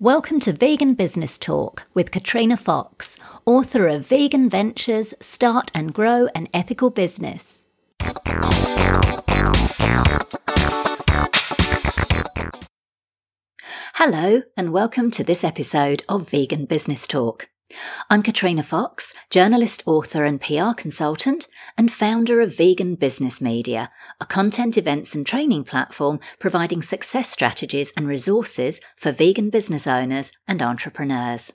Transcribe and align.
Welcome 0.00 0.40
to 0.40 0.52
Vegan 0.52 0.94
Business 0.94 1.38
Talk 1.38 1.86
with 1.94 2.10
Katrina 2.10 2.56
Fox, 2.56 3.16
author 3.46 3.86
of 3.86 4.04
Vegan 4.04 4.50
Ventures 4.50 5.14
Start 5.20 5.70
and 5.72 5.94
Grow 5.94 6.26
an 6.34 6.48
Ethical 6.52 6.90
Business. 6.90 7.62
Hello, 13.94 14.42
and 14.56 14.72
welcome 14.72 15.12
to 15.12 15.22
this 15.22 15.44
episode 15.44 16.02
of 16.08 16.28
Vegan 16.28 16.64
Business 16.64 17.06
Talk. 17.06 17.48
I'm 18.10 18.22
Katrina 18.22 18.62
Fox, 18.62 19.14
journalist, 19.30 19.82
author, 19.86 20.24
and 20.24 20.40
PR 20.40 20.72
consultant, 20.76 21.46
and 21.76 21.92
founder 21.92 22.40
of 22.40 22.56
Vegan 22.56 22.94
Business 22.94 23.40
Media, 23.40 23.90
a 24.20 24.26
content 24.26 24.76
events 24.76 25.14
and 25.14 25.26
training 25.26 25.64
platform 25.64 26.20
providing 26.38 26.82
success 26.82 27.30
strategies 27.30 27.92
and 27.96 28.06
resources 28.06 28.80
for 28.96 29.12
vegan 29.12 29.50
business 29.50 29.86
owners 29.86 30.32
and 30.46 30.62
entrepreneurs. 30.62 31.52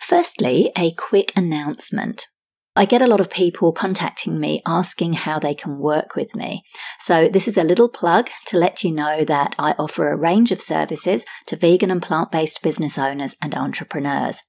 Firstly, 0.00 0.72
a 0.76 0.92
quick 0.92 1.32
announcement. 1.36 2.26
I 2.74 2.86
get 2.86 3.02
a 3.02 3.06
lot 3.06 3.20
of 3.20 3.28
people 3.28 3.70
contacting 3.72 4.40
me 4.40 4.62
asking 4.66 5.12
how 5.12 5.38
they 5.38 5.52
can 5.52 5.78
work 5.78 6.16
with 6.16 6.34
me. 6.34 6.64
So 6.98 7.28
this 7.28 7.46
is 7.46 7.58
a 7.58 7.64
little 7.64 7.90
plug 7.90 8.30
to 8.46 8.56
let 8.56 8.82
you 8.82 8.90
know 8.90 9.24
that 9.24 9.54
I 9.58 9.74
offer 9.78 10.08
a 10.08 10.16
range 10.16 10.50
of 10.50 10.60
services 10.60 11.26
to 11.46 11.56
vegan 11.56 11.90
and 11.90 12.02
plant-based 12.02 12.62
business 12.62 12.96
owners 12.96 13.36
and 13.42 13.54
entrepreneurs. 13.54 14.42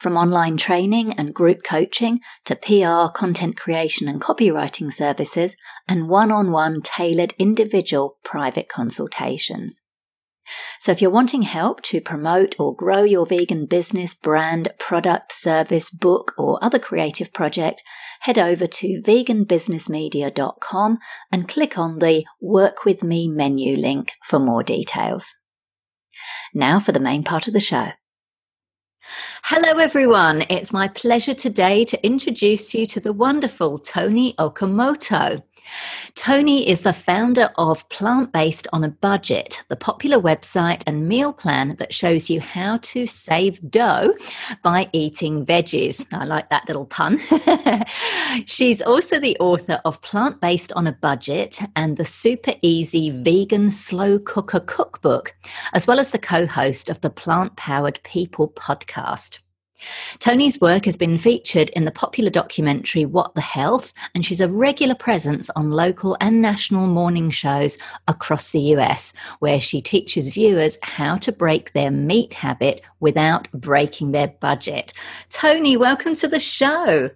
From 0.00 0.16
online 0.16 0.56
training 0.56 1.12
and 1.12 1.32
group 1.32 1.62
coaching 1.62 2.18
to 2.46 2.56
PR, 2.56 3.12
content 3.16 3.56
creation 3.56 4.08
and 4.08 4.20
copywriting 4.20 4.92
services 4.92 5.54
and 5.86 6.08
one-on-one 6.08 6.82
tailored 6.82 7.32
individual 7.38 8.16
private 8.24 8.68
consultations. 8.68 9.82
So 10.78 10.92
if 10.92 11.02
you're 11.02 11.10
wanting 11.10 11.42
help 11.42 11.82
to 11.82 12.00
promote 12.00 12.54
or 12.58 12.74
grow 12.74 13.02
your 13.02 13.26
vegan 13.26 13.66
business, 13.66 14.14
brand, 14.14 14.68
product, 14.78 15.32
service, 15.32 15.90
book, 15.90 16.32
or 16.38 16.62
other 16.62 16.78
creative 16.78 17.32
project, 17.32 17.82
head 18.20 18.38
over 18.38 18.66
to 18.66 19.02
veganbusinessmedia.com 19.02 20.98
and 21.32 21.48
click 21.48 21.78
on 21.78 21.98
the 21.98 22.24
Work 22.40 22.84
With 22.84 23.02
Me 23.02 23.28
menu 23.28 23.76
link 23.76 24.12
for 24.24 24.38
more 24.38 24.62
details. 24.62 25.34
Now 26.54 26.80
for 26.80 26.92
the 26.92 27.00
main 27.00 27.24
part 27.24 27.46
of 27.46 27.52
the 27.52 27.60
show. 27.60 27.92
Hello, 29.44 29.78
everyone. 29.78 30.44
It's 30.50 30.72
my 30.72 30.88
pleasure 30.88 31.32
today 31.32 31.84
to 31.86 32.04
introduce 32.04 32.74
you 32.74 32.84
to 32.86 33.00
the 33.00 33.12
wonderful 33.12 33.78
Toni 33.78 34.34
Okamoto. 34.34 35.42
Toni 36.14 36.68
is 36.68 36.82
the 36.82 36.92
founder 36.92 37.50
of 37.56 37.88
Plant 37.88 38.32
Based 38.32 38.66
on 38.72 38.84
a 38.84 38.88
Budget, 38.88 39.62
the 39.68 39.76
popular 39.76 40.18
website 40.18 40.82
and 40.86 41.08
meal 41.08 41.32
plan 41.32 41.76
that 41.78 41.92
shows 41.92 42.30
you 42.30 42.40
how 42.40 42.78
to 42.78 43.06
save 43.06 43.70
dough 43.70 44.14
by 44.62 44.88
eating 44.92 45.46
veggies. 45.46 46.04
I 46.12 46.24
like 46.24 46.50
that 46.50 46.66
little 46.66 46.86
pun. 46.86 47.20
She's 48.46 48.82
also 48.82 49.18
the 49.20 49.36
author 49.38 49.80
of 49.84 50.02
Plant 50.02 50.40
Based 50.40 50.72
on 50.72 50.86
a 50.86 50.92
Budget 50.92 51.60
and 51.76 51.96
the 51.96 52.04
super 52.04 52.54
easy 52.62 53.10
vegan 53.10 53.70
slow 53.70 54.18
cooker 54.18 54.60
cookbook, 54.60 55.34
as 55.72 55.86
well 55.86 56.00
as 56.00 56.10
the 56.10 56.18
co 56.18 56.46
host 56.46 56.90
of 56.90 57.00
the 57.00 57.10
Plant 57.10 57.56
Powered 57.56 58.00
People 58.02 58.48
podcast. 58.48 59.40
Toni's 60.18 60.60
work 60.60 60.84
has 60.84 60.96
been 60.96 61.18
featured 61.18 61.70
in 61.70 61.84
the 61.84 61.90
popular 61.90 62.30
documentary 62.30 63.04
What 63.04 63.34
the 63.34 63.40
Health, 63.40 63.92
and 64.14 64.24
she's 64.24 64.40
a 64.40 64.48
regular 64.48 64.94
presence 64.94 65.50
on 65.50 65.70
local 65.70 66.16
and 66.20 66.42
national 66.42 66.86
morning 66.86 67.30
shows 67.30 67.78
across 68.06 68.50
the 68.50 68.60
US, 68.74 69.12
where 69.38 69.60
she 69.60 69.80
teaches 69.80 70.30
viewers 70.30 70.78
how 70.82 71.16
to 71.18 71.32
break 71.32 71.72
their 71.72 71.90
meat 71.90 72.34
habit 72.34 72.80
without 73.00 73.50
breaking 73.52 74.12
their 74.12 74.28
budget. 74.28 74.92
Toni, 75.30 75.76
welcome 75.76 76.14
to 76.14 76.28
the 76.28 76.40
show. 76.40 77.10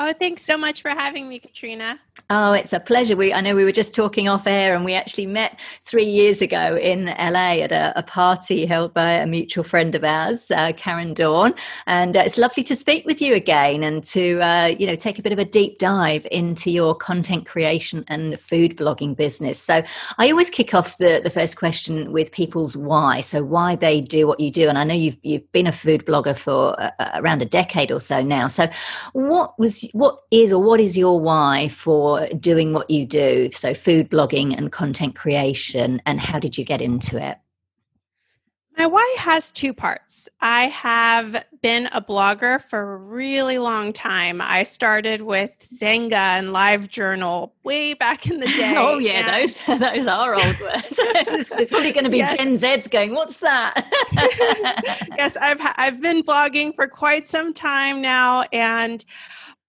Oh, 0.00 0.12
thanks 0.12 0.44
so 0.44 0.56
much 0.56 0.82
for 0.82 0.90
having 0.90 1.28
me, 1.28 1.40
Katrina. 1.40 1.98
Oh, 2.30 2.52
it's 2.52 2.72
a 2.72 2.78
pleasure. 2.78 3.16
We 3.16 3.32
I 3.32 3.40
know 3.40 3.56
we 3.56 3.64
were 3.64 3.72
just 3.72 3.94
talking 3.94 4.28
off 4.28 4.46
air, 4.46 4.74
and 4.74 4.84
we 4.84 4.94
actually 4.94 5.26
met 5.26 5.58
three 5.82 6.04
years 6.04 6.40
ago 6.40 6.76
in 6.76 7.06
LA 7.06 7.62
at 7.62 7.72
a, 7.72 7.98
a 7.98 8.02
party 8.04 8.64
held 8.64 8.94
by 8.94 9.12
a 9.12 9.26
mutual 9.26 9.64
friend 9.64 9.94
of 9.96 10.04
ours, 10.04 10.52
uh, 10.52 10.72
Karen 10.76 11.14
Dawn. 11.14 11.52
And 11.86 12.16
uh, 12.16 12.20
it's 12.20 12.38
lovely 12.38 12.62
to 12.64 12.76
speak 12.76 13.06
with 13.06 13.20
you 13.20 13.34
again 13.34 13.82
and 13.82 14.04
to 14.04 14.40
uh, 14.40 14.66
you 14.78 14.86
know 14.86 14.94
take 14.94 15.18
a 15.18 15.22
bit 15.22 15.32
of 15.32 15.38
a 15.40 15.44
deep 15.44 15.78
dive 15.78 16.28
into 16.30 16.70
your 16.70 16.94
content 16.94 17.46
creation 17.46 18.04
and 18.06 18.38
food 18.38 18.76
blogging 18.76 19.16
business. 19.16 19.58
So 19.58 19.82
I 20.18 20.30
always 20.30 20.50
kick 20.50 20.74
off 20.74 20.98
the 20.98 21.20
the 21.24 21.30
first 21.30 21.56
question 21.56 22.12
with 22.12 22.30
people's 22.30 22.76
why. 22.76 23.20
So 23.20 23.42
why 23.42 23.74
they 23.74 24.00
do 24.00 24.28
what 24.28 24.38
you 24.38 24.52
do, 24.52 24.68
and 24.68 24.78
I 24.78 24.84
know 24.84 24.94
you've 24.94 25.16
you've 25.22 25.50
been 25.50 25.66
a 25.66 25.72
food 25.72 26.04
blogger 26.04 26.36
for 26.36 26.80
uh, 26.80 26.90
around 27.14 27.42
a 27.42 27.46
decade 27.46 27.90
or 27.90 28.00
so 28.00 28.22
now. 28.22 28.46
So 28.46 28.68
what 29.12 29.58
was 29.58 29.87
what 29.92 30.20
is 30.30 30.52
or 30.52 30.62
what 30.62 30.80
is 30.80 30.96
your 30.96 31.18
why 31.20 31.68
for 31.68 32.26
doing 32.28 32.72
what 32.72 32.90
you 32.90 33.04
do? 33.06 33.50
So, 33.52 33.74
food 33.74 34.10
blogging 34.10 34.56
and 34.56 34.72
content 34.72 35.14
creation, 35.14 36.00
and 36.06 36.20
how 36.20 36.38
did 36.38 36.58
you 36.58 36.64
get 36.64 36.80
into 36.80 37.22
it? 37.22 37.38
My 38.78 38.86
why 38.86 39.16
has 39.18 39.50
two 39.50 39.74
parts. 39.74 40.28
I 40.40 40.68
have 40.68 41.44
been 41.62 41.88
a 41.90 42.00
blogger 42.00 42.62
for 42.62 42.94
a 42.94 42.96
really 42.96 43.58
long 43.58 43.92
time. 43.92 44.40
I 44.40 44.62
started 44.62 45.22
with 45.22 45.50
Xanga 45.80 46.12
and 46.12 46.50
LiveJournal 46.50 47.50
way 47.64 47.94
back 47.94 48.28
in 48.28 48.38
the 48.38 48.46
day. 48.56 48.74
oh 48.76 48.98
yeah, 48.98 49.40
those 49.40 49.58
those 49.80 50.06
are 50.06 50.36
old 50.36 50.60
words. 50.60 51.00
There's 51.50 51.70
probably 51.70 51.90
going 51.90 52.04
to 52.04 52.10
be 52.10 52.18
yes. 52.18 52.36
Gen 52.36 52.56
Z's 52.56 52.86
going, 52.86 53.14
"What's 53.14 53.38
that?" 53.38 53.84
yes, 55.18 55.36
I've 55.40 55.58
I've 55.60 56.00
been 56.00 56.22
blogging 56.22 56.72
for 56.76 56.86
quite 56.86 57.26
some 57.26 57.52
time 57.52 58.00
now, 58.00 58.44
and 58.52 59.04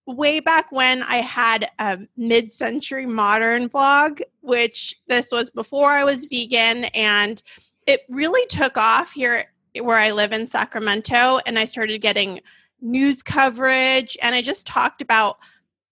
way 0.09 0.39
back 0.39 0.71
when 0.71 1.03
I 1.03 1.17
had 1.17 1.69
a 1.79 1.99
mid 2.17 2.51
century 2.51 3.05
modern 3.05 3.67
blog, 3.67 4.21
which 4.41 4.95
this 5.07 5.31
was 5.31 5.49
before 5.49 5.91
I 5.91 6.03
was 6.03 6.25
vegan, 6.25 6.85
and 6.85 7.41
it 7.87 8.01
really 8.09 8.45
took 8.47 8.77
off 8.77 9.11
here 9.11 9.45
where 9.81 9.97
I 9.97 10.11
live 10.11 10.31
in 10.31 10.47
Sacramento. 10.47 11.39
And 11.45 11.57
I 11.57 11.65
started 11.65 11.99
getting 12.01 12.41
news 12.81 13.21
coverage, 13.21 14.17
and 14.21 14.35
I 14.35 14.41
just 14.41 14.65
talked 14.65 15.01
about 15.01 15.37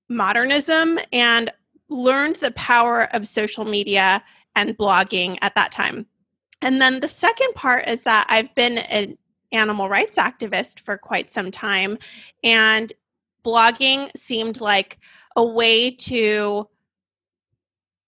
modernism 0.09 0.99
and 1.11 1.51
learned 1.89 2.37
the 2.37 2.51
power 2.51 3.07
of 3.13 3.27
social 3.27 3.65
media 3.65 4.23
and 4.55 4.77
blogging 4.77 5.37
at 5.41 5.55
that 5.55 5.71
time. 5.71 6.05
And 6.61 6.81
then 6.81 6.99
the 6.99 7.07
second 7.07 7.53
part 7.53 7.87
is 7.87 8.01
that 8.03 8.25
I've 8.29 8.53
been 8.55 8.79
an 8.79 9.17
animal 9.51 9.89
rights 9.89 10.17
activist 10.17 10.79
for 10.81 10.97
quite 10.97 11.29
some 11.29 11.51
time. 11.51 11.97
And 12.43 12.91
blogging 13.47 14.09
seemed 14.17 14.59
like 14.59 14.99
a 15.37 15.45
way 15.45 15.89
to 15.89 16.67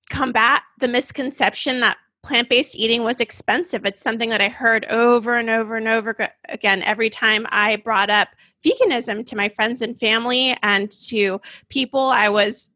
combat 0.09 0.63
the 0.79 0.87
misconception 0.87 1.79
that 1.79 1.97
plant 2.23 2.49
based 2.49 2.75
eating 2.75 3.03
was 3.03 3.21
expensive. 3.21 3.85
It's 3.85 4.01
something 4.01 4.29
that 4.31 4.41
I 4.41 4.49
heard 4.49 4.85
over 4.91 5.35
and 5.35 5.49
over 5.49 5.77
and 5.77 5.87
over 5.87 6.15
again 6.49 6.83
every 6.83 7.09
time 7.09 7.47
I 7.49 7.77
brought 7.77 8.09
up 8.09 8.27
veganism 8.65 9.25
to 9.27 9.37
my 9.37 9.47
friends 9.47 9.81
and 9.81 9.97
family 9.97 10.53
and 10.61 10.91
to 11.07 11.39
people 11.69 12.01
I 12.01 12.27
was 12.27 12.69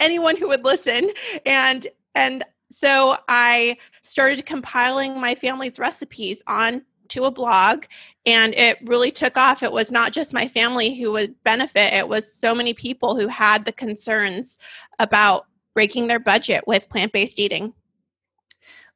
anyone 0.00 0.36
who 0.36 0.48
would 0.48 0.64
listen 0.64 1.10
and 1.46 1.86
and 2.16 2.42
so 2.72 3.16
I 3.28 3.76
started 4.02 4.44
compiling 4.46 5.20
my 5.20 5.34
family's 5.36 5.78
recipes 5.78 6.42
on 6.48 6.82
to 7.12 7.24
a 7.24 7.30
blog 7.30 7.84
and 8.26 8.54
it 8.54 8.78
really 8.84 9.10
took 9.10 9.36
off. 9.36 9.62
It 9.62 9.72
was 9.72 9.90
not 9.90 10.12
just 10.12 10.32
my 10.32 10.48
family 10.48 10.94
who 10.94 11.12
would 11.12 11.34
benefit, 11.44 11.92
it 11.92 12.08
was 12.08 12.32
so 12.32 12.54
many 12.54 12.74
people 12.74 13.18
who 13.18 13.28
had 13.28 13.64
the 13.64 13.72
concerns 13.72 14.58
about 14.98 15.46
breaking 15.74 16.08
their 16.08 16.20
budget 16.20 16.64
with 16.66 16.88
plant 16.88 17.12
based 17.12 17.38
eating. 17.38 17.72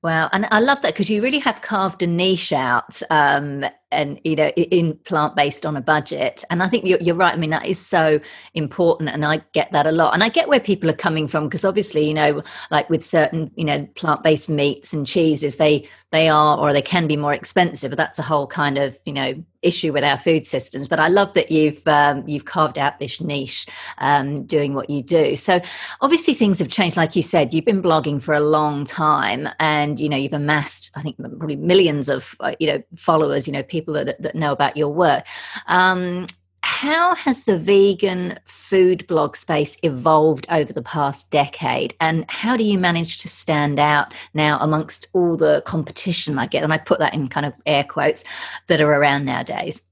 Wow, 0.02 0.28
and 0.32 0.46
I 0.50 0.60
love 0.60 0.82
that 0.82 0.92
because 0.92 1.10
you 1.10 1.22
really 1.22 1.38
have 1.40 1.62
carved 1.62 2.02
a 2.02 2.06
niche 2.06 2.52
out 2.52 3.00
um, 3.10 3.64
and 3.92 4.20
you 4.24 4.36
know 4.36 4.48
in 4.48 4.94
plant 5.04 5.36
based 5.36 5.64
on 5.64 5.76
a 5.76 5.80
budget. 5.80 6.44
And 6.50 6.62
i 6.62 6.68
think 6.68 6.84
you're, 6.84 7.00
you're, 7.00 7.14
right. 7.14 7.34
I 7.34 7.36
mean 7.36 7.50
that 7.50 7.66
is 7.66 7.78
so 7.78 8.20
important 8.54 9.10
and 9.10 9.24
i 9.24 9.42
get 9.52 9.72
that 9.72 9.86
a 9.86 9.92
lot. 9.92 10.14
And 10.14 10.22
i 10.22 10.28
get 10.28 10.48
where 10.48 10.60
people 10.60 10.90
are 10.90 10.94
coming 10.94 11.28
from 11.28 11.44
because 11.44 11.64
obviously 11.64 12.06
you 12.06 12.14
know 12.14 12.42
like 12.70 12.90
with 12.90 13.04
certain 13.04 13.50
you 13.56 13.64
know 13.64 13.86
plant 13.94 14.22
based 14.22 14.48
meats 14.48 14.92
and 14.92 15.06
cheeses 15.06 15.56
they 15.56 15.88
they 16.10 16.28
are 16.28 16.58
or 16.58 16.72
they 16.72 16.82
can 16.82 17.06
be 17.06 17.16
more 17.16 17.34
expensive 17.34 17.90
but 17.90 17.96
that's 17.96 18.18
a 18.18 18.22
whole 18.22 18.46
kind 18.46 18.78
of 18.78 18.98
you 19.04 19.12
know 19.12 19.34
issue 19.62 19.92
with 19.92 20.04
our 20.04 20.18
food 20.18 20.46
systems. 20.46 20.86
But 20.86 21.00
i 21.00 21.08
love 21.08 21.34
that 21.34 21.50
you've 21.50 21.86
um, 21.88 22.26
you've 22.28 22.44
carved 22.44 22.78
out 22.78 22.98
this 22.98 23.20
niche 23.20 23.66
um, 23.98 24.44
doing 24.44 24.74
what 24.74 24.90
you 24.90 25.02
do. 25.02 25.36
So 25.36 25.60
obviously 26.00 26.34
things 26.34 26.58
have 26.58 26.68
changed. 26.68 26.96
Like 26.96 27.16
you 27.16 27.22
said 27.22 27.52
you've 27.52 27.64
been 27.64 27.82
blogging 27.82 28.22
for 28.22 28.34
a 28.34 28.40
long 28.40 28.84
time 28.84 29.48
and 29.58 29.98
you 30.00 30.08
know 30.08 30.16
you've 30.16 30.32
amassed 30.32 30.90
i 30.94 31.02
think 31.02 31.16
probably 31.16 31.56
millions 31.56 32.08
of 32.08 32.34
uh, 32.40 32.54
you 32.58 32.66
know 32.66 32.82
followers 32.96 33.46
you 33.46 33.52
know 33.52 33.62
people 33.62 33.85
that, 33.94 34.20
that 34.20 34.34
know 34.34 34.52
about 34.52 34.76
your 34.76 34.88
work. 34.88 35.24
Um, 35.66 36.26
how 36.62 37.14
has 37.14 37.44
the 37.44 37.58
vegan 37.58 38.38
food 38.44 39.06
blog 39.06 39.36
space 39.36 39.76
evolved 39.82 40.46
over 40.50 40.72
the 40.72 40.82
past 40.82 41.30
decade? 41.30 41.94
And 42.00 42.28
how 42.28 42.56
do 42.56 42.64
you 42.64 42.76
manage 42.76 43.18
to 43.18 43.28
stand 43.28 43.78
out 43.78 44.12
now 44.34 44.58
amongst 44.60 45.06
all 45.12 45.36
the 45.36 45.62
competition 45.64 46.38
I 46.38 46.46
get? 46.46 46.64
And 46.64 46.72
I 46.72 46.78
put 46.78 46.98
that 46.98 47.14
in 47.14 47.28
kind 47.28 47.46
of 47.46 47.54
air 47.66 47.84
quotes 47.84 48.24
that 48.66 48.80
are 48.80 48.92
around 48.92 49.24
nowadays. 49.24 49.82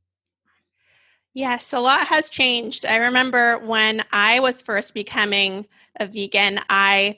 Yes, 1.32 1.72
a 1.72 1.80
lot 1.80 2.06
has 2.06 2.28
changed. 2.28 2.84
I 2.86 2.96
remember 2.96 3.58
when 3.58 4.04
I 4.12 4.40
was 4.40 4.60
first 4.60 4.94
becoming 4.94 5.66
a 6.00 6.06
vegan, 6.06 6.60
I 6.68 7.16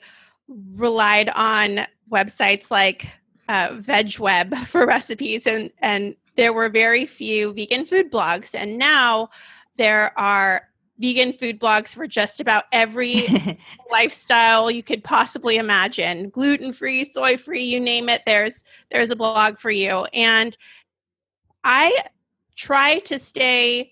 relied 0.75 1.29
on 1.35 1.85
websites 2.11 2.71
like 2.71 3.07
uh, 3.49 3.69
VegWeb 3.69 4.57
for 4.67 4.85
recipes, 4.85 5.45
and 5.45 5.71
and 5.79 6.15
there 6.37 6.53
were 6.53 6.69
very 6.69 7.05
few 7.05 7.53
vegan 7.53 7.85
food 7.85 8.11
blogs, 8.11 8.55
and 8.55 8.77
now 8.77 9.29
there 9.75 10.17
are 10.17 10.69
vegan 10.99 11.33
food 11.33 11.59
blogs 11.59 11.93
for 11.93 12.07
just 12.07 12.39
about 12.39 12.65
every 12.71 13.27
lifestyle 13.91 14.71
you 14.71 14.81
could 14.81 15.03
possibly 15.03 15.57
imagine. 15.57 16.29
Gluten 16.29 16.73
free 16.73 17.03
soy 17.03 17.37
free 17.37 17.63
you 17.63 17.79
name 17.79 18.09
it 18.09 18.21
there's 18.25 18.63
there's 18.91 19.11
a 19.11 19.15
blog 19.15 19.57
for 19.57 19.71
you. 19.71 20.05
And 20.13 20.57
i 21.63 22.03
try 22.55 22.99
to 22.99 23.19
stay 23.19 23.91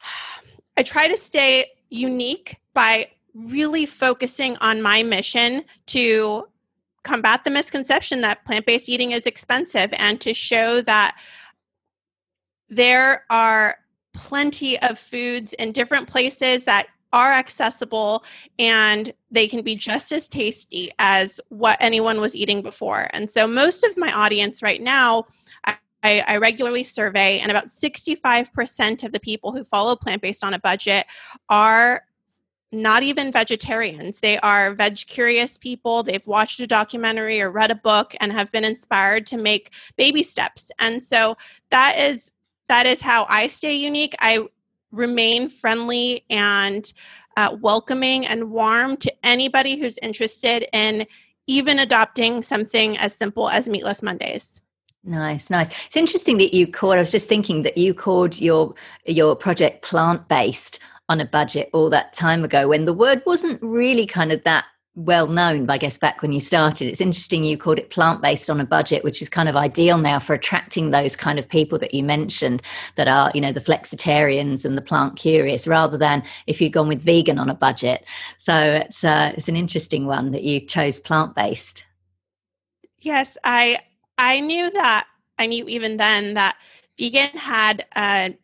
i 0.76 0.82
try 0.82 1.08
to 1.08 1.16
stay 1.16 1.66
unique 1.90 2.56
by 2.74 3.08
really 3.34 3.86
focusing 3.86 4.56
on 4.60 4.80
my 4.80 5.02
mission 5.02 5.62
to 5.86 6.46
combat 7.06 7.44
the 7.44 7.50
misconception 7.50 8.20
that 8.20 8.44
plant 8.44 8.66
based 8.66 8.88
eating 8.88 9.12
is 9.12 9.26
expensive 9.26 9.88
and 9.94 10.20
to 10.20 10.34
show 10.34 10.80
that 10.82 11.16
there 12.68 13.24
are 13.30 13.76
plenty 14.12 14.78
of 14.80 14.98
foods 14.98 15.52
in 15.54 15.70
different 15.70 16.08
places 16.08 16.64
that 16.64 16.88
are 17.12 17.32
accessible 17.32 18.24
and 18.58 19.12
they 19.30 19.46
can 19.46 19.62
be 19.62 19.76
just 19.76 20.10
as 20.10 20.28
tasty 20.28 20.90
as 20.98 21.40
what 21.48 21.78
anyone 21.80 22.20
was 22.20 22.34
eating 22.34 22.60
before. 22.60 23.06
And 23.10 23.30
so, 23.30 23.46
most 23.46 23.84
of 23.84 23.96
my 23.96 24.12
audience 24.12 24.60
right 24.60 24.82
now, 24.82 25.26
I, 25.64 26.22
I 26.26 26.36
regularly 26.38 26.84
survey, 26.84 27.38
and 27.38 27.50
about 27.50 27.68
65% 27.68 29.04
of 29.04 29.12
the 29.12 29.20
people 29.20 29.52
who 29.52 29.64
follow 29.64 29.96
plant 29.96 30.22
based 30.22 30.44
on 30.44 30.54
a 30.54 30.58
budget 30.58 31.06
are 31.48 32.02
not 32.76 33.02
even 33.02 33.32
vegetarians. 33.32 34.20
They 34.20 34.38
are 34.38 34.74
veg 34.74 34.98
curious 35.06 35.58
people. 35.58 36.02
They've 36.02 36.26
watched 36.26 36.60
a 36.60 36.66
documentary 36.66 37.40
or 37.40 37.50
read 37.50 37.70
a 37.70 37.76
book 37.76 38.14
and 38.20 38.32
have 38.32 38.52
been 38.52 38.64
inspired 38.64 39.26
to 39.26 39.36
make 39.36 39.72
baby 39.96 40.22
steps. 40.22 40.70
And 40.78 41.02
so 41.02 41.36
that 41.70 41.98
is 41.98 42.30
that 42.68 42.86
is 42.86 43.00
how 43.00 43.26
I 43.28 43.46
stay 43.46 43.74
unique. 43.74 44.14
I 44.20 44.46
remain 44.90 45.48
friendly 45.48 46.24
and 46.30 46.92
uh, 47.36 47.56
welcoming 47.60 48.26
and 48.26 48.50
warm 48.50 48.96
to 48.96 49.12
anybody 49.22 49.76
who's 49.76 49.98
interested 49.98 50.66
in 50.72 51.06
even 51.46 51.78
adopting 51.78 52.42
something 52.42 52.96
as 52.98 53.14
simple 53.14 53.48
as 53.48 53.68
meatless 53.68 54.02
Mondays. 54.02 54.60
Nice, 55.04 55.50
nice. 55.50 55.68
It's 55.86 55.96
interesting 55.96 56.38
that 56.38 56.52
you 56.52 56.66
called. 56.66 56.94
I 56.94 57.00
was 57.00 57.12
just 57.12 57.28
thinking 57.28 57.62
that 57.62 57.78
you 57.78 57.94
called 57.94 58.40
your 58.40 58.74
your 59.06 59.36
project 59.36 59.82
plant 59.82 60.26
based 60.26 60.80
on 61.08 61.20
a 61.20 61.24
budget 61.24 61.70
all 61.72 61.90
that 61.90 62.12
time 62.12 62.44
ago 62.44 62.68
when 62.68 62.84
the 62.84 62.92
word 62.92 63.22
wasn't 63.26 63.62
really 63.62 64.06
kind 64.06 64.32
of 64.32 64.42
that 64.44 64.64
well 64.96 65.26
known, 65.26 65.68
I 65.68 65.76
guess, 65.76 65.98
back 65.98 66.22
when 66.22 66.32
you 66.32 66.40
started. 66.40 66.88
It's 66.88 67.02
interesting 67.02 67.44
you 67.44 67.58
called 67.58 67.78
it 67.78 67.90
plant 67.90 68.22
based 68.22 68.48
on 68.48 68.60
a 68.60 68.66
budget, 68.66 69.04
which 69.04 69.20
is 69.20 69.28
kind 69.28 69.48
of 69.48 69.54
ideal 69.54 69.98
now 69.98 70.18
for 70.18 70.32
attracting 70.32 70.90
those 70.90 71.14
kind 71.14 71.38
of 71.38 71.46
people 71.46 71.78
that 71.78 71.92
you 71.92 72.02
mentioned 72.02 72.62
that 72.96 73.06
are, 73.06 73.30
you 73.34 73.40
know, 73.42 73.52
the 73.52 73.60
flexitarians 73.60 74.64
and 74.64 74.76
the 74.76 74.82
plant 74.82 75.16
curious, 75.16 75.66
rather 75.66 75.98
than 75.98 76.22
if 76.46 76.60
you'd 76.60 76.72
gone 76.72 76.88
with 76.88 77.02
vegan 77.02 77.38
on 77.38 77.50
a 77.50 77.54
budget. 77.54 78.06
So 78.38 78.56
it's 78.56 79.04
uh, 79.04 79.32
it's 79.36 79.48
an 79.48 79.56
interesting 79.56 80.06
one 80.06 80.30
that 80.30 80.42
you 80.42 80.60
chose 80.60 80.98
plant 80.98 81.34
based. 81.34 81.84
Yes, 83.00 83.36
I 83.44 83.78
I 84.16 84.40
knew 84.40 84.70
that. 84.70 85.06
I 85.38 85.46
knew 85.46 85.68
even 85.68 85.98
then 85.98 86.34
that 86.34 86.56
vegan 86.98 87.36
had 87.36 87.84
a 87.94 88.34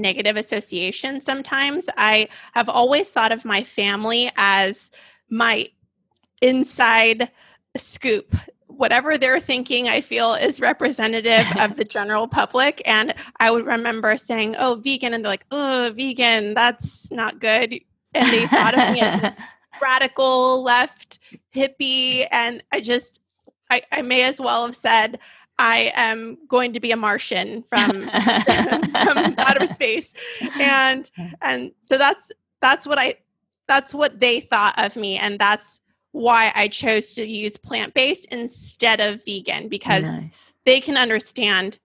negative 0.00 0.36
association 0.36 1.20
sometimes. 1.20 1.86
I 1.96 2.28
have 2.54 2.68
always 2.68 3.08
thought 3.08 3.32
of 3.32 3.44
my 3.44 3.62
family 3.62 4.30
as 4.36 4.90
my 5.28 5.68
inside 6.40 7.30
scoop. 7.76 8.34
Whatever 8.66 9.18
they're 9.18 9.40
thinking, 9.40 9.88
I 9.88 10.00
feel 10.00 10.34
is 10.34 10.60
representative 10.60 11.46
of 11.60 11.76
the 11.76 11.84
general 11.98 12.26
public. 12.26 12.82
And 12.86 13.14
I 13.38 13.50
would 13.50 13.66
remember 13.66 14.16
saying, 14.16 14.56
Oh, 14.58 14.76
vegan. 14.76 15.14
And 15.14 15.24
they're 15.24 15.32
like, 15.32 15.46
Oh, 15.50 15.92
vegan, 15.94 16.54
that's 16.54 17.10
not 17.10 17.38
good. 17.38 17.78
And 18.14 18.32
they 18.32 18.46
thought 18.46 18.78
of 18.78 18.94
me 18.94 19.00
as 19.00 19.32
radical 19.82 20.62
left 20.62 21.18
hippie. 21.54 22.26
And 22.30 22.62
I 22.72 22.80
just, 22.80 23.20
I, 23.70 23.82
I 23.92 24.02
may 24.02 24.22
as 24.24 24.40
well 24.40 24.66
have 24.66 24.76
said, 24.76 25.18
I 25.58 25.92
am 25.94 26.38
going 26.48 26.72
to 26.72 26.80
be 26.80 26.90
a 26.90 26.96
Martian 26.96 27.62
from, 27.62 28.02
from 28.02 29.34
outer 29.38 29.66
space, 29.66 30.12
and 30.58 31.10
and 31.40 31.72
so 31.82 31.98
that's 31.98 32.32
that's 32.60 32.86
what 32.86 32.98
I 32.98 33.14
that's 33.68 33.94
what 33.94 34.20
they 34.20 34.40
thought 34.40 34.74
of 34.78 34.96
me, 34.96 35.18
and 35.18 35.38
that's 35.38 35.80
why 36.12 36.52
I 36.54 36.68
chose 36.68 37.14
to 37.14 37.26
use 37.26 37.56
plant 37.56 37.94
based 37.94 38.26
instead 38.32 39.00
of 39.00 39.24
vegan 39.24 39.68
because 39.68 40.04
nice. 40.04 40.52
they 40.64 40.80
can 40.80 40.96
understand 40.96 41.78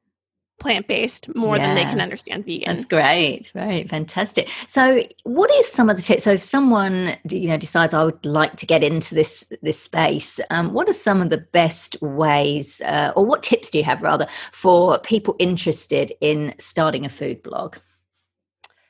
plant 0.59 0.87
based 0.87 1.33
more 1.35 1.57
yeah. 1.57 1.67
than 1.67 1.75
they 1.75 1.83
can 1.83 2.01
understand 2.01 2.45
vegan. 2.45 2.65
That's 2.67 2.85
great. 2.85 3.51
Right. 3.53 3.87
Fantastic. 3.87 4.49
So 4.67 5.03
what 5.23 5.51
is 5.55 5.67
some 5.67 5.89
of 5.89 5.95
the 5.95 6.01
tips? 6.01 6.23
So 6.23 6.31
if 6.31 6.41
someone 6.41 7.15
you 7.29 7.47
know 7.47 7.57
decides 7.57 7.93
I 7.93 8.03
would 8.03 8.25
like 8.25 8.55
to 8.57 8.65
get 8.65 8.83
into 8.83 9.15
this 9.15 9.45
this 9.61 9.81
space, 9.81 10.39
um, 10.49 10.73
what 10.73 10.89
are 10.89 10.93
some 10.93 11.21
of 11.21 11.29
the 11.29 11.37
best 11.37 12.01
ways 12.01 12.81
uh, 12.81 13.11
or 13.15 13.25
what 13.25 13.43
tips 13.43 13.69
do 13.69 13.77
you 13.77 13.83
have 13.83 14.01
rather 14.01 14.27
for 14.51 14.99
people 14.99 15.35
interested 15.39 16.13
in 16.21 16.53
starting 16.57 17.05
a 17.05 17.09
food 17.09 17.43
blog? 17.43 17.77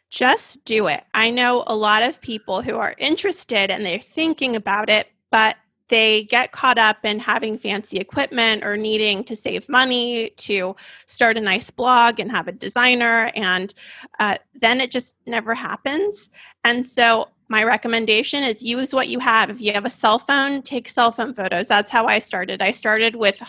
Just 0.09 0.63
do 0.63 0.87
it. 0.87 1.03
I 1.13 1.29
know 1.29 1.65
a 1.67 1.75
lot 1.75 2.01
of 2.01 2.21
people 2.21 2.61
who 2.61 2.77
are 2.77 2.95
interested 2.97 3.69
and 3.69 3.85
they're 3.85 3.99
thinking 3.99 4.55
about 4.55 4.89
it, 4.89 5.07
but 5.31 5.57
they 5.89 6.23
get 6.23 6.51
caught 6.51 6.77
up 6.77 6.97
in 7.03 7.19
having 7.19 7.57
fancy 7.57 7.97
equipment 7.97 8.63
or 8.63 8.77
needing 8.77 9.23
to 9.25 9.35
save 9.35 9.69
money 9.69 10.31
to 10.37 10.75
start 11.05 11.37
a 11.37 11.41
nice 11.41 11.69
blog 11.69 12.19
and 12.19 12.31
have 12.31 12.47
a 12.47 12.51
designer, 12.51 13.29
and 13.35 13.73
uh, 14.19 14.37
then 14.59 14.81
it 14.81 14.91
just 14.91 15.15
never 15.25 15.53
happens. 15.53 16.29
And 16.63 16.85
so, 16.85 17.29
my 17.49 17.63
recommendation 17.63 18.43
is 18.43 18.61
use 18.61 18.93
what 18.93 19.07
you 19.07 19.19
have. 19.19 19.49
If 19.49 19.61
you 19.61 19.71
have 19.73 19.85
a 19.85 19.89
cell 19.89 20.19
phone, 20.19 20.61
take 20.61 20.89
cell 20.89 21.11
phone 21.11 21.33
photos. 21.33 21.67
That's 21.67 21.89
how 21.89 22.05
I 22.05 22.19
started. 22.19 22.61
I 22.61 22.71
started 22.71 23.15
with 23.15 23.41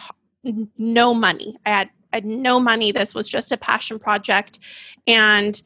no 0.79 1.15
money. 1.15 1.57
I 1.67 1.71
had, 1.71 1.91
I 2.13 2.17
had 2.19 2.25
no 2.25 2.61
money. 2.61 2.93
This 2.93 3.15
was 3.15 3.29
just 3.29 3.51
a 3.51 3.57
passion 3.57 3.99
project. 3.99 4.61
And 5.07 5.61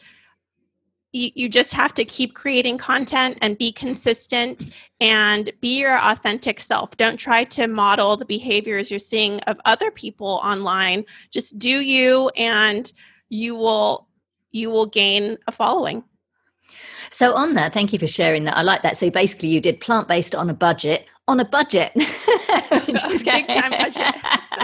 you, 1.12 1.31
you 1.35 1.49
just 1.49 1.73
have 1.73 1.95
to 1.95 2.04
keep 2.04 2.35
creating 2.35 2.78
content 2.78 3.38
and 3.42 3.59
be 3.59 3.71
consistent 3.73 4.73
and 5.00 5.52
be 5.61 5.81
your 5.81 5.99
authentic 5.99 6.61
self. 6.61 6.97
Don't 6.97 7.16
try 7.16 7.45
to 7.45 7.66
model 7.66 8.16
the 8.16 8.25
behaviors 8.25 8.90
you're 8.90 9.00
seeing 9.00 9.40
of 9.40 9.61
other 9.64 9.90
people 9.90 10.40
online. 10.42 11.04
Just 11.31 11.59
do 11.59 11.81
you 11.81 12.31
and 12.37 12.92
you 13.28 13.54
will 13.54 14.09
you 14.54 14.69
will 14.69 14.87
gain 14.87 15.38
a 15.47 15.52
following. 15.52 16.04
So 17.11 17.35
on 17.35 17.54
that, 17.54 17.73
thank 17.73 17.92
you 17.92 17.99
for 17.99 18.07
sharing 18.07 18.45
that. 18.45 18.57
I 18.57 18.62
like 18.62 18.83
that. 18.83 18.97
So 18.99 19.11
basically 19.11 19.49
you 19.49 19.61
did 19.61 19.81
plant-based 19.81 20.35
on 20.35 20.50
a 20.50 20.54
budget 20.54 21.09
on 21.32 21.40
a 21.40 21.44
budget. 21.44 21.92
Big 21.96 23.46
time 23.46 23.70
budget. 23.70 24.14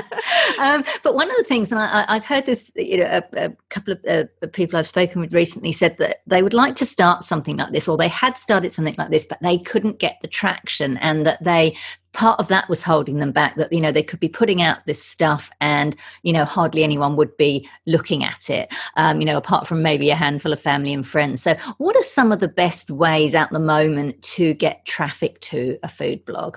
um, 0.61 0.85
but 1.03 1.15
one 1.15 1.31
of 1.31 1.37
the 1.37 1.45
things, 1.45 1.73
and 1.73 1.81
I, 1.81 2.15
have 2.15 2.25
heard 2.25 2.47
this, 2.47 2.71
you 2.77 2.99
know, 2.99 3.23
a, 3.35 3.47
a 3.47 3.57
couple 3.71 3.95
of 3.95 4.05
uh, 4.09 4.25
people 4.53 4.79
I've 4.79 4.87
spoken 4.87 5.21
with 5.21 5.33
recently 5.33 5.73
said 5.73 5.97
that 5.99 6.23
they 6.27 6.43
would 6.43 6.55
like 6.55 6.75
to 6.77 6.85
start 6.85 7.23
something 7.23 7.57
like 7.57 7.73
this, 7.73 7.89
or 7.89 7.97
they 7.97 8.09
had 8.09 8.37
started 8.37 8.71
something 8.71 8.95
like 8.99 9.11
this, 9.11 9.25
but 9.25 9.39
they 9.43 9.59
couldn't 9.59 9.99
get 9.99 10.19
the 10.23 10.29
traction, 10.29 10.99
and 10.99 11.27
that 11.27 11.43
they 11.43 11.75
part 12.13 12.39
of 12.41 12.49
that 12.49 12.69
was 12.69 12.83
holding 12.83 13.19
them 13.19 13.33
back 13.33 13.57
that 13.57 13.73
you 13.73 13.81
know 13.81 13.93
they 13.93 14.03
could 14.03 14.21
be 14.21 14.29
putting 14.29 14.63
out 14.63 14.79
this 14.87 15.03
stuff 15.03 15.51
and 15.61 15.95
you 16.23 16.33
know 16.33 16.45
hardly 16.45 16.83
anyone 16.83 17.17
would 17.17 17.37
be 17.37 17.69
looking 17.87 18.25
at 18.25 18.49
it 18.49 18.73
um, 18.97 19.21
you 19.21 19.27
know 19.27 19.37
apart 19.37 19.67
from 19.67 19.83
maybe 19.83 20.11
a 20.11 20.15
handful 20.15 20.53
of 20.53 20.61
family 20.61 20.93
and 20.93 21.07
friends 21.07 21.43
so 21.43 21.55
what 21.77 21.97
are 21.97 22.03
some 22.03 22.33
of 22.33 22.41
the 22.41 22.49
best 22.49 22.91
ways 22.91 23.35
at 23.35 23.51
the 23.51 23.59
moment 23.59 24.21
to 24.23 24.55
get 24.55 24.85
traffic 24.85 25.39
to 25.41 25.79
a 25.83 25.89
food 25.89 26.25
blog 26.25 26.57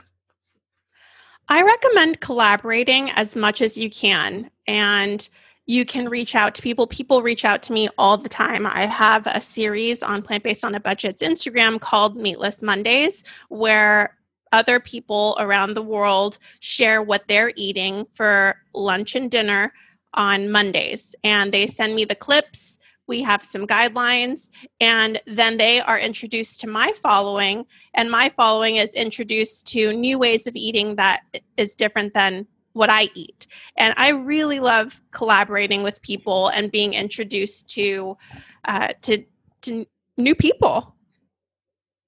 I 1.51 1.63
recommend 1.63 2.22
collaborating 2.22 3.10
as 3.10 3.36
much 3.36 3.62
as 3.62 3.77
you 3.77 3.89
can. 3.89 4.50
And 4.67 5.27
you 5.65 5.84
can 5.84 6.08
reach 6.08 6.34
out 6.34 6.55
to 6.55 6.62
people. 6.62 6.88
People 6.88 7.22
reach 7.22 7.43
out 7.43 7.62
to 7.63 7.74
me 7.74 7.89
all 7.98 8.15
the 8.15 8.29
time. 8.29 8.65
I 8.65 8.86
have 8.86 9.27
a 9.27 9.41
series 9.41 10.01
on 10.01 10.22
Plant 10.22 10.43
Based 10.43 10.63
on 10.63 10.75
a 10.75 10.79
Budget's 10.79 11.22
Instagram 11.22 11.81
called 11.81 12.15
Meatless 12.15 12.62
Mondays, 12.62 13.25
where 13.50 14.17
other 14.51 14.79
people 14.79 15.36
around 15.39 15.74
the 15.74 15.81
world 15.81 16.38
share 16.60 17.01
what 17.01 17.27
they're 17.27 17.53
eating 17.55 18.05
for 18.13 18.55
lunch 18.74 19.15
and 19.15 19.31
dinner 19.31 19.74
on 20.13 20.51
Mondays. 20.51 21.15
And 21.24 21.51
they 21.51 21.67
send 21.67 21.96
me 21.96 22.05
the 22.05 22.15
clips 22.15 22.79
we 23.12 23.22
have 23.22 23.43
some 23.43 23.67
guidelines, 23.67 24.50
and 24.79 25.22
then 25.27 25.58
they 25.58 25.81
are 25.81 26.00
introduced 26.00 26.62
to 26.62 26.67
my 26.67 26.93
following, 27.03 27.65
and 27.93 28.10
my 28.10 28.29
following 28.29 28.77
is 28.77 28.93
introduced 28.93 29.67
to 29.67 29.91
new 29.91 30.17
ways 30.17 30.48
of 30.48 30.55
eating 30.55 30.96
that 30.96 31.22
is 31.58 31.74
different 31.74 32.13
than 32.13 32.48
what 32.72 32.89
I 32.89 33.10
eat. 33.13 33.48
And 33.75 33.93
I 33.98 34.12
really 34.12 34.62
love 34.62 35.01
collaborating 35.12 35.84
with 35.84 36.01
people 36.01 36.48
and 36.50 36.72
being 36.72 36.93
introduced 36.93 37.67
to 37.75 38.17
uh, 38.65 38.93
to 39.01 39.25
to 39.63 39.86
new 40.17 40.34
people. 40.34 40.96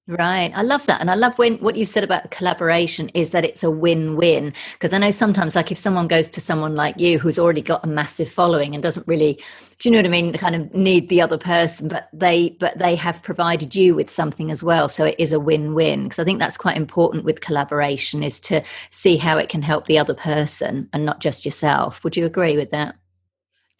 Right. 0.06 0.52
I 0.54 0.60
love 0.60 0.84
that. 0.84 1.00
And 1.00 1.10
I 1.10 1.14
love 1.14 1.38
when 1.38 1.54
what 1.60 1.76
you 1.76 1.86
said 1.86 2.04
about 2.04 2.30
collaboration 2.30 3.08
is 3.14 3.30
that 3.30 3.42
it's 3.42 3.64
a 3.64 3.70
win-win. 3.70 4.52
Because 4.74 4.92
I 4.92 4.98
know 4.98 5.10
sometimes 5.10 5.56
like 5.56 5.72
if 5.72 5.78
someone 5.78 6.08
goes 6.08 6.28
to 6.28 6.42
someone 6.42 6.74
like 6.74 7.00
you 7.00 7.18
who's 7.18 7.38
already 7.38 7.62
got 7.62 7.82
a 7.82 7.86
massive 7.86 8.28
following 8.28 8.74
and 8.74 8.82
doesn't 8.82 9.08
really 9.08 9.42
do 9.78 9.88
you 9.88 9.90
know 9.90 9.98
what 9.98 10.04
I 10.04 10.10
mean, 10.10 10.32
kind 10.34 10.56
of 10.56 10.74
need 10.74 11.08
the 11.08 11.22
other 11.22 11.38
person, 11.38 11.88
but 11.88 12.10
they 12.12 12.50
but 12.60 12.78
they 12.78 12.96
have 12.96 13.22
provided 13.22 13.74
you 13.74 13.94
with 13.94 14.10
something 14.10 14.50
as 14.50 14.62
well. 14.62 14.90
So 14.90 15.06
it 15.06 15.16
is 15.18 15.32
a 15.32 15.40
win-win. 15.40 16.02
Because 16.02 16.18
I 16.18 16.24
think 16.24 16.38
that's 16.38 16.58
quite 16.58 16.76
important 16.76 17.24
with 17.24 17.40
collaboration 17.40 18.22
is 18.22 18.40
to 18.40 18.62
see 18.90 19.16
how 19.16 19.38
it 19.38 19.48
can 19.48 19.62
help 19.62 19.86
the 19.86 19.98
other 19.98 20.14
person 20.14 20.86
and 20.92 21.06
not 21.06 21.20
just 21.20 21.46
yourself. 21.46 22.04
Would 22.04 22.14
you 22.14 22.26
agree 22.26 22.58
with 22.58 22.72
that? 22.72 22.94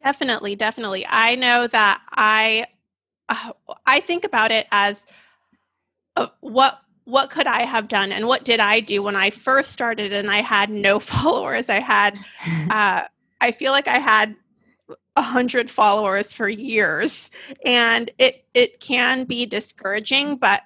Definitely, 0.02 0.57
definitely. 0.57 1.04
I 1.07 1.35
know 1.35 1.66
that 1.66 2.00
I 2.12 2.66
uh, 3.28 3.52
I 3.85 4.00
think 4.00 4.25
about 4.25 4.50
it 4.50 4.66
as 4.71 5.04
uh, 6.16 6.28
what 6.40 6.80
what 7.04 7.28
could 7.28 7.47
I 7.47 7.62
have 7.64 7.88
done 7.88 8.12
and 8.12 8.26
what 8.26 8.44
did 8.44 8.61
I 8.61 8.80
do 8.80 9.02
when 9.02 9.14
I 9.14 9.28
first 9.28 9.73
started 9.73 10.12
and 10.12 10.30
I 10.30 10.40
had 10.40 10.71
no 10.71 10.99
followers. 11.00 11.68
I 11.68 11.80
had 11.80 12.18
uh, 12.71 13.02
I 13.40 13.52
feel 13.52 13.73
like 13.73 13.88
I 13.88 13.99
had 13.99 14.35
a 15.16 15.23
hundred 15.23 15.71
followers 15.71 16.33
for 16.33 16.49
years, 16.49 17.30
and 17.64 18.11
it 18.18 18.47
it 18.54 18.80
can 18.80 19.25
be 19.25 19.47
discouraging, 19.47 20.37
but 20.37 20.62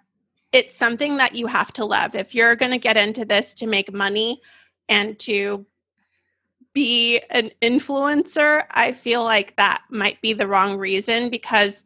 it's 0.52 0.74
something 0.74 1.18
that 1.18 1.34
you 1.34 1.46
have 1.46 1.72
to 1.74 1.84
love. 1.84 2.14
If 2.14 2.34
you're 2.34 2.56
going 2.56 2.72
to 2.72 2.78
get 2.78 2.96
into 2.96 3.24
this 3.24 3.52
to 3.54 3.66
make 3.66 3.92
money 3.92 4.40
and 4.88 5.18
to 5.20 5.66
be 6.72 7.20
an 7.30 7.50
influencer, 7.60 8.64
I 8.70 8.92
feel 8.92 9.22
like 9.22 9.56
that 9.56 9.82
might 9.90 10.20
be 10.22 10.32
the 10.32 10.46
wrong 10.46 10.78
reason 10.78 11.28
because 11.28 11.84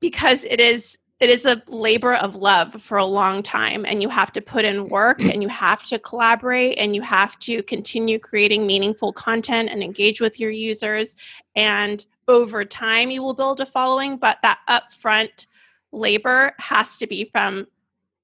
because 0.00 0.44
it 0.44 0.60
is 0.60 0.96
it 1.20 1.28
is 1.28 1.44
a 1.44 1.62
labor 1.68 2.14
of 2.14 2.34
love 2.34 2.82
for 2.82 2.96
a 2.96 3.04
long 3.04 3.42
time 3.42 3.84
and 3.84 4.02
you 4.02 4.08
have 4.08 4.32
to 4.32 4.40
put 4.40 4.64
in 4.64 4.88
work 4.88 5.18
mm. 5.18 5.32
and 5.32 5.42
you 5.42 5.48
have 5.48 5.84
to 5.84 5.98
collaborate 5.98 6.76
and 6.78 6.96
you 6.96 7.02
have 7.02 7.38
to 7.40 7.62
continue 7.64 8.18
creating 8.18 8.66
meaningful 8.66 9.12
content 9.12 9.68
and 9.70 9.82
engage 9.82 10.20
with 10.20 10.40
your 10.40 10.50
users 10.50 11.14
and 11.54 12.06
over 12.26 12.64
time 12.64 13.10
you 13.10 13.22
will 13.22 13.34
build 13.34 13.60
a 13.60 13.66
following 13.66 14.16
but 14.16 14.38
that 14.42 14.58
upfront 14.68 15.46
labor 15.92 16.52
has 16.58 16.96
to 16.96 17.06
be 17.06 17.24
from 17.32 17.66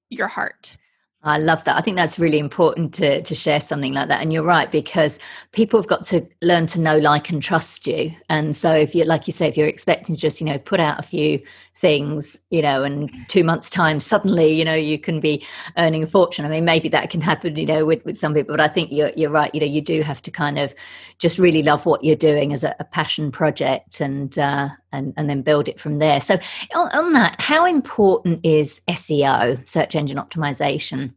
your 0.09 0.27
heart 0.27 0.75
I 1.23 1.39
love 1.39 1.63
that. 1.65 1.75
I 1.75 1.81
think 1.81 1.97
that's 1.97 2.19
really 2.19 2.37
important 2.37 2.93
to, 2.95 3.21
to 3.21 3.35
share 3.35 3.59
something 3.59 3.91
like 3.91 4.07
that. 4.07 4.21
And 4.21 4.31
you're 4.31 4.43
right, 4.43 4.71
because 4.71 5.19
people 5.51 5.79
have 5.79 5.87
got 5.87 6.05
to 6.05 6.25
learn 6.41 6.67
to 6.67 6.79
know, 6.79 6.99
like, 6.99 7.29
and 7.29 7.41
trust 7.43 7.85
you. 7.85 8.11
And 8.29 8.55
so, 8.55 8.71
if 8.71 8.95
you're, 8.95 9.05
like 9.05 9.27
you 9.27 9.33
say, 9.33 9.47
if 9.47 9.57
you're 9.57 9.67
expecting 9.67 10.15
to 10.15 10.21
just, 10.21 10.39
you 10.39 10.45
know, 10.45 10.59
put 10.59 10.79
out 10.79 10.99
a 10.99 11.03
few 11.03 11.41
things, 11.77 12.39
you 12.49 12.61
know, 12.61 12.83
and 12.83 13.11
two 13.27 13.43
months' 13.43 13.69
time, 13.69 13.99
suddenly, 13.99 14.51
you 14.51 14.65
know, 14.65 14.73
you 14.73 14.97
can 14.97 15.19
be 15.19 15.45
earning 15.77 16.01
a 16.01 16.07
fortune. 16.07 16.43
I 16.43 16.49
mean, 16.49 16.65
maybe 16.65 16.89
that 16.89 17.11
can 17.11 17.21
happen, 17.21 17.55
you 17.55 17.67
know, 17.67 17.85
with, 17.85 18.03
with 18.03 18.17
some 18.17 18.33
people, 18.33 18.53
but 18.53 18.61
I 18.61 18.67
think 18.67 18.91
you're, 18.91 19.11
you're 19.15 19.29
right. 19.29 19.53
You 19.53 19.61
know, 19.61 19.67
you 19.67 19.81
do 19.81 20.01
have 20.01 20.21
to 20.23 20.31
kind 20.31 20.57
of 20.57 20.73
just 21.19 21.37
really 21.37 21.61
love 21.61 21.85
what 21.85 22.03
you're 22.03 22.15
doing 22.15 22.51
as 22.51 22.63
a, 22.63 22.75
a 22.79 22.83
passion 22.83 23.31
project 23.31 24.01
and, 24.01 24.37
uh, 24.39 24.69
and, 24.91 25.13
and 25.17 25.29
then 25.29 25.43
build 25.43 25.69
it 25.69 25.79
from 25.79 25.99
there. 25.99 26.19
So, 26.19 26.39
on, 26.73 26.89
on 26.89 27.13
that, 27.13 27.39
how 27.39 27.65
important 27.65 28.39
is 28.43 28.81
SEO, 28.87 29.67
search 29.69 29.95
engine 29.95 30.17
optimization? 30.17 31.13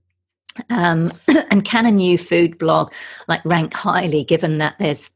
Um, 0.69 1.09
and 1.50 1.64
can 1.64 1.87
a 1.87 1.90
new 1.90 2.19
food 2.19 2.59
blog 2.59 2.93
like 3.29 3.43
rank 3.47 3.73
highly 3.73 4.25
given 4.25 4.59
that 4.59 4.75
there's 4.79 5.11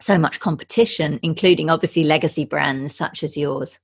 so 0.00 0.18
much 0.18 0.38
competition, 0.38 1.18
including 1.24 1.68
obviously 1.68 2.04
legacy 2.04 2.44
brands 2.44 2.94
such 2.94 3.24
as 3.24 3.36
yours? 3.36 3.80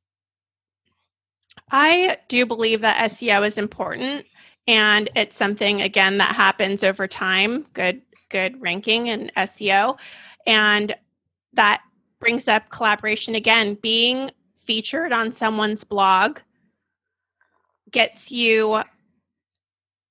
I 1.71 2.18
do 2.28 2.47
believe 2.47 2.80
that 2.83 3.11
SEO 3.11 3.47
is 3.47 3.59
important 3.59 4.26
and 4.66 5.11
it's 5.14 5.37
something 5.37 5.83
again 5.83 6.18
that 6.18 6.35
happens 6.35 6.83
over 6.85 7.06
time, 7.06 7.66
good 7.73 8.02
good 8.30 8.61
ranking 8.61 9.09
and 9.09 9.33
SEO 9.35 9.97
and 10.47 10.94
that 11.52 11.83
brings 12.18 12.49
up 12.49 12.68
collaboration 12.71 13.35
again, 13.35 13.75
being 13.75 14.30
featured 14.59 15.12
on 15.12 15.30
someone's 15.30 15.85
blog 15.85 16.38
gets 17.90 18.33
you 18.33 18.83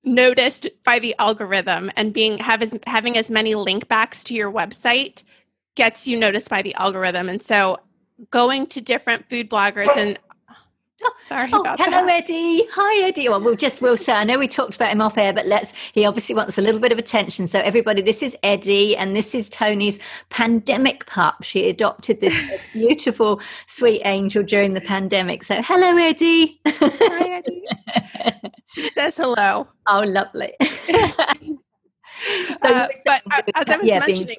noticed 0.03 0.67
by 0.83 0.99
the 0.99 1.15
algorithm 1.17 1.89
and 1.95 2.13
being 2.13 2.37
have 2.37 2.61
as, 2.61 2.77
having 2.85 3.17
as 3.17 3.31
many 3.31 3.55
link 3.55 3.87
backs 3.87 4.23
to 4.23 4.33
your 4.33 4.51
website 4.51 5.23
gets 5.75 6.07
you 6.07 6.17
noticed 6.17 6.49
by 6.49 6.61
the 6.61 6.73
algorithm 6.75 7.29
and 7.29 7.41
so 7.41 7.77
going 8.29 8.67
to 8.67 8.81
different 8.81 9.27
food 9.29 9.49
bloggers 9.49 9.95
and 9.97 10.19
sorry 11.27 11.49
oh, 11.53 11.63
hello 11.77 12.05
that. 12.05 12.23
eddie 12.23 12.63
hi 12.71 13.07
eddie 13.07 13.29
well 13.29 13.41
we'll 13.41 13.55
just 13.55 13.81
we'll 13.81 13.97
say 13.97 14.13
i 14.13 14.23
know 14.23 14.37
we 14.37 14.47
talked 14.47 14.75
about 14.75 14.89
him 14.89 15.01
off 15.01 15.17
air 15.17 15.33
but 15.33 15.45
let's 15.45 15.73
he 15.93 16.05
obviously 16.05 16.35
wants 16.35 16.57
a 16.57 16.61
little 16.61 16.79
bit 16.79 16.91
of 16.91 16.97
attention 16.97 17.47
so 17.47 17.59
everybody 17.59 18.01
this 18.01 18.21
is 18.21 18.35
eddie 18.43 18.95
and 18.95 19.15
this 19.15 19.33
is 19.33 19.49
toni's 19.49 19.99
pandemic 20.29 21.05
pup 21.05 21.43
she 21.43 21.69
adopted 21.69 22.21
this 22.21 22.37
beautiful 22.73 23.41
sweet 23.67 24.01
angel 24.05 24.43
during 24.43 24.73
the 24.73 24.81
pandemic 24.81 25.43
so 25.43 25.61
hello 25.61 25.97
eddie 25.97 26.59
hi 26.65 27.27
eddie 27.29 27.63
he 28.75 28.89
says 28.91 29.15
hello. 29.15 29.67
Oh, 29.87 30.01
lovely. 30.01 30.53
so 30.59 30.65
uh, 32.61 32.87
but 33.05 33.21
uh, 33.31 33.41
as 33.55 33.67
I 33.67 33.77
was 33.77 33.85
yeah, 33.85 33.99
mentioning, 33.99 34.37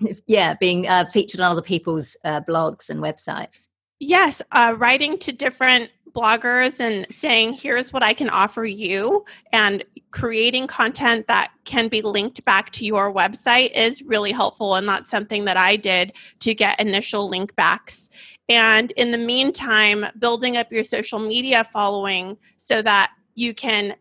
being, 0.00 0.14
yeah, 0.26 0.54
being 0.54 0.88
uh, 0.88 1.06
featured 1.10 1.40
on 1.40 1.50
other 1.50 1.62
people's 1.62 2.16
uh, 2.24 2.40
blogs 2.40 2.90
and 2.90 3.00
websites. 3.00 3.68
Yes, 4.00 4.42
uh, 4.52 4.74
writing 4.78 5.18
to 5.18 5.32
different 5.32 5.90
bloggers 6.12 6.80
and 6.80 7.06
saying, 7.10 7.54
here's 7.54 7.92
what 7.92 8.02
I 8.02 8.12
can 8.12 8.28
offer 8.30 8.64
you, 8.64 9.24
and 9.52 9.84
creating 10.10 10.66
content 10.66 11.26
that 11.26 11.52
can 11.64 11.88
be 11.88 12.02
linked 12.02 12.44
back 12.44 12.70
to 12.72 12.84
your 12.84 13.12
website 13.12 13.70
is 13.74 14.02
really 14.02 14.32
helpful. 14.32 14.74
And 14.74 14.88
that's 14.88 15.10
something 15.10 15.44
that 15.46 15.56
I 15.56 15.76
did 15.76 16.12
to 16.40 16.54
get 16.54 16.80
initial 16.80 17.28
link 17.28 17.54
backs. 17.56 18.10
And 18.48 18.90
in 18.92 19.12
the 19.12 19.18
meantime, 19.18 20.06
building 20.18 20.56
up 20.56 20.70
your 20.70 20.84
social 20.84 21.18
media 21.18 21.64
following 21.72 22.36
so 22.58 22.82
that 22.82 23.12
you 23.34 23.54
can 23.54 23.94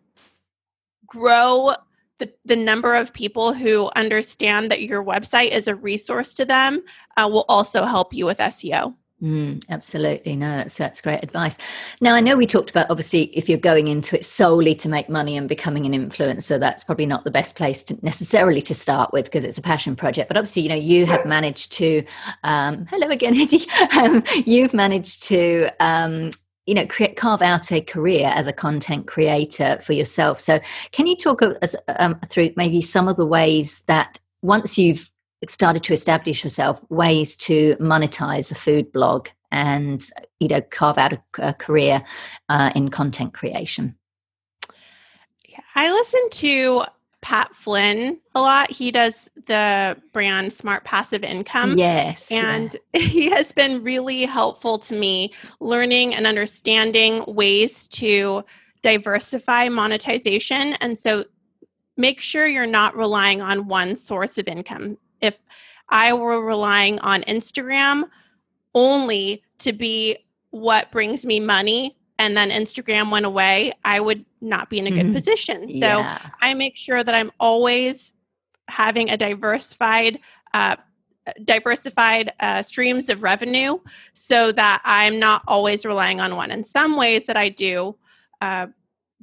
grow 1.06 1.74
the, 2.20 2.32
the 2.46 2.56
number 2.56 2.94
of 2.94 3.12
people 3.14 3.52
who 3.52 3.90
understand 3.96 4.70
that 4.70 4.84
your 4.84 5.04
website 5.04 5.52
is 5.52 5.68
a 5.68 5.76
resource 5.76 6.34
to 6.36 6.46
them 6.46 6.84
uh, 7.18 7.28
will 7.32 7.46
also 7.50 7.84
help 7.86 8.14
you 8.14 8.26
with 8.26 8.38
SEO. 8.38 8.94
Mm, 9.22 9.64
absolutely. 9.70 10.36
No, 10.36 10.58
that's, 10.58 10.78
that's 10.78 11.00
great 11.00 11.24
advice. 11.24 11.56
Now, 12.02 12.16
I 12.16 12.22
know 12.22 12.36
we 12.36 12.48
talked 12.48 12.72
about 12.72 12.90
obviously 12.90 13.24
if 13.38 13.48
you're 13.48 13.60
going 13.60 13.88
into 13.88 14.18
it 14.18 14.26
solely 14.26 14.74
to 14.76 14.90
make 14.90 15.10
money 15.10 15.38
and 15.38 15.48
becoming 15.48 15.86
an 15.86 15.94
influencer, 15.94 16.60
that's 16.60 16.84
probably 16.84 17.06
not 17.06 17.24
the 17.24 17.30
best 17.30 17.56
place 17.56 17.84
to 17.84 17.98
necessarily 18.02 18.64
to 18.64 18.74
start 18.74 19.14
with 19.14 19.26
because 19.26 19.46
it's 19.46 19.60
a 19.60 19.62
passion 19.62 19.96
project. 19.96 20.28
But 20.28 20.38
obviously, 20.38 20.64
you 20.64 20.70
know, 20.70 20.76
you 20.76 21.06
have 21.06 21.26
managed 21.26 21.72
to, 21.74 22.04
um, 22.44 22.88
hello 22.90 23.10
again, 23.10 23.36
Eddie. 23.40 23.68
Um, 24.00 24.24
you've 24.48 24.74
managed 24.74 25.22
to 25.28 25.70
um, 25.80 26.32
you 26.66 26.74
know 26.74 26.88
create, 26.88 27.16
carve 27.16 27.44
out 27.44 27.72
a 27.72 27.82
career 27.82 28.32
as 28.34 28.48
a 28.48 28.54
content 28.54 29.08
creator 29.08 29.80
for 29.82 29.94
yourself 29.94 30.40
so 30.40 30.60
can 30.92 31.08
you 31.08 31.16
talk 31.16 31.42
as, 31.42 31.76
um, 31.98 32.20
through 32.30 32.52
maybe 32.56 32.82
some 32.82 33.08
of 33.08 33.18
the 33.18 33.26
ways 33.26 33.82
that 33.88 34.20
once 34.44 34.78
you've 34.78 35.12
started 35.50 35.84
to 35.84 35.94
establish 35.94 36.42
herself 36.42 36.82
ways 36.90 37.36
to 37.36 37.76
monetize 37.78 38.52
a 38.52 38.56
food 38.56 38.92
blog 38.92 39.28
and 39.52 40.10
you 40.40 40.48
know 40.48 40.62
carve 40.62 40.98
out 40.98 41.14
a, 41.14 41.22
a 41.40 41.54
career 41.54 42.04
uh, 42.50 42.72
in 42.76 42.90
content 42.90 43.34
creation 43.34 43.96
i 45.76 45.92
listen 45.92 46.22
to 46.30 46.84
Pat 47.22 47.56
Flynn 47.56 48.20
a 48.34 48.42
lot. 48.42 48.72
He 48.72 48.92
does 48.92 49.30
the 49.46 49.96
brand 50.12 50.52
Smart 50.52 50.84
Passive 50.84 51.24
Income. 51.24 51.78
Yes. 51.78 52.32
And 52.32 52.76
yeah. 52.94 53.02
he 53.02 53.30
has 53.30 53.52
been 53.52 53.84
really 53.84 54.26
helpful 54.26 54.80
to 54.80 54.96
me 54.96 55.34
learning 55.60 56.16
and 56.16 56.26
understanding 56.26 57.24
ways 57.28 57.88
to 57.90 58.44
diversify 58.82 59.70
monetization. 59.70 60.74
And 60.82 60.98
so 60.98 61.26
make 61.96 62.20
sure 62.20 62.48
you're 62.48 62.66
not 62.66 62.98
relying 62.98 63.42
on 63.42 63.68
one 63.68 63.96
source 63.96 64.38
of 64.40 64.48
income. 64.48 64.98
If 65.22 65.38
I 65.90 66.14
were 66.14 66.42
relying 66.44 67.00
on 67.00 67.22
Instagram 67.24 68.10
only 68.74 69.44
to 69.60 69.74
be 69.74 70.18
what 70.52 70.92
brings 70.92 71.26
me 71.26 71.40
money, 71.40 71.98
and 72.20 72.38
then 72.38 72.52
Instagram 72.52 73.10
went 73.10 73.26
away, 73.26 73.74
I 73.84 74.00
would 74.00 74.26
not 74.42 74.70
be 74.70 74.78
in 74.78 74.88
a 74.88 74.92
good 74.92 75.06
mm-hmm. 75.06 75.14
position. 75.14 75.70
So 75.70 75.78
yeah. 75.78 76.30
I 76.40 76.54
make 76.54 76.78
sure 76.78 77.04
that 77.04 77.16
I'm 77.16 77.32
always 77.40 78.14
having 78.68 79.10
a 79.10 79.18
diversified 79.18 80.20
uh, 80.54 80.76
diversified 81.44 82.34
uh, 82.40 82.64
streams 82.64 83.10
of 83.10 83.24
revenue 83.24 83.78
so 84.14 84.52
that 84.52 84.82
I'm 84.84 85.20
not 85.20 85.44
always 85.48 85.86
relying 85.86 86.20
on 86.20 86.36
one. 86.36 86.52
And 86.52 86.66
some 86.66 86.98
ways 86.98 87.26
that 87.28 87.38
I 87.38 87.50
do 87.50 87.96
uh, 88.42 88.68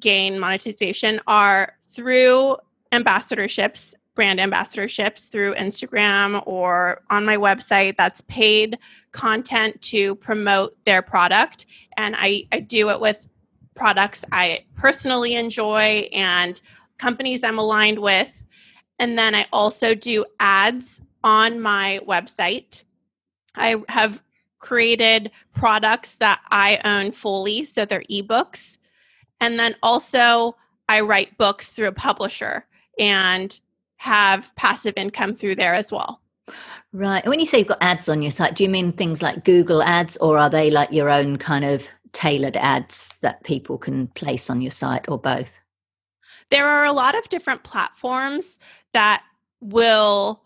gain 0.00 0.38
monetization 0.38 1.20
are 1.26 1.76
through 1.92 2.56
ambassadorships, 2.92 3.94
brand 4.18 4.40
ambassadorships 4.40 5.28
through 5.28 5.54
Instagram 5.54 6.42
or 6.44 7.02
on 7.08 7.24
my 7.24 7.36
website. 7.36 7.96
That's 7.96 8.20
paid 8.22 8.76
content 9.12 9.80
to 9.82 10.16
promote 10.16 10.76
their 10.84 11.02
product. 11.02 11.66
And 11.96 12.16
I, 12.18 12.42
I 12.50 12.58
do 12.58 12.90
it 12.90 12.98
with 12.98 13.28
products 13.76 14.24
I 14.32 14.64
personally 14.74 15.36
enjoy 15.36 16.08
and 16.12 16.60
companies 16.98 17.44
I'm 17.44 17.60
aligned 17.60 18.00
with. 18.00 18.44
And 18.98 19.16
then 19.16 19.36
I 19.36 19.46
also 19.52 19.94
do 19.94 20.24
ads 20.40 21.00
on 21.22 21.60
my 21.60 22.00
website. 22.04 22.82
I 23.54 23.76
have 23.88 24.20
created 24.58 25.30
products 25.54 26.16
that 26.16 26.40
I 26.50 26.80
own 26.84 27.12
fully, 27.12 27.62
so 27.62 27.84
they're 27.84 28.02
ebooks. 28.10 28.78
And 29.40 29.60
then 29.60 29.76
also, 29.80 30.56
I 30.88 31.02
write 31.02 31.38
books 31.38 31.70
through 31.70 31.86
a 31.86 31.92
publisher 31.92 32.66
and 32.98 33.60
have 33.98 34.54
passive 34.56 34.94
income 34.96 35.34
through 35.34 35.56
there 35.56 35.74
as 35.74 35.92
well. 35.92 36.20
Right. 36.92 37.22
And 37.22 37.30
When 37.30 37.40
you 37.40 37.46
say 37.46 37.58
you've 37.58 37.68
got 37.68 37.82
ads 37.82 38.08
on 38.08 38.22
your 38.22 38.30
site, 38.30 38.54
do 38.54 38.64
you 38.64 38.70
mean 38.70 38.92
things 38.92 39.20
like 39.22 39.44
Google 39.44 39.82
ads 39.82 40.16
or 40.16 40.38
are 40.38 40.48
they 40.48 40.70
like 40.70 40.90
your 40.90 41.10
own 41.10 41.36
kind 41.36 41.64
of 41.64 41.86
tailored 42.12 42.56
ads 42.56 43.10
that 43.20 43.44
people 43.44 43.76
can 43.76 44.06
place 44.08 44.48
on 44.48 44.62
your 44.62 44.70
site 44.70 45.08
or 45.08 45.18
both? 45.18 45.60
There 46.50 46.66
are 46.66 46.86
a 46.86 46.92
lot 46.92 47.16
of 47.16 47.28
different 47.28 47.64
platforms 47.64 48.58
that 48.94 49.22
will 49.60 50.42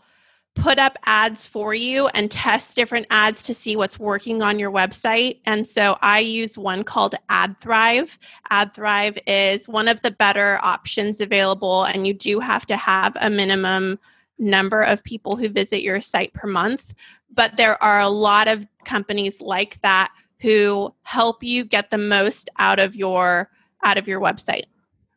put 0.54 0.78
up 0.78 0.98
ads 1.04 1.48
for 1.48 1.72
you 1.72 2.08
and 2.08 2.30
test 2.30 2.76
different 2.76 3.06
ads 3.10 3.42
to 3.44 3.54
see 3.54 3.74
what's 3.74 3.98
working 3.98 4.42
on 4.42 4.58
your 4.58 4.70
website. 4.70 5.40
And 5.46 5.66
so 5.66 5.96
I 6.02 6.20
use 6.20 6.58
one 6.58 6.84
called 6.84 7.14
AdThrive. 7.30 8.18
AdThrive 8.50 9.18
is 9.26 9.68
one 9.68 9.88
of 9.88 10.02
the 10.02 10.10
better 10.10 10.58
options 10.62 11.20
available, 11.20 11.84
and 11.84 12.06
you 12.06 12.12
do 12.12 12.38
have 12.38 12.66
to 12.66 12.76
have 12.76 13.16
a 13.20 13.30
minimum 13.30 13.98
number 14.38 14.82
of 14.82 15.02
people 15.04 15.36
who 15.36 15.48
visit 15.48 15.82
your 15.82 16.00
site 16.00 16.32
per 16.34 16.46
month. 16.46 16.94
But 17.32 17.56
there 17.56 17.82
are 17.82 18.00
a 18.00 18.08
lot 18.08 18.48
of 18.48 18.66
companies 18.84 19.40
like 19.40 19.80
that 19.80 20.12
who 20.40 20.92
help 21.02 21.42
you 21.42 21.64
get 21.64 21.90
the 21.90 21.98
most 21.98 22.50
out 22.58 22.78
of 22.78 22.94
your 22.94 23.50
out 23.84 23.96
of 23.96 24.06
your 24.06 24.20
website. 24.20 24.64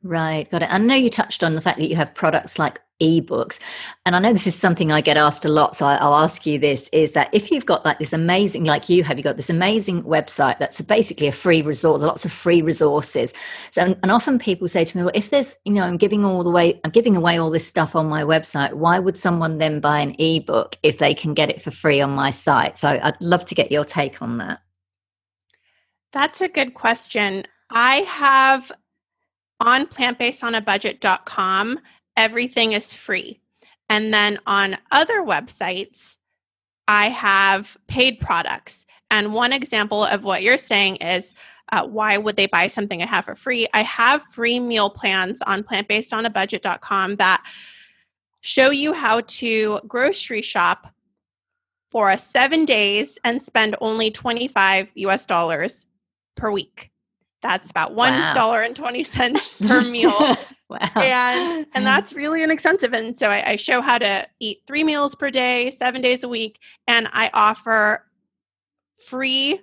Right, 0.01 0.50
got 0.50 0.62
it. 0.62 0.72
I 0.72 0.77
know 0.77 0.96
you 0.96 1.10
touched 1.10 1.44
on 1.44 1.56
the 1.56 1.62
fact 1.62 1.80
that 1.80 1.89
you 1.89 1.96
have 1.96 2.13
products 2.13 2.60
like 2.60 2.80
ebooks. 3.02 3.60
And 4.06 4.16
i 4.16 4.20
know 4.20 4.32
this 4.32 4.48
is 4.48 4.56
something 4.56 4.92
i 4.92 5.02
get 5.02 5.18
asked 5.18 5.44
a 5.44 5.50
lot 5.50 5.75
so 5.75 5.86
i'll 5.86 6.16
ask 6.16 6.46
you 6.46 6.58
this 6.58 6.90
is 6.94 7.12
that 7.12 7.30
if 7.34 7.52
you've 7.52 7.66
got 7.66 7.84
like 7.84 8.00
this 8.00 8.14
amazing 8.14 8.64
like 8.64 8.88
you 8.88 9.04
have 9.04 9.18
you 9.18 9.24
got 9.24 9.36
this 9.36 9.50
amazing 9.50 10.04
website 10.04 10.60
that's 10.60 10.80
basically 10.82 11.28
a 11.28 11.32
free 11.32 11.62
resource 11.62 12.02
lots 12.02 12.24
of 12.25 12.32
free 12.32 12.62
resources? 12.62 13.34
So 13.72 13.96
and 14.02 14.12
often 14.12 14.40
people 14.40 14.68
say 14.68 14.86
to 14.86 14.98
me 14.98 15.04
well 15.04 15.12
if 15.14 15.30
there's 15.30 15.58
you 15.66 15.74
know 15.74 15.84
i'm 15.84 15.98
giving 15.98 16.24
all 16.24 16.44
the 16.44 16.52
way 16.52 16.80
i'm 16.84 16.92
giving 16.92 17.18
away 17.18 17.38
all 17.38 17.50
this 17.50 17.68
stuff 17.68 17.96
on 17.96 18.08
my 18.08 18.24
website 18.24 18.74
why 18.74 19.00
would 19.00 19.18
someone 19.18 19.58
then 19.58 19.80
buy 19.80 20.00
an 20.00 20.16
ebook 20.20 20.75
if 20.84 20.98
they 20.98 21.14
can 21.14 21.34
get 21.34 21.50
it 21.50 21.62
for 21.62 21.72
free 21.72 22.00
on 22.00 22.12
my 22.12 22.30
site? 22.30 22.78
So 22.78 23.00
i'd 23.02 23.22
love 23.22 23.46
to 23.46 23.56
get 23.56 23.72
your 23.72 23.84
take 23.84 24.22
on 24.22 24.38
that. 24.38 24.60
That's 26.14 26.40
a 26.40 26.48
good 26.48 26.75
question. 26.75 27.44
I 27.70 27.98
have 28.08 28.72
on 29.60 29.86
plantbasedonabudget.com 29.88 31.80
everything 32.18 32.74
is 32.74 32.94
free. 32.94 33.40
And 33.90 34.14
then 34.14 34.40
on 34.46 34.78
other 34.92 35.22
websites, 35.22 36.18
I 36.88 37.10
have 37.10 37.78
paid 37.88 38.20
products. 38.20 38.86
And 39.12 39.34
one 39.34 39.54
example 39.54 40.04
of 40.04 40.24
what 40.24 40.44
you're 40.44 40.58
saying 40.58 40.98
is 40.98 41.34
uh, 41.72 41.86
why 41.86 42.18
would 42.18 42.36
they 42.36 42.48
buy 42.48 42.68
something 42.68 43.02
I 43.02 43.06
have 43.06 43.26
for 43.26 43.36
free? 43.36 43.68
I 43.74 43.82
have 43.84 44.24
free 44.24 44.60
meal 44.60 44.90
plans 44.90 45.42
on 45.44 45.64
plantbasedonabudget.com 45.64 47.16
that 47.18 47.44
show 48.42 48.70
you 48.70 48.94
how 48.94 49.22
to 49.22 49.80
grocery 49.88 50.42
shop 50.42 50.94
for 51.90 52.16
seven 52.18 52.66
days 52.66 53.18
and 53.24 53.42
spend 53.42 53.76
only 53.82 54.12
25 54.12 54.90
US 54.96 55.26
dollars 55.26 55.88
per 56.36 56.51
week. 56.51 56.92
That's 57.46 57.70
about 57.70 57.94
one 57.94 58.12
dollar 58.34 58.58
wow. 58.58 58.66
and 58.66 58.75
twenty 58.75 59.03
cents 59.03 59.53
per 59.68 59.81
meal. 59.84 60.36
wow. 60.68 60.79
And 60.96 61.68
and 61.75 61.86
that's 61.86 62.12
really 62.14 62.42
inexpensive. 62.42 62.92
And 62.92 63.16
so 63.16 63.29
I, 63.29 63.51
I 63.51 63.55
show 63.55 63.81
how 63.81 64.00
to 64.00 64.25
eat 64.40 64.64
three 64.66 64.84
meals 64.84 65.14
per 65.14 65.29
day, 65.29 65.70
seven 65.77 66.01
days 66.01 66.24
a 66.24 66.27
week, 66.27 66.58
and 66.88 67.08
I 67.14 67.29
offer 67.36 68.03
free 69.08 69.62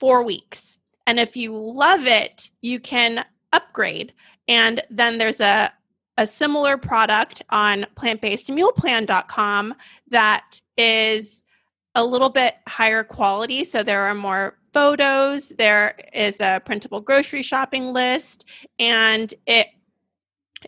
four 0.00 0.24
weeks. 0.24 0.78
And 1.06 1.20
if 1.20 1.36
you 1.36 1.56
love 1.56 2.06
it, 2.06 2.50
you 2.60 2.80
can 2.80 3.24
upgrade. 3.52 4.12
And 4.48 4.82
then 4.90 5.18
there's 5.18 5.40
a 5.40 5.72
a 6.16 6.26
similar 6.26 6.76
product 6.76 7.40
on 7.50 7.86
plantbasedmealplan.com 7.94 9.74
that 10.08 10.60
is 10.76 11.44
a 11.94 12.04
little 12.04 12.30
bit 12.30 12.56
higher 12.66 13.04
quality. 13.04 13.62
So 13.62 13.84
there 13.84 14.02
are 14.02 14.14
more 14.14 14.58
photos, 14.72 15.50
there 15.50 15.96
is 16.12 16.36
a 16.40 16.60
printable 16.64 17.00
grocery 17.00 17.42
shopping 17.42 17.92
list, 17.92 18.44
and 18.78 19.32
it 19.46 19.68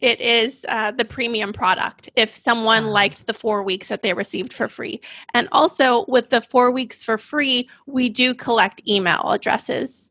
it 0.01 0.21
is 0.23 0.65
uh, 0.71 0.91
the 0.93 1.05
premium 1.05 1.53
product 1.53 2.09
if 2.17 2.35
someone 2.35 2.87
liked 2.87 3.27
the 3.27 3.35
four 3.35 3.63
weeks 3.63 3.89
that 3.89 4.03
they 4.03 4.15
received 4.15 4.53
for 4.53 4.67
free. 4.67 5.03
And 5.35 5.49
also, 5.53 6.07
with 6.09 6.31
the 6.31 6.41
four 6.41 6.71
weeks 6.71 7.05
for 7.05 7.19
free, 7.19 7.69
we 7.87 8.09
do 8.09 8.35
collect 8.35 8.81
email 8.89 9.31
addresses. 9.31 10.11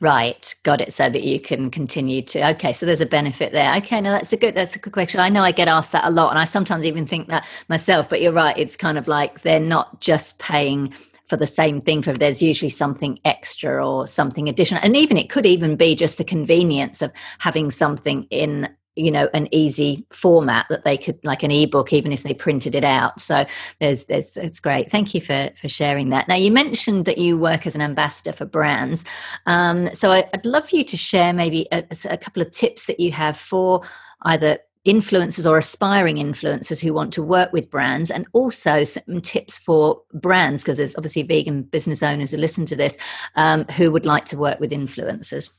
Right, 0.00 0.54
got 0.64 0.80
it. 0.80 0.92
So 0.92 1.08
that 1.08 1.22
you 1.22 1.40
can 1.40 1.70
continue 1.70 2.22
to. 2.22 2.50
Okay, 2.50 2.72
so 2.72 2.84
there's 2.84 3.00
a 3.00 3.06
benefit 3.06 3.52
there. 3.52 3.74
Okay, 3.76 4.00
no, 4.00 4.10
that's 4.10 4.32
a 4.32 4.36
good. 4.36 4.54
That's 4.54 4.76
a 4.76 4.78
good 4.78 4.92
question. 4.92 5.20
I 5.20 5.28
know 5.28 5.42
I 5.42 5.52
get 5.52 5.68
asked 5.68 5.92
that 5.92 6.04
a 6.04 6.10
lot, 6.10 6.30
and 6.30 6.38
I 6.38 6.44
sometimes 6.44 6.84
even 6.84 7.06
think 7.06 7.28
that 7.28 7.46
myself. 7.68 8.08
But 8.08 8.20
you're 8.20 8.32
right. 8.32 8.56
It's 8.58 8.76
kind 8.76 8.98
of 8.98 9.06
like 9.06 9.42
they're 9.42 9.60
not 9.60 10.00
just 10.00 10.38
paying 10.40 10.92
for 11.30 11.36
the 11.36 11.46
same 11.46 11.80
thing 11.80 12.02
for 12.02 12.12
there's 12.12 12.42
usually 12.42 12.68
something 12.68 13.18
extra 13.24 13.88
or 13.88 14.06
something 14.08 14.48
additional. 14.48 14.82
And 14.82 14.96
even 14.96 15.16
it 15.16 15.30
could 15.30 15.46
even 15.46 15.76
be 15.76 15.94
just 15.94 16.18
the 16.18 16.24
convenience 16.24 17.00
of 17.00 17.12
having 17.38 17.70
something 17.70 18.24
in 18.30 18.68
you 18.96 19.12
know 19.12 19.28
an 19.32 19.48
easy 19.52 20.04
format 20.10 20.66
that 20.68 20.82
they 20.82 20.96
could 20.96 21.24
like 21.24 21.44
an 21.44 21.52
ebook 21.52 21.92
even 21.92 22.10
if 22.10 22.24
they 22.24 22.34
printed 22.34 22.74
it 22.74 22.84
out. 22.84 23.20
So 23.20 23.46
there's 23.78 24.04
there's 24.06 24.30
that's 24.30 24.58
great. 24.58 24.90
Thank 24.90 25.14
you 25.14 25.20
for 25.20 25.50
for 25.54 25.68
sharing 25.68 26.10
that. 26.10 26.26
Now 26.26 26.34
you 26.34 26.50
mentioned 26.50 27.04
that 27.04 27.16
you 27.16 27.38
work 27.38 27.64
as 27.64 27.76
an 27.76 27.80
ambassador 27.80 28.32
for 28.32 28.44
brands. 28.44 29.04
Um, 29.46 29.94
so 29.94 30.10
I, 30.10 30.28
would 30.34 30.44
love 30.44 30.68
for 30.68 30.76
you 30.76 30.84
to 30.84 30.96
share 30.96 31.32
maybe 31.32 31.68
a, 31.70 31.84
a 32.10 32.18
couple 32.18 32.42
of 32.42 32.50
tips 32.50 32.86
that 32.86 32.98
you 32.98 33.12
have 33.12 33.36
for 33.36 33.82
either 34.22 34.58
influencers 34.86 35.48
or 35.48 35.58
aspiring 35.58 36.16
influencers 36.16 36.80
who 36.80 36.94
want 36.94 37.12
to 37.12 37.22
work 37.22 37.52
with 37.52 37.70
brands 37.70 38.10
and 38.10 38.26
also 38.32 38.82
some 38.84 39.20
tips 39.20 39.58
for 39.58 40.00
brands 40.14 40.62
because 40.62 40.78
there's 40.78 40.96
obviously 40.96 41.22
vegan 41.22 41.62
business 41.62 42.02
owners 42.02 42.30
who 42.30 42.38
listen 42.38 42.64
to 42.64 42.76
this 42.76 42.96
um, 43.36 43.64
who 43.76 43.90
would 43.90 44.06
like 44.06 44.24
to 44.24 44.38
work 44.38 44.58
with 44.58 44.70
influencers. 44.70 45.50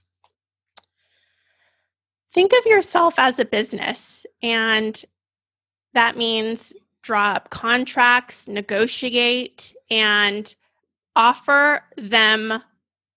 Think 2.34 2.51
of 2.53 2.65
yourself 2.65 3.13
as 3.17 3.38
a 3.38 3.45
business 3.45 4.25
and 4.41 5.03
that 5.93 6.17
means 6.17 6.73
draw 7.03 7.34
up 7.34 7.49
contracts 7.51 8.47
negotiate 8.47 9.75
and 9.91 10.55
offer 11.15 11.84
them 11.97 12.62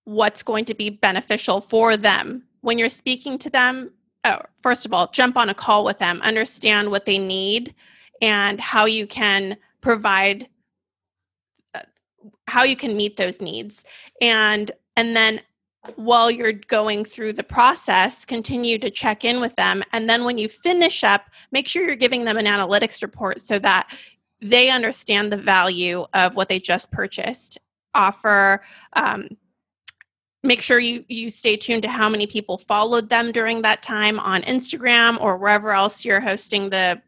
what's 0.05 0.43
going 0.43 0.67
to 0.67 0.75
be 0.75 0.91
beneficial 0.91 1.63
for 1.63 1.97
them. 1.97 2.43
When 2.61 2.79
you're 2.79 2.91
speaking 2.91 3.39
to 3.39 3.49
them 3.49 3.91
oh, 4.25 4.41
first 4.63 4.87
of 4.87 4.93
all, 4.93 5.11
jump 5.13 5.37
on 5.37 5.49
a 5.49 5.55
call 5.55 5.85
with 5.85 5.99
them, 5.99 6.21
understand 6.23 6.91
what 6.91 7.07
they 7.07 7.19
need, 7.19 7.75
and 8.23 8.61
how 8.61 8.87
you 8.87 9.07
can 9.07 9.57
provide 9.81 10.49
uh, 11.75 11.81
how 12.49 12.63
you 12.63 12.77
can 12.77 12.97
meet 12.97 13.17
those 13.17 13.41
needs. 13.41 13.85
And 14.21 14.71
and 14.97 15.15
then 15.15 15.41
while 15.97 16.31
you're 16.31 16.53
going 16.53 17.05
through 17.05 17.35
the 17.35 17.45
process 17.45 18.25
continue 18.25 18.79
to 18.79 18.89
check 18.89 19.23
in 19.23 19.39
with 19.39 19.55
them. 19.57 19.83
And 19.93 20.09
then 20.09 20.25
when 20.25 20.39
you 20.39 20.49
finish 20.49 21.05
up 21.05 21.29
make 21.53 21.69
sure 21.69 21.87
you're 21.87 21.95
giving 21.95 22.25
them 22.25 22.39
an 22.39 22.47
analytics 22.47 23.03
report 23.03 23.43
so 23.43 23.59
that 23.59 23.95
they 24.41 24.71
understand 24.71 25.31
the 25.31 25.37
value 25.37 26.07
of 26.15 26.37
what 26.37 26.49
they 26.49 26.59
just 26.59 26.91
purchased. 26.91 27.59
Offer 27.95 28.63
um, 28.95 29.29
make 30.45 30.61
sure 30.61 30.79
you 30.79 31.05
you 31.09 31.31
stay 31.31 31.57
tuned 31.57 31.83
to 31.83 31.89
how 31.89 32.09
many 32.09 32.27
people 32.27 32.59
followed 32.59 33.09
them 33.09 33.33
during 33.33 33.63
that 33.63 33.83
time 33.83 34.21
on 34.21 34.43
Instagram 34.43 35.19
or 35.21 35.39
wherever 35.39 35.73
else 35.73 36.05
you're 36.05 36.21
hosting 36.21 36.71
the 36.71 37.01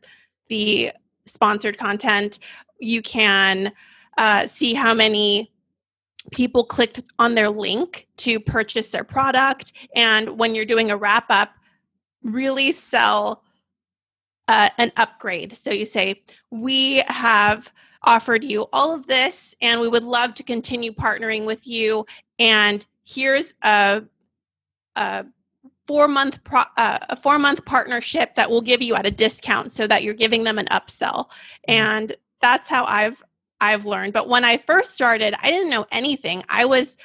the 0.49 0.91
sponsored 1.27 1.79
content. 1.79 2.39
You 2.81 3.03
can 3.03 3.73
uh, 4.17 4.47
see 4.47 4.75
how 4.75 4.95
many 4.95 5.53
people 6.33 6.65
clicked 6.65 7.03
on 7.19 7.35
their 7.35 7.51
link 7.51 8.07
to 8.19 8.41
purchase 8.41 8.89
their 8.89 9.05
product, 9.05 9.75
and 9.95 10.39
when 10.39 10.55
you're 10.55 10.65
doing 10.65 10.91
a 10.91 10.97
wrap 10.97 11.27
up, 11.29 11.51
really 12.23 12.73
sell 12.73 13.43
uh, 14.49 14.71
an 14.79 14.93
upgrade. 14.97 15.57
So 15.57 15.71
you 15.71 15.85
say 15.85 16.23
we 16.51 17.03
have 17.09 17.71
offered 18.05 18.45
you 18.45 18.67
all 18.73 18.95
of 18.95 19.07
this 19.09 19.55
and 19.61 19.81
we 19.81 19.89
would 19.89 20.05
love 20.05 20.33
to 20.35 20.45
continue 20.45 20.93
partnering 20.93 21.45
with 21.45 21.67
you 21.67 22.07
and 22.39 22.87
here's 23.07 23.55
a, 23.63 24.03
a 24.97 25.25
four 25.87 26.09
month 26.09 26.43
pro, 26.45 26.63
uh, 26.77 26.99
a 27.09 27.17
four 27.17 27.39
month 27.39 27.65
partnership 27.65 28.35
that 28.35 28.51
we'll 28.51 28.61
give 28.61 28.83
you 28.83 28.95
at 28.95 29.07
a 29.07 29.11
discount 29.11 29.73
so 29.73 29.87
that 29.87 30.03
you're 30.03 30.15
giving 30.15 30.45
them 30.45 30.59
an 30.59 30.67
upsell. 30.67 31.27
Mm-hmm. 31.27 31.73
and 31.73 32.17
that's 32.43 32.69
how 32.69 32.85
i've 32.85 33.23
i've 33.61 33.87
learned. 33.87 34.13
But 34.13 34.29
when 34.29 34.45
i 34.45 34.57
first 34.57 34.93
started 34.93 35.35
i 35.43 35.51
didn't 35.51 35.71
know 35.71 35.87
anything. 35.93 36.43
I 36.49 36.65
was 36.65 36.97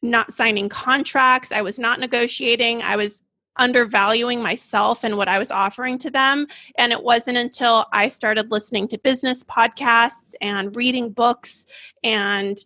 not 0.00 0.32
signing 0.32 0.68
contracts. 0.68 1.52
I 1.52 1.62
was 1.62 1.78
not 1.78 2.00
negotiating. 2.00 2.82
I 2.82 2.96
was 2.96 3.22
undervaluing 3.58 4.42
myself 4.42 5.04
and 5.04 5.18
what 5.18 5.28
i 5.28 5.38
was 5.38 5.50
offering 5.50 5.98
to 5.98 6.10
them. 6.10 6.46
And 6.78 6.90
it 6.92 7.02
wasn't 7.02 7.36
until 7.36 7.84
i 7.92 8.08
started 8.08 8.50
listening 8.50 8.88
to 8.88 8.98
business 8.98 9.44
podcasts 9.44 10.34
and 10.40 10.74
reading 10.74 11.10
books 11.10 11.66
and 12.02 12.64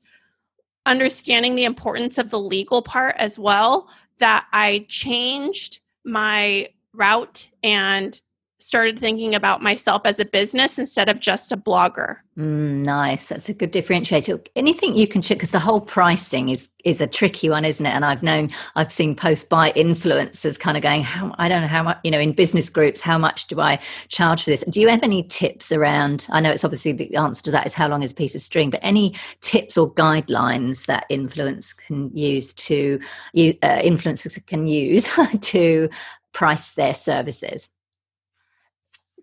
understanding 0.86 1.54
the 1.54 1.64
importance 1.64 2.16
of 2.18 2.30
the 2.30 2.40
legal 2.40 2.80
part 2.80 3.14
as 3.18 3.38
well 3.38 3.88
that 4.18 4.46
I 4.52 4.86
changed 4.88 5.80
my 6.04 6.68
route 6.94 7.48
and 7.62 8.18
started 8.66 8.98
thinking 8.98 9.32
about 9.32 9.62
myself 9.62 10.02
as 10.04 10.18
a 10.18 10.24
business 10.24 10.76
instead 10.76 11.08
of 11.08 11.20
just 11.20 11.52
a 11.52 11.56
blogger. 11.56 12.16
Mm, 12.36 12.84
nice. 12.84 13.28
That's 13.28 13.48
a 13.48 13.54
good 13.54 13.72
differentiator. 13.72 14.44
Anything 14.56 14.96
you 14.96 15.06
can 15.06 15.22
check 15.22 15.38
because 15.38 15.52
the 15.52 15.60
whole 15.60 15.80
pricing 15.80 16.48
is 16.48 16.68
is 16.84 17.00
a 17.00 17.06
tricky 17.06 17.48
one, 17.48 17.64
isn't 17.64 17.86
it? 17.86 17.90
And 17.90 18.04
I've 18.04 18.24
known 18.24 18.50
I've 18.74 18.90
seen 18.90 19.14
posts 19.14 19.46
by 19.48 19.70
influencers 19.72 20.58
kind 20.58 20.76
of 20.76 20.82
going, 20.82 21.04
how 21.04 21.32
I 21.38 21.48
don't 21.48 21.62
know 21.62 21.68
how 21.68 21.84
much, 21.84 21.98
you 22.02 22.10
know, 22.10 22.18
in 22.18 22.32
business 22.32 22.68
groups, 22.68 23.00
how 23.00 23.18
much 23.18 23.46
do 23.46 23.60
I 23.60 23.78
charge 24.08 24.42
for 24.42 24.50
this? 24.50 24.64
Do 24.68 24.80
you 24.80 24.88
have 24.88 25.04
any 25.04 25.22
tips 25.22 25.70
around? 25.70 26.26
I 26.30 26.40
know 26.40 26.50
it's 26.50 26.64
obviously 26.64 26.90
the 26.90 27.14
answer 27.14 27.44
to 27.44 27.50
that 27.52 27.66
is 27.66 27.74
how 27.74 27.86
long 27.86 28.02
is 28.02 28.10
a 28.10 28.16
piece 28.16 28.34
of 28.34 28.42
string, 28.42 28.70
but 28.70 28.80
any 28.82 29.14
tips 29.42 29.78
or 29.78 29.92
guidelines 29.94 30.86
that 30.86 31.06
influence 31.08 31.72
can 31.72 32.10
use 32.16 32.52
to 32.54 32.98
uh, 33.36 33.80
influencers 33.80 34.44
can 34.46 34.66
use 34.66 35.08
to 35.40 35.88
price 36.32 36.72
their 36.72 36.94
services? 36.94 37.70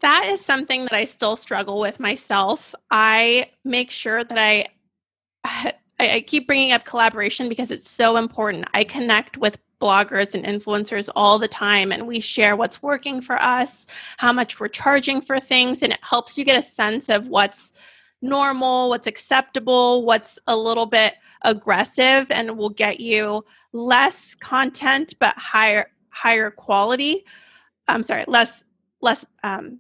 That 0.04 0.26
is 0.28 0.46
something 0.46 0.84
that 0.84 0.94
I 0.94 1.06
still 1.06 1.36
struggle 1.36 1.80
with 1.80 2.00
myself. 2.00 2.76
I 2.92 3.50
make 3.64 3.90
sure 3.90 4.24
that 4.24 4.70
I, 5.44 5.74
I, 6.00 6.22
keep 6.22 6.46
bringing 6.46 6.74
up 6.74 6.84
collaboration 6.86 7.48
because 7.48 7.72
it's 7.72 7.90
so 7.90 8.18
important. 8.18 8.66
I 8.74 8.84
connect 8.84 9.38
with 9.38 9.58
bloggers 9.80 10.34
and 10.34 10.46
influencers 10.46 11.10
all 11.16 11.40
the 11.40 11.48
time 11.48 11.92
and 11.92 12.06
we 12.08 12.20
share 12.20 12.56
what's 12.56 12.84
working 12.84 13.22
for 13.22 13.42
us, 13.42 13.88
how 14.18 14.34
much 14.34 14.60
we're 14.60 14.68
charging 14.68 15.22
for 15.22 15.40
things, 15.40 15.82
and 15.82 15.94
it 15.94 16.00
helps 16.02 16.38
you 16.38 16.44
get 16.44 16.64
a 16.64 16.68
sense 16.68 17.10
of 17.10 17.28
what's 17.28 17.74
normal, 18.22 18.90
what's 18.90 19.08
acceptable, 19.08 20.06
what's 20.06 20.38
a 20.48 20.56
little 20.56 20.86
bit 20.86 21.16
aggressive 21.44 22.30
and 22.32 22.58
will 22.58 22.70
get 22.70 23.00
you 23.00 23.44
less 23.74 24.36
content 24.36 25.14
but 25.20 25.38
higher 25.38 25.88
higher 26.10 26.52
quality. 26.52 27.26
I'm 27.88 28.04
sorry, 28.04 28.26
less 28.28 28.64
less 29.02 29.26
um, 29.44 29.80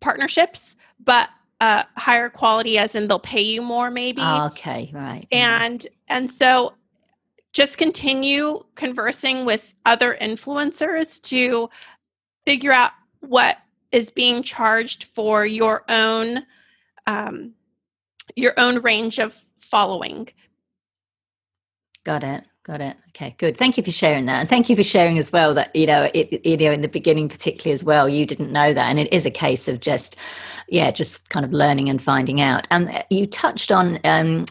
partnerships, 0.00 0.76
but 1.04 1.30
uh, 1.60 1.84
higher 1.96 2.28
quality 2.28 2.78
as 2.78 2.94
in 2.94 3.08
they'll 3.08 3.18
pay 3.18 3.42
you 3.42 3.62
more 3.62 3.90
maybe. 3.90 4.22
okay, 4.22 4.90
right. 4.92 5.26
And 5.32 5.86
and 6.08 6.30
so 6.30 6.74
just 7.52 7.78
continue 7.78 8.64
conversing 8.74 9.44
with 9.44 9.74
other 9.86 10.16
influencers 10.20 11.20
to 11.22 11.68
figure 12.46 12.72
out 12.72 12.92
what 13.20 13.58
is 13.90 14.10
being 14.10 14.42
charged 14.42 15.04
for 15.14 15.44
your 15.44 15.84
own 15.88 16.44
um, 17.06 17.54
your 18.36 18.52
own 18.58 18.80
range 18.82 19.18
of 19.18 19.36
following. 19.58 20.28
Got 22.04 22.22
it. 22.22 22.44
Got 22.62 22.80
it. 22.80 22.96
Okay, 23.20 23.34
good. 23.36 23.56
Thank 23.56 23.76
you 23.76 23.82
for 23.82 23.90
sharing 23.90 24.26
that, 24.26 24.38
and 24.38 24.48
thank 24.48 24.70
you 24.70 24.76
for 24.76 24.84
sharing 24.84 25.18
as 25.18 25.32
well 25.32 25.52
that 25.54 25.74
you 25.74 25.88
know, 25.88 26.08
it, 26.14 26.46
you 26.46 26.56
know, 26.56 26.70
in 26.70 26.82
the 26.82 26.88
beginning, 26.88 27.28
particularly 27.28 27.72
as 27.72 27.82
well, 27.82 28.08
you 28.08 28.24
didn't 28.24 28.52
know 28.52 28.72
that, 28.72 28.88
and 28.88 29.00
it 29.00 29.12
is 29.12 29.26
a 29.26 29.30
case 29.30 29.66
of 29.66 29.80
just, 29.80 30.14
yeah, 30.68 30.92
just 30.92 31.28
kind 31.28 31.44
of 31.44 31.52
learning 31.52 31.88
and 31.88 32.00
finding 32.00 32.40
out. 32.40 32.68
And 32.70 32.88
uh, 32.88 33.02
you 33.10 33.26
touched 33.26 33.72
on 33.72 33.98
um, 34.04 34.44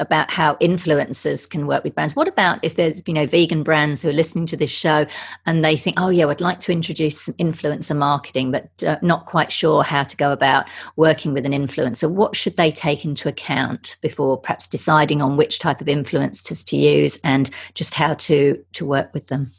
about 0.00 0.32
how 0.32 0.56
influencers 0.56 1.48
can 1.48 1.68
work 1.68 1.84
with 1.84 1.94
brands. 1.94 2.16
What 2.16 2.26
about 2.26 2.58
if 2.64 2.74
there's 2.74 3.00
you 3.06 3.14
know 3.14 3.24
vegan 3.24 3.62
brands 3.62 4.02
who 4.02 4.08
are 4.08 4.12
listening 4.12 4.46
to 4.46 4.56
this 4.56 4.70
show 4.70 5.06
and 5.46 5.64
they 5.64 5.76
think, 5.76 6.00
oh 6.00 6.08
yeah, 6.08 6.26
I'd 6.26 6.40
like 6.40 6.58
to 6.60 6.72
introduce 6.72 7.22
some 7.22 7.34
influencer 7.34 7.96
marketing, 7.96 8.50
but 8.50 8.82
uh, 8.84 8.96
not 9.02 9.26
quite 9.26 9.52
sure 9.52 9.84
how 9.84 10.02
to 10.02 10.16
go 10.16 10.32
about 10.32 10.68
working 10.96 11.34
with 11.34 11.46
an 11.46 11.52
influencer. 11.52 12.10
What 12.10 12.34
should 12.34 12.56
they 12.56 12.72
take 12.72 13.04
into 13.04 13.28
account 13.28 13.96
before 14.00 14.38
perhaps 14.38 14.66
deciding 14.66 15.22
on 15.22 15.36
which 15.36 15.60
type 15.60 15.80
of 15.80 15.86
influencers 15.86 16.66
to 16.66 16.76
use 16.76 17.16
and 17.22 17.48
just 17.74 17.91
just 17.92 17.98
how 17.98 18.14
to 18.14 18.64
to 18.72 18.86
work 18.86 19.12
with 19.14 19.28
them? 19.28 19.50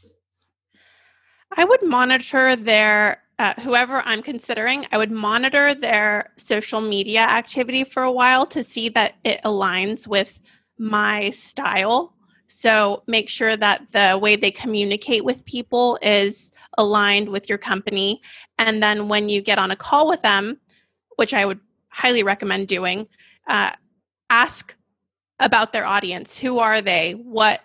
I 1.56 1.66
would 1.66 1.84
monitor 1.84 2.56
their 2.56 3.22
uh, 3.40 3.54
whoever 3.62 4.02
I'm 4.06 4.22
considering, 4.22 4.86
I 4.92 4.98
would 4.98 5.12
monitor 5.12 5.74
their 5.74 6.32
social 6.38 6.82
media 6.82 7.22
activity 7.22 7.84
for 7.84 8.04
a 8.04 8.12
while 8.12 8.46
to 8.48 8.64
see 8.64 8.90
that 8.90 9.16
it 9.24 9.42
aligns 9.44 10.08
with 10.08 10.40
my 10.78 11.32
style. 11.32 12.14
So 12.48 13.02
make 13.08 13.30
sure 13.30 13.58
that 13.58 13.92
the 13.92 14.20
way 14.22 14.36
they 14.36 14.52
communicate 14.52 15.26
with 15.26 15.46
people 15.46 15.98
is 16.04 16.52
aligned 16.78 17.30
with 17.30 17.50
your 17.50 17.58
company. 17.58 18.22
And 18.60 18.84
then 18.84 19.08
when 19.08 19.30
you 19.30 19.42
get 19.42 19.58
on 19.58 19.72
a 19.72 19.76
call 19.76 20.08
with 20.08 20.22
them, 20.22 20.60
which 21.16 21.34
I 21.34 21.46
would 21.46 21.60
highly 21.90 22.22
recommend 22.22 22.68
doing, 22.68 23.08
uh, 23.48 23.72
ask 24.30 24.76
about 25.40 25.74
their 25.74 25.86
audience. 25.86 26.38
Who 26.38 26.60
are 26.60 26.82
they? 26.82 27.14
What 27.14 27.62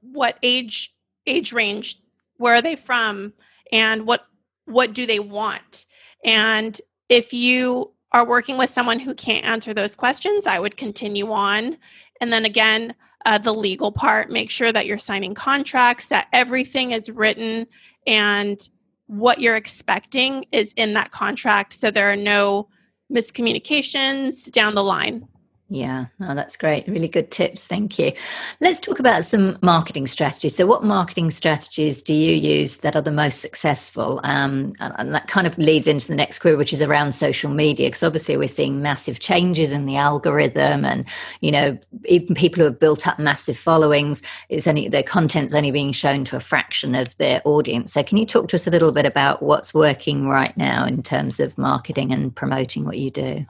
what 0.00 0.38
age 0.42 0.94
age 1.26 1.52
range 1.52 2.00
where 2.36 2.54
are 2.54 2.62
they 2.62 2.76
from 2.76 3.32
and 3.72 4.06
what 4.06 4.26
what 4.66 4.94
do 4.94 5.06
they 5.06 5.18
want? 5.18 5.84
And 6.24 6.80
if 7.08 7.32
you 7.32 7.92
are 8.12 8.26
working 8.26 8.56
with 8.56 8.70
someone 8.70 8.98
who 8.98 9.14
can't 9.14 9.44
answer 9.44 9.74
those 9.74 9.96
questions 9.96 10.46
i 10.46 10.58
would 10.58 10.76
continue 10.76 11.30
on. 11.32 11.76
And 12.20 12.32
then 12.32 12.44
again 12.44 12.94
uh, 13.26 13.38
the 13.38 13.52
legal 13.52 13.90
part 13.90 14.30
make 14.30 14.50
sure 14.50 14.72
that 14.72 14.86
you're 14.86 14.98
signing 14.98 15.34
contracts 15.34 16.08
that 16.08 16.28
everything 16.32 16.92
is 16.92 17.10
written 17.10 17.66
and 18.06 18.68
what 19.06 19.40
you're 19.40 19.56
expecting 19.56 20.44
is 20.52 20.72
in 20.76 20.94
that 20.94 21.10
contract 21.10 21.72
so 21.72 21.90
there 21.90 22.10
are 22.10 22.16
no 22.16 22.68
miscommunications 23.12 24.50
down 24.50 24.74
the 24.74 24.84
line 24.84 25.26
yeah, 25.74 26.06
oh, 26.20 26.36
that's 26.36 26.56
great. 26.56 26.86
Really 26.86 27.08
good 27.08 27.32
tips. 27.32 27.66
Thank 27.66 27.98
you. 27.98 28.12
Let's 28.60 28.78
talk 28.78 29.00
about 29.00 29.24
some 29.24 29.58
marketing 29.60 30.06
strategies. 30.06 30.54
So, 30.54 30.66
what 30.66 30.84
marketing 30.84 31.32
strategies 31.32 32.00
do 32.00 32.14
you 32.14 32.32
use 32.32 32.76
that 32.78 32.94
are 32.94 33.02
the 33.02 33.10
most 33.10 33.40
successful? 33.40 34.20
Um, 34.22 34.72
and 34.78 35.12
that 35.12 35.26
kind 35.26 35.48
of 35.48 35.58
leads 35.58 35.88
into 35.88 36.06
the 36.06 36.14
next 36.14 36.38
query, 36.38 36.54
which 36.54 36.72
is 36.72 36.80
around 36.80 37.10
social 37.10 37.50
media, 37.50 37.88
because 37.88 38.04
obviously 38.04 38.36
we're 38.36 38.46
seeing 38.46 38.82
massive 38.82 39.18
changes 39.18 39.72
in 39.72 39.84
the 39.86 39.96
algorithm, 39.96 40.84
and 40.84 41.04
you 41.40 41.50
know, 41.50 41.76
even 42.04 42.36
people 42.36 42.60
who 42.60 42.66
have 42.66 42.78
built 42.78 43.08
up 43.08 43.18
massive 43.18 43.58
followings, 43.58 44.22
it's 44.50 44.68
only 44.68 44.86
their 44.86 45.02
content's 45.02 45.56
only 45.56 45.72
being 45.72 45.90
shown 45.90 46.24
to 46.26 46.36
a 46.36 46.40
fraction 46.40 46.94
of 46.94 47.16
their 47.16 47.42
audience. 47.44 47.92
So, 47.92 48.04
can 48.04 48.16
you 48.16 48.26
talk 48.26 48.46
to 48.50 48.54
us 48.54 48.68
a 48.68 48.70
little 48.70 48.92
bit 48.92 49.06
about 49.06 49.42
what's 49.42 49.74
working 49.74 50.28
right 50.28 50.56
now 50.56 50.86
in 50.86 51.02
terms 51.02 51.40
of 51.40 51.58
marketing 51.58 52.12
and 52.12 52.32
promoting 52.32 52.84
what 52.84 52.98
you 52.98 53.10
do? 53.10 53.44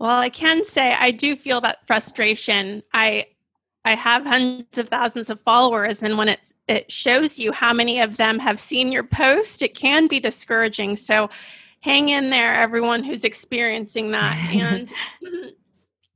Well, 0.00 0.18
I 0.18 0.30
can 0.30 0.64
say 0.64 0.94
I 0.98 1.10
do 1.10 1.36
feel 1.36 1.60
that 1.60 1.86
frustration. 1.86 2.82
I 2.94 3.26
I 3.84 3.94
have 3.94 4.24
hundreds 4.24 4.78
of 4.78 4.88
thousands 4.88 5.30
of 5.30 5.40
followers 5.42 6.02
and 6.02 6.16
when 6.16 6.28
it 6.28 6.40
it 6.66 6.90
shows 6.90 7.38
you 7.38 7.52
how 7.52 7.74
many 7.74 8.00
of 8.00 8.16
them 8.16 8.38
have 8.38 8.58
seen 8.58 8.92
your 8.92 9.04
post, 9.04 9.60
it 9.60 9.74
can 9.74 10.06
be 10.06 10.18
discouraging. 10.18 10.96
So 10.96 11.28
hang 11.80 12.08
in 12.08 12.30
there 12.30 12.54
everyone 12.54 13.04
who's 13.04 13.24
experiencing 13.24 14.10
that 14.12 14.36
and 14.54 14.92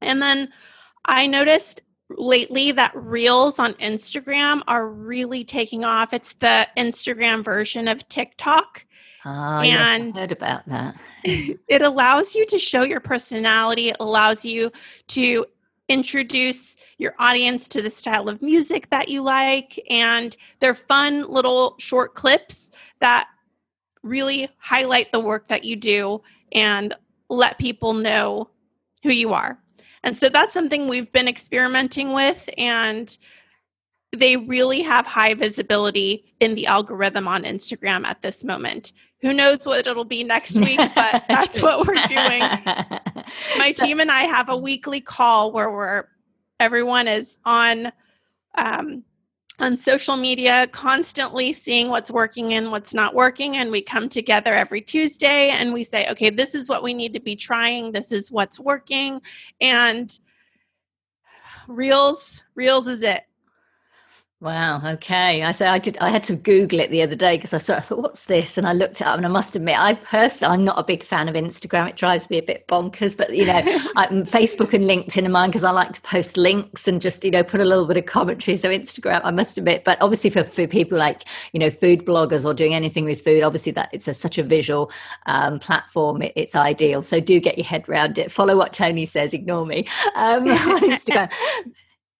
and 0.00 0.22
then 0.22 0.48
I 1.04 1.26
noticed 1.26 1.82
lately 2.08 2.72
that 2.72 2.92
reels 2.94 3.58
on 3.58 3.74
Instagram 3.74 4.62
are 4.66 4.88
really 4.88 5.44
taking 5.44 5.84
off. 5.84 6.14
It's 6.14 6.32
the 6.34 6.66
Instagram 6.78 7.44
version 7.44 7.88
of 7.88 8.08
TikTok. 8.08 8.86
Ah, 9.24 9.60
and 9.60 9.66
yes, 9.66 10.16
I 10.16 10.20
heard 10.20 10.32
about 10.32 10.68
that. 10.68 10.96
it 11.24 11.82
allows 11.82 12.34
you 12.34 12.44
to 12.46 12.58
show 12.58 12.82
your 12.82 13.00
personality. 13.00 13.88
It 13.88 13.96
allows 14.00 14.44
you 14.44 14.70
to 15.08 15.46
introduce 15.88 16.76
your 16.98 17.14
audience 17.18 17.68
to 17.68 17.82
the 17.82 17.90
style 17.90 18.28
of 18.28 18.42
music 18.42 18.90
that 18.90 19.08
you 19.08 19.22
like. 19.22 19.78
And 19.90 20.36
they're 20.60 20.74
fun 20.74 21.28
little 21.28 21.76
short 21.78 22.14
clips 22.14 22.70
that 23.00 23.28
really 24.02 24.48
highlight 24.58 25.12
the 25.12 25.20
work 25.20 25.48
that 25.48 25.64
you 25.64 25.76
do 25.76 26.20
and 26.52 26.94
let 27.28 27.58
people 27.58 27.94
know 27.94 28.48
who 29.02 29.10
you 29.10 29.32
are. 29.32 29.58
And 30.02 30.16
so 30.16 30.28
that's 30.28 30.52
something 30.52 30.86
we've 30.86 31.10
been 31.12 31.28
experimenting 31.28 32.12
with. 32.12 32.48
And 32.58 33.16
they 34.14 34.36
really 34.36 34.82
have 34.82 35.06
high 35.06 35.34
visibility 35.34 36.34
in 36.40 36.54
the 36.54 36.66
algorithm 36.66 37.28
on 37.28 37.44
Instagram 37.44 38.04
at 38.04 38.22
this 38.22 38.44
moment. 38.44 38.92
Who 39.20 39.32
knows 39.32 39.64
what 39.66 39.86
it'll 39.86 40.04
be 40.04 40.24
next 40.24 40.56
week, 40.60 40.80
but 40.94 41.24
that's 41.28 41.60
what 41.60 41.86
we're 41.86 41.94
doing. 42.06 42.40
My 43.58 43.72
team 43.76 44.00
and 44.00 44.10
I 44.10 44.22
have 44.22 44.48
a 44.48 44.56
weekly 44.56 45.00
call 45.00 45.52
where 45.52 45.70
we're 45.70 46.04
everyone 46.60 47.08
is 47.08 47.38
on 47.44 47.90
um, 48.56 49.02
on 49.60 49.76
social 49.76 50.16
media, 50.16 50.66
constantly 50.68 51.52
seeing 51.52 51.88
what's 51.88 52.10
working 52.10 52.54
and 52.54 52.70
what's 52.70 52.92
not 52.92 53.14
working. 53.14 53.56
And 53.56 53.70
we 53.70 53.82
come 53.82 54.08
together 54.08 54.52
every 54.52 54.80
Tuesday 54.80 55.50
and 55.50 55.72
we 55.72 55.84
say, 55.84 56.10
okay, 56.10 56.30
this 56.30 56.54
is 56.54 56.68
what 56.68 56.82
we 56.82 56.92
need 56.92 57.12
to 57.12 57.20
be 57.20 57.36
trying. 57.36 57.92
This 57.92 58.10
is 58.10 58.32
what's 58.32 58.58
working. 58.58 59.20
And 59.60 60.16
Reels, 61.68 62.42
Reels 62.54 62.88
is 62.88 63.02
it. 63.02 63.22
Wow. 64.44 64.82
Okay. 64.84 65.42
I 65.42 65.52
say 65.52 65.66
I 65.66 65.78
did. 65.78 65.96
I 66.02 66.10
had 66.10 66.22
to 66.24 66.36
Google 66.36 66.78
it 66.78 66.90
the 66.90 67.00
other 67.00 67.14
day 67.14 67.38
because 67.38 67.54
I 67.54 67.58
sort 67.58 67.78
of 67.78 67.86
thought, 67.86 68.00
"What's 68.00 68.26
this?" 68.26 68.58
And 68.58 68.66
I 68.66 68.74
looked 68.74 69.00
it 69.00 69.06
up, 69.06 69.16
and 69.16 69.24
I 69.24 69.30
must 69.30 69.56
admit, 69.56 69.78
I 69.78 69.94
personally, 69.94 70.52
I'm 70.52 70.64
not 70.66 70.78
a 70.78 70.84
big 70.84 71.02
fan 71.02 71.30
of 71.30 71.34
Instagram. 71.34 71.88
It 71.88 71.96
drives 71.96 72.28
me 72.28 72.36
a 72.36 72.42
bit 72.42 72.68
bonkers. 72.68 73.16
But 73.16 73.34
you 73.34 73.46
know, 73.46 73.54
I, 73.96 74.06
Facebook 74.26 74.74
and 74.74 74.84
LinkedIn 74.84 75.24
are 75.24 75.30
mine 75.30 75.48
because 75.48 75.64
I 75.64 75.70
like 75.70 75.94
to 75.94 76.00
post 76.02 76.36
links 76.36 76.86
and 76.86 77.00
just 77.00 77.24
you 77.24 77.30
know 77.30 77.42
put 77.42 77.62
a 77.62 77.64
little 77.64 77.86
bit 77.86 77.96
of 77.96 78.04
commentary. 78.04 78.54
So 78.58 78.68
Instagram, 78.68 79.22
I 79.24 79.30
must 79.30 79.56
admit, 79.56 79.82
but 79.82 79.96
obviously 80.02 80.28
for, 80.28 80.44
for 80.44 80.66
people 80.66 80.98
like 80.98 81.24
you 81.54 81.58
know 81.58 81.70
food 81.70 82.04
bloggers 82.04 82.44
or 82.44 82.52
doing 82.52 82.74
anything 82.74 83.06
with 83.06 83.22
food, 83.22 83.44
obviously 83.44 83.72
that 83.72 83.88
it's 83.94 84.08
a, 84.08 84.12
such 84.12 84.36
a 84.36 84.42
visual 84.42 84.90
um, 85.24 85.58
platform. 85.58 86.20
It, 86.20 86.34
it's 86.36 86.54
ideal. 86.54 87.02
So 87.02 87.18
do 87.18 87.40
get 87.40 87.56
your 87.56 87.64
head 87.64 87.88
around 87.88 88.18
it. 88.18 88.30
Follow 88.30 88.58
what 88.58 88.74
Toni 88.74 89.06
says. 89.06 89.32
Ignore 89.32 89.64
me 89.64 89.86
um, 90.16 90.46
on 90.48 90.82
Instagram. 90.82 91.32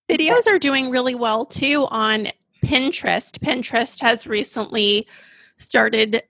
Videos 0.08 0.46
are 0.46 0.58
doing 0.58 0.90
really 0.90 1.14
well 1.14 1.46
too 1.46 1.86
on 1.90 2.28
Pinterest. 2.64 3.38
Pinterest 3.38 4.00
has 4.00 4.26
recently 4.26 5.06
started 5.58 6.22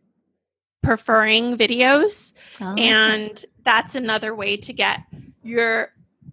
preferring 0.83 1.57
videos, 1.57 2.35
oh, 2.61 2.75
and 2.75 3.45
that's 3.65 3.95
another 3.95 4.35
way 4.35 4.57
to 4.57 4.73
get 4.73 5.01
your 5.43 5.91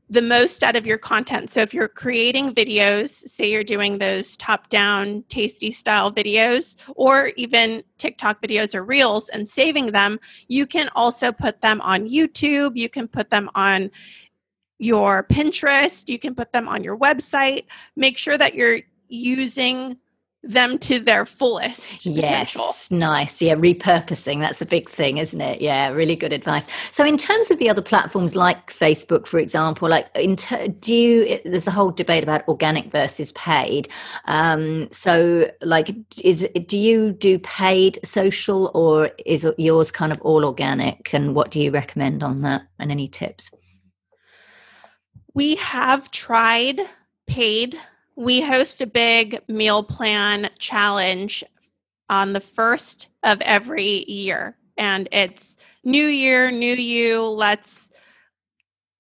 the 0.10 0.22
most 0.22 0.62
out 0.62 0.76
of 0.76 0.86
your 0.86 0.98
content. 0.98 1.50
So 1.50 1.62
if 1.62 1.74
you're 1.74 1.88
creating 1.88 2.54
videos, 2.54 3.26
say 3.30 3.50
you're 3.50 3.64
doing 3.64 3.98
those 3.98 4.36
top-down 4.36 5.24
tasty 5.30 5.72
style 5.72 6.12
videos 6.12 6.76
or 6.98 7.32
even 7.38 7.82
TikTok 7.98 8.42
videos 8.42 8.76
or 8.76 8.84
reels 8.84 9.30
and 9.30 9.48
saving 9.48 9.94
them, 9.94 10.20
you 10.50 10.68
can 10.68 10.90
also 10.96 11.32
put 11.32 11.62
them 11.62 11.80
on 11.80 12.10
YouTube, 12.10 12.76
you 12.76 12.90
can 12.90 13.08
put 13.08 13.30
them 13.30 13.50
on 13.56 13.90
your 14.82 15.24
Pinterest, 15.24 16.10
you 16.10 16.18
can 16.18 16.34
put 16.34 16.52
them 16.52 16.68
on 16.68 16.84
your 16.84 16.98
website. 16.98 17.66
Make 17.96 18.18
sure 18.18 18.38
that 18.38 18.56
you're 18.56 18.80
using 19.10 19.98
them 20.44 20.80
to 20.80 21.00
their 21.00 21.24
fullest 21.24 22.04
yes 22.04 22.16
potential. 22.16 22.98
nice. 22.98 23.44
Yeah 23.44 23.54
repurposing 23.54 24.40
that's 24.40 24.60
a 24.60 24.66
big 24.66 24.90
thing 24.90 25.20
isn't 25.20 25.40
it? 25.40 25.62
Yeah 25.62 25.90
really 25.90 26.16
good 26.16 26.34
advice. 26.34 26.66
So 26.90 27.06
in 27.06 27.16
terms 27.16 27.52
of 27.52 27.60
the 27.60 27.70
other 27.70 27.84
platforms 27.84 28.36
like 28.36 28.74
facebook 28.74 29.28
for 29.28 29.38
example 29.38 29.88
like 29.88 30.12
ter- 30.38 30.68
do 30.68 30.96
you 30.96 31.40
there's 31.46 31.66
the 31.66 31.72
whole 31.72 31.92
debate 31.92 32.24
about 32.24 32.48
organic 32.48 32.92
versus 32.92 33.34
paid. 33.34 33.88
Um 34.26 34.90
so 34.90 35.48
like 35.62 35.96
is 36.24 36.50
do 36.66 36.76
you 36.80 37.12
do 37.12 37.38
paid 37.38 38.00
social 38.04 38.72
or 38.74 39.12
is 39.28 39.48
yours 39.60 39.92
kind 39.92 40.12
of 40.12 40.20
all 40.22 40.44
organic? 40.44 41.14
And 41.14 41.36
what 41.36 41.52
do 41.52 41.62
you 41.62 41.70
recommend 41.70 42.24
on 42.24 42.42
that? 42.42 42.64
And 42.80 42.90
any 42.92 43.08
tips 43.08 43.52
we 45.34 45.56
have 45.56 46.12
tried 46.12 46.82
paid. 47.28 47.78
We 48.16 48.42
host 48.42 48.82
a 48.82 48.88
big 48.88 49.40
meal 49.48 49.84
plan 49.84 50.50
challenge 50.60 51.44
on 52.10 52.34
the 52.34 52.42
first 52.42 53.08
of 53.24 53.42
every 53.42 54.06
year. 54.10 54.58
And 54.78 55.08
it's 55.12 55.58
new 55.84 56.08
year, 56.08 56.52
new 56.52 56.74
you. 56.74 57.24
Let's 57.24 57.92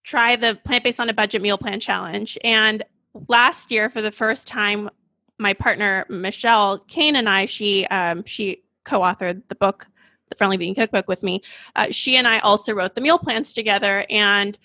try 0.03 0.35
the 0.35 0.59
plant 0.65 0.83
based 0.83 0.99
on 0.99 1.09
a 1.09 1.13
budget 1.13 1.41
meal 1.41 1.57
plan 1.57 1.79
challenge. 1.79 2.37
And 2.43 2.83
last 3.27 3.71
year, 3.71 3.89
for 3.89 4.01
the 4.01 4.11
first 4.11 4.47
time, 4.47 4.89
my 5.37 5.53
partner 5.53 6.05
Michelle 6.07 6.79
Cehn 6.79 7.15
and 7.15 7.27
I, 7.27 7.45
she 7.45 7.85
um, 7.87 8.23
she 8.25 8.63
co-authored 8.85 9.41
the 9.49 9.55
book, 9.55 9.87
the 10.29 10.35
Friendly 10.35 10.57
Vegan 10.57 10.75
Cookbook, 10.75 11.07
with 11.07 11.23
me. 11.23 11.41
Uh, 11.75 11.87
she 11.91 12.15
and 12.15 12.27
I 12.27 12.39
also 12.39 12.73
wrote 12.73 12.95
the 12.95 13.01
meal 13.01 13.17
plans 13.17 13.53
together, 13.53 14.05
and 14.09 14.57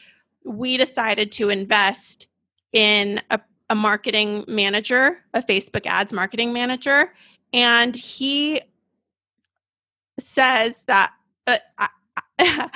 we 0.47 0.77
decided 0.77 1.33
to 1.33 1.51
invest 1.51 2.29
in 2.73 3.21
a, 3.31 3.41
a 3.69 3.75
marketing 3.75 4.45
manager, 4.47 5.19
a 5.35 5.43
Facebook 5.43 5.87
ads 5.87 6.13
marketing 6.13 6.53
manager, 6.53 7.13
and 7.53 7.97
he 7.97 8.61
says 10.19 10.85
that 10.85 11.13
uh, 11.47 11.59
I, 11.79 11.89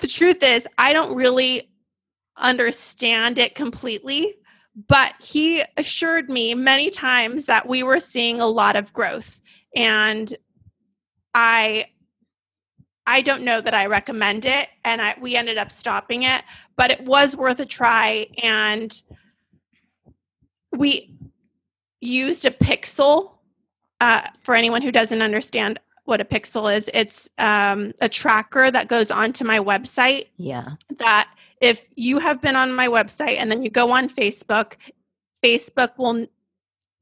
the 0.00 0.06
truth 0.06 0.42
is, 0.42 0.66
I 0.78 0.92
don't 0.92 1.14
really 1.14 1.70
understand 2.36 3.38
it 3.38 3.54
completely, 3.54 4.34
but 4.88 5.14
he 5.20 5.62
assured 5.76 6.30
me 6.30 6.54
many 6.54 6.90
times 6.90 7.46
that 7.46 7.68
we 7.68 7.82
were 7.82 8.00
seeing 8.00 8.40
a 8.40 8.46
lot 8.46 8.76
of 8.76 8.92
growth. 8.92 9.40
And 9.76 10.34
I 11.34 11.86
I 13.06 13.20
don't 13.22 13.42
know 13.42 13.60
that 13.60 13.74
I 13.74 13.86
recommend 13.86 14.44
it, 14.44 14.68
and 14.84 15.00
I, 15.00 15.16
we 15.20 15.36
ended 15.36 15.58
up 15.58 15.72
stopping 15.72 16.22
it, 16.22 16.42
but 16.76 16.90
it 16.90 17.00
was 17.02 17.36
worth 17.36 17.60
a 17.60 17.66
try. 17.66 18.28
And 18.42 18.92
we 20.70 21.14
used 22.00 22.44
a 22.44 22.50
pixel. 22.50 23.32
Uh, 24.00 24.22
for 24.42 24.56
anyone 24.56 24.82
who 24.82 24.90
doesn't 24.90 25.22
understand 25.22 25.78
what 26.06 26.20
a 26.20 26.24
pixel 26.24 26.74
is, 26.76 26.90
it's 26.92 27.30
um, 27.38 27.92
a 28.00 28.08
tracker 28.08 28.68
that 28.70 28.88
goes 28.88 29.12
onto 29.12 29.44
my 29.44 29.60
website. 29.60 30.26
Yeah. 30.36 30.70
That 30.98 31.28
if 31.60 31.84
you 31.94 32.18
have 32.18 32.40
been 32.40 32.56
on 32.56 32.72
my 32.74 32.88
website 32.88 33.36
and 33.38 33.50
then 33.50 33.62
you 33.62 33.70
go 33.70 33.92
on 33.92 34.08
Facebook, 34.08 34.74
Facebook 35.42 35.96
will 35.96 36.26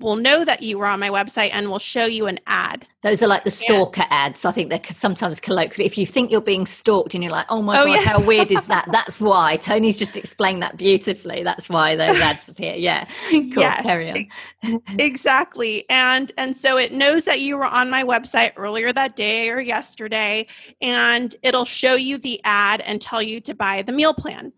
will 0.01 0.17
know 0.17 0.45
that 0.45 0.63
you 0.63 0.79
were 0.79 0.87
on 0.87 0.99
my 0.99 1.11
website 1.11 1.51
and 1.53 1.69
will 1.71 1.79
show 1.79 2.07
you 2.07 2.27
an 2.27 2.39
ad. 2.47 2.87
Those 3.03 3.23
are 3.23 3.27
like 3.27 3.45
the 3.45 3.51
stalker 3.51 4.03
yeah. 4.03 4.27
ads. 4.27 4.45
I 4.45 4.53
think 4.53 4.69
they're 4.69 4.81
sometimes 4.93 5.41
colloquially. 5.41 5.87
If 5.87 5.97
you 5.97 6.05
think 6.05 6.31
you're 6.31 6.41
being 6.41 6.67
stalked 6.67 7.15
and 7.15 7.23
you're 7.23 7.33
like, 7.33 7.47
oh 7.49 7.63
my 7.63 7.81
oh, 7.81 7.87
God, 7.87 7.93
yes. 7.93 8.05
how 8.05 8.21
weird 8.21 8.51
is 8.51 8.67
that? 8.67 8.89
That's 8.93 9.21
why. 9.21 9.57
Toni's 9.57 9.99
just 9.99 10.17
explained 10.17 10.63
that 10.63 10.77
beautifully. 10.77 11.43
That's 11.43 11.69
why 11.69 11.97
those 11.97 12.19
ads 12.21 12.49
appear. 12.49 12.75
Yeah. 12.75 13.07
Cool. 13.31 13.63
Yes, 13.63 13.83
Carry 13.83 14.31
on. 14.63 14.83
exactly. 14.99 15.89
And 15.89 16.31
and 16.37 16.57
so 16.57 16.77
it 16.77 16.93
knows 16.93 17.25
that 17.25 17.41
you 17.41 17.57
were 17.57 17.65
on 17.65 17.89
my 17.89 18.05
website 18.05 18.53
earlier 18.57 18.93
that 18.93 19.17
day 19.17 19.51
or 19.51 19.61
yesterday, 19.61 20.47
and 20.81 21.35
it'll 21.43 21.65
show 21.65 21.95
you 21.95 22.19
the 22.19 22.41
ad 22.45 22.81
and 22.83 23.01
tell 23.01 23.23
you 23.23 23.41
to 23.41 23.55
buy 23.55 23.83
the 23.83 23.93
meal 23.93 24.13
plan. 24.13 24.53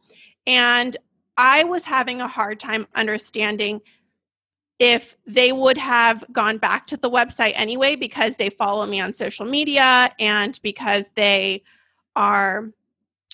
And 0.46 0.96
I 1.36 1.64
was 1.64 1.84
having 1.84 2.20
a 2.20 2.28
hard 2.28 2.60
time 2.60 2.86
understanding 2.94 3.80
if 4.82 5.16
they 5.28 5.52
would 5.52 5.78
have 5.78 6.24
gone 6.32 6.58
back 6.58 6.88
to 6.88 6.96
the 6.96 7.08
website 7.08 7.52
anyway 7.54 7.94
because 7.94 8.36
they 8.36 8.50
follow 8.50 8.84
me 8.84 9.00
on 9.00 9.12
social 9.12 9.46
media 9.46 10.12
and 10.18 10.58
because 10.64 11.08
they 11.14 11.62
are 12.16 12.68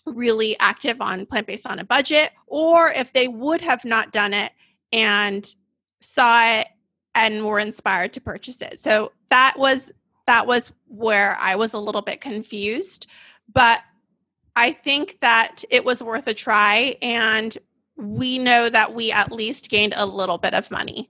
really 0.04 0.58
active 0.60 1.00
on 1.00 1.24
plant 1.24 1.46
based 1.46 1.66
on 1.66 1.78
a 1.78 1.84
budget, 1.84 2.32
or 2.48 2.90
if 2.90 3.14
they 3.14 3.28
would 3.28 3.62
have 3.62 3.82
not 3.86 4.12
done 4.12 4.34
it 4.34 4.52
and 4.92 5.54
saw 6.02 6.58
it 6.58 6.68
and 7.14 7.42
were 7.42 7.58
inspired 7.58 8.12
to 8.12 8.20
purchase 8.20 8.60
it. 8.60 8.78
So 8.78 9.12
that 9.30 9.54
was 9.56 9.90
that 10.26 10.46
was 10.46 10.70
where 10.88 11.34
I 11.40 11.56
was 11.56 11.72
a 11.72 11.78
little 11.78 12.02
bit 12.02 12.20
confused, 12.20 13.06
but 13.54 13.80
I 14.54 14.72
think 14.72 15.16
that 15.22 15.64
it 15.70 15.82
was 15.82 16.02
worth 16.02 16.26
a 16.26 16.34
try 16.34 16.94
and 17.00 17.56
we 17.96 18.38
know 18.38 18.68
that 18.68 18.94
we 18.94 19.10
at 19.12 19.32
least 19.32 19.70
gained 19.70 19.94
a 19.96 20.04
little 20.04 20.36
bit 20.36 20.52
of 20.52 20.70
money. 20.70 21.08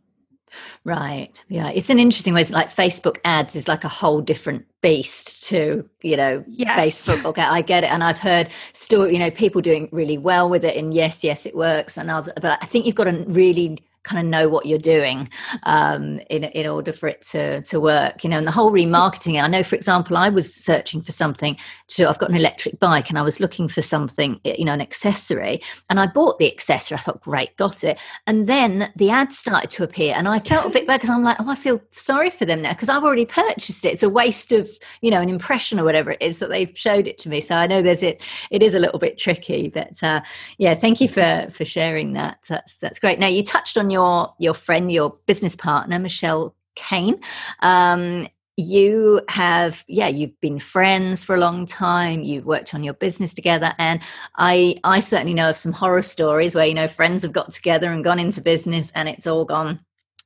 Right. 0.85 1.43
Yeah. 1.49 1.71
It's 1.71 1.91
an 1.91 1.99
interesting 1.99 2.35
way. 2.35 2.41
It's 2.41 2.51
like 2.51 2.69
Facebook 2.69 3.19
ads 3.25 3.57
is 3.57 3.69
like 3.69 3.85
a 3.85 3.89
whole 3.89 4.21
different 4.21 4.65
beast 4.81 5.43
to, 5.49 5.89
you 6.03 6.17
know, 6.17 6.45
yes. 6.47 6.79
Facebook. 6.79 7.25
Okay, 7.25 7.43
I 7.43 7.63
get 7.63 7.85
it. 7.85 7.91
And 7.91 8.03
I've 8.03 8.19
heard 8.19 8.49
story, 8.73 9.13
you 9.13 9.19
know, 9.19 9.31
people 9.31 9.61
doing 9.61 9.89
really 9.93 10.19
well 10.19 10.49
with 10.49 10.65
it. 10.65 10.77
And 10.77 10.95
yes, 10.95 11.25
yes, 11.25 11.47
it 11.47 11.57
works. 11.57 11.97
And 11.97 12.11
other, 12.11 12.33
but 12.41 12.59
I 12.63 12.67
think 12.67 12.87
you've 12.87 12.95
got 12.95 13.05
to 13.05 13.25
really 13.27 13.79
kind 14.09 14.25
of 14.25 14.31
know 14.31 14.49
what 14.49 14.67
you're 14.67 14.79
doing 14.79 15.29
um, 15.65 16.21
in 16.31 16.45
in 16.45 16.67
order 16.67 16.93
for 16.93 17.09
it 17.09 17.23
to 17.31 17.63
to 17.63 17.81
work. 17.81 18.25
You 18.25 18.31
know, 18.31 18.39
and 18.39 18.47
the 18.47 18.53
whole 18.53 18.73
remarketing. 18.73 19.43
I 19.43 19.47
know, 19.47 19.63
for 19.63 19.77
example, 19.77 20.17
I 20.17 20.29
was 20.29 20.53
searching 20.53 21.03
for 21.03 21.13
something. 21.13 21.57
To 21.89 22.09
I've 22.09 22.19
got 22.19 22.31
an 22.31 22.37
electric 22.37 22.79
bike, 22.79 23.09
and 23.11 23.19
I 23.19 23.23
was 23.23 23.41
looking 23.41 23.69
for 23.69 23.83
something, 23.83 24.41
you 24.45 24.65
know, 24.65 24.73
an 24.73 24.81
accessory, 24.81 25.61
and 25.91 26.01
I 26.01 26.07
bought 26.07 26.39
the 26.39 26.51
accessory. 26.51 26.97
I 26.97 27.01
thought, 27.01 27.21
great, 27.21 27.57
got 27.57 27.85
it. 27.85 27.99
And 28.27 28.47
then 28.47 28.93
the 28.97 29.11
ads 29.11 29.39
started 29.39 29.71
to 29.71 29.85
appear, 29.85 30.15
and 30.17 30.29
I 30.29 30.39
felt 30.39 30.67
a 30.67 30.71
bit 30.71 30.87
bad 30.87 30.99
because 30.99 31.11
I'm 31.11 31.25
like, 31.25 31.37
oh, 31.41 31.51
I 31.51 31.55
feel 31.55 31.81
sorry 31.93 32.31
for 32.31 32.45
them 32.45 32.63
now 32.63 32.73
because 32.73 32.89
I've 32.89 33.05
already 33.05 33.27
purchased 33.27 33.85
it. 33.85 33.93
It's 33.93 34.03
a 34.03 34.09
waste 34.09 34.53
of 34.53 34.71
you 35.01 35.11
know 35.11 35.21
an 35.21 35.29
impression 35.29 35.79
or 35.79 35.85
whatever 35.85 36.13
it 36.13 36.23
is 36.23 36.39
that 36.39 36.51
they've 36.51 36.73
showed 36.75 37.07
it 37.07 37.19
to 37.19 37.29
me. 37.29 37.41
So 37.41 37.55
I 37.57 37.67
know 37.67 37.83
there's 37.83 38.03
it. 38.03 38.23
It 38.51 38.63
is 38.63 38.75
a 38.75 38.79
little 38.79 38.99
bit 38.99 39.19
tricky, 39.19 39.69
but 39.69 40.03
uh, 40.03 40.21
yeah, 40.59 40.75
thank 40.75 41.01
you 41.01 41.09
for 41.09 41.47
for 41.51 41.65
sharing 41.65 42.13
that. 42.15 42.39
That's 42.49 42.79
that's 42.79 42.99
great. 42.99 43.19
Now 43.19 43.27
you 43.27 43.43
touched 43.43 43.77
on 43.77 43.91
your 43.91 43.98
your 43.99 44.35
your 44.39 44.55
friend, 44.55 44.91
your 44.91 45.13
business 45.27 45.57
partner, 45.57 45.99
Michelle 45.99 46.55
Cehn. 46.77 47.23
Um, 47.61 48.27
you 48.61 49.21
have 49.29 49.85
yeah 49.87 50.09
you've 50.09 50.39
been 50.41 50.59
friends 50.59 51.23
for 51.23 51.37
a 51.37 51.39
long 51.39 51.65
time 51.65 52.25
you've 52.25 52.45
worked 52.45 52.75
on 52.75 52.83
your 52.83 52.95
business 52.95 53.33
together 53.33 53.73
and 53.79 54.01
i 54.35 54.75
i 54.83 54.99
certainly 54.99 55.33
know 55.33 55.49
of 55.49 55.57
some 55.57 55.71
horror 55.71 56.03
stories 56.03 56.57
where 56.57 56.67
you 56.67 56.75
know 56.75 56.89
friends 56.89 57.23
have 57.23 57.33
got 57.33 57.53
together 57.53 57.93
and 57.93 58.03
gone 58.03 58.19
into 58.19 58.41
business 58.41 58.91
and 58.97 59.09
it's 59.09 59.29
all 59.29 59.45
gone 59.45 59.79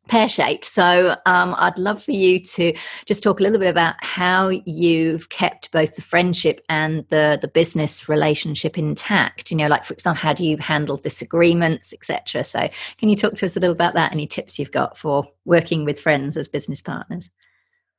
pear 0.08 0.28
shaped. 0.28 0.64
So 0.64 1.16
um, 1.26 1.54
I'd 1.58 1.78
love 1.78 2.02
for 2.02 2.12
you 2.12 2.40
to 2.40 2.74
just 3.06 3.22
talk 3.22 3.40
a 3.40 3.42
little 3.42 3.58
bit 3.58 3.68
about 3.68 3.94
how 4.02 4.48
you've 4.48 5.28
kept 5.28 5.70
both 5.70 5.96
the 5.96 6.02
friendship 6.02 6.60
and 6.68 7.06
the 7.08 7.38
the 7.40 7.48
business 7.48 8.08
relationship 8.08 8.76
intact. 8.76 9.50
You 9.50 9.56
know, 9.56 9.68
like 9.68 9.84
for 9.84 9.94
example, 9.94 10.20
how 10.20 10.32
do 10.32 10.44
you 10.44 10.56
handle 10.56 10.96
disagreements, 10.96 11.92
etc. 11.92 12.44
So 12.44 12.68
can 12.98 13.08
you 13.08 13.16
talk 13.16 13.34
to 13.34 13.46
us 13.46 13.56
a 13.56 13.60
little 13.60 13.74
about 13.74 13.94
that? 13.94 14.12
Any 14.12 14.26
tips 14.26 14.58
you've 14.58 14.72
got 14.72 14.98
for 14.98 15.24
working 15.44 15.84
with 15.84 16.00
friends 16.00 16.36
as 16.36 16.48
business 16.48 16.80
partners? 16.80 17.30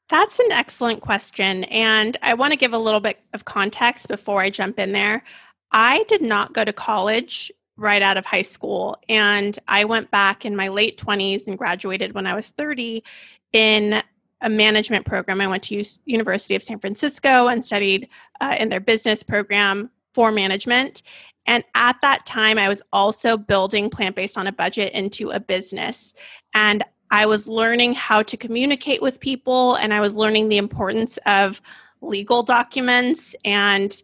That's 0.10 0.40
an 0.40 0.52
excellent 0.52 1.02
question. 1.02 1.64
And 1.66 2.18
I 2.22 2.34
want 2.34 2.52
to 2.52 2.60
give 2.60 2.74
a 2.74 2.78
little 2.78 3.00
bit 3.00 3.20
of 3.34 3.46
context 3.46 4.08
before 4.10 4.42
I 4.42 4.50
jump 4.50 4.78
in 4.78 4.92
there. 4.92 5.24
I 5.72 6.04
did 6.08 6.22
not 6.22 6.54
go 6.54 6.64
to 6.64 6.74
college 6.74 7.52
right 7.78 8.02
out 8.02 8.18
of 8.18 8.26
high 8.26 8.44
school. 8.44 8.98
And 9.10 9.58
I 9.68 9.84
went 9.86 10.12
back 10.12 10.46
in 10.46 10.56
my 10.56 10.68
late 10.68 10.98
20s 10.98 11.48
and 11.48 11.58
graduated 11.58 12.14
when 12.14 12.28
I 12.28 12.36
was 12.36 12.50
30 12.50 13.04
in 13.52 14.02
a 14.42 14.50
management 14.50 15.06
program. 15.06 15.42
I 15.42 15.48
went 15.48 15.64
to 15.64 15.84
University 16.06 16.56
of 16.56 16.62
San 16.62 16.80
Francisco 16.80 17.48
and 17.48 17.66
studied 17.66 18.10
uh, 18.42 18.56
in 18.60 18.70
their 18.70 18.80
business 18.80 19.24
program 19.24 19.90
for 20.14 20.32
management. 20.32 21.02
And 21.46 21.64
at 21.76 21.98
that 22.02 22.26
time, 22.26 22.58
I 22.58 22.70
was 22.70 22.82
also 22.94 23.38
building 23.38 23.90
plant 23.90 24.16
based 24.16 24.38
on 24.38 24.48
a 24.48 24.52
budget 24.52 24.94
into 24.94 25.32
a 25.32 25.40
business. 25.40 26.14
And 26.54 26.84
I 27.12 27.26
was 27.26 27.48
learning 27.48 27.94
how 27.94 28.24
to 28.24 28.38
communicate 28.38 29.02
with 29.02 29.20
people, 29.20 29.76
and 29.76 29.94
I 29.94 30.00
was 30.00 30.16
learning 30.16 30.50
the 30.50 30.58
importance 30.58 31.20
of 31.26 31.62
legal 32.02 32.44
documents 32.44 33.36
and 33.46 33.96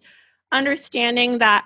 understanding 0.52 1.40
that 1.40 1.66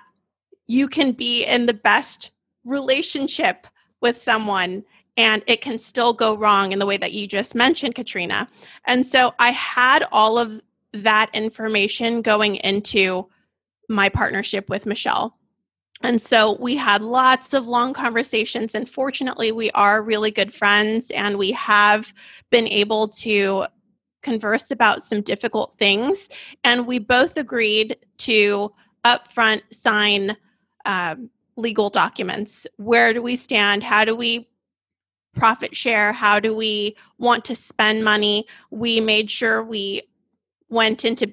you 0.66 0.88
can 0.88 1.12
be 1.12 1.44
in 1.44 1.66
the 1.66 1.74
best 1.74 2.30
relationship 2.64 3.66
with 4.00 4.20
someone 4.20 4.84
and 5.16 5.42
it 5.46 5.60
can 5.60 5.78
still 5.78 6.12
go 6.12 6.36
wrong 6.36 6.72
in 6.72 6.78
the 6.78 6.86
way 6.86 6.96
that 6.96 7.12
you 7.12 7.26
just 7.26 7.54
mentioned, 7.54 7.94
Katrina. 7.94 8.48
And 8.86 9.06
so 9.06 9.32
I 9.38 9.52
had 9.52 10.04
all 10.10 10.38
of 10.38 10.60
that 10.92 11.30
information 11.32 12.22
going 12.22 12.56
into 12.56 13.28
my 13.88 14.08
partnership 14.08 14.68
with 14.68 14.86
Michelle. 14.86 15.36
And 16.02 16.20
so 16.20 16.56
we 16.60 16.76
had 16.76 17.02
lots 17.02 17.54
of 17.54 17.68
long 17.68 17.94
conversations. 17.94 18.74
And 18.74 18.88
fortunately, 18.88 19.52
we 19.52 19.70
are 19.70 20.02
really 20.02 20.30
good 20.30 20.52
friends 20.52 21.10
and 21.10 21.38
we 21.38 21.52
have 21.52 22.12
been 22.50 22.66
able 22.68 23.08
to 23.08 23.66
converse 24.22 24.70
about 24.70 25.04
some 25.04 25.20
difficult 25.20 25.76
things. 25.78 26.28
And 26.64 26.86
we 26.86 26.98
both 26.98 27.36
agreed 27.36 27.96
to 28.18 28.72
upfront 29.04 29.62
sign 29.72 30.36
um, 30.84 31.30
legal 31.56 31.90
documents. 31.90 32.66
Where 32.76 33.12
do 33.12 33.22
we 33.22 33.36
stand? 33.36 33.82
How 33.82 34.04
do 34.04 34.14
we 34.14 34.48
profit 35.34 35.74
share? 35.76 36.12
How 36.12 36.40
do 36.40 36.54
we 36.54 36.96
want 37.18 37.44
to 37.46 37.56
spend 37.56 38.04
money? 38.04 38.46
We 38.70 39.00
made 39.00 39.30
sure 39.30 39.62
we 39.62 40.02
went 40.68 41.04
into 41.04 41.32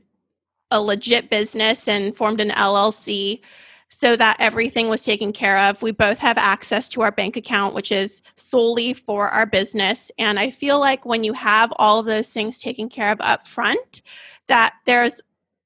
a 0.72 0.82
legit 0.82 1.30
business 1.30 1.88
and 1.88 2.16
formed 2.16 2.42
an 2.42 2.50
LLC 2.50 3.42
so 3.90 4.16
that 4.16 4.38
everything 4.40 4.88
was 4.88 5.04
taken 5.04 5.34
care 5.34 5.58
of. 5.58 5.82
We 5.82 5.92
both 5.92 6.18
have 6.20 6.38
access 6.38 6.88
to 6.90 7.02
our 7.02 7.12
bank 7.12 7.36
account, 7.36 7.76
which 7.76 7.92
is 7.92 8.22
solely 8.36 8.94
for 8.94 9.28
our 9.28 9.46
business. 9.46 10.10
And 10.18 10.40
I 10.40 10.50
feel 10.50 10.80
like 10.80 11.06
when 11.06 11.26
you 11.26 11.34
have 11.34 11.74
all 11.76 12.00
of 12.00 12.06
those 12.06 12.30
things 12.30 12.58
taken 12.58 12.88
care 12.88 13.12
of 13.12 13.20
up 13.20 13.46
front, 13.46 14.02
that 14.48 14.76
there's 14.86 15.22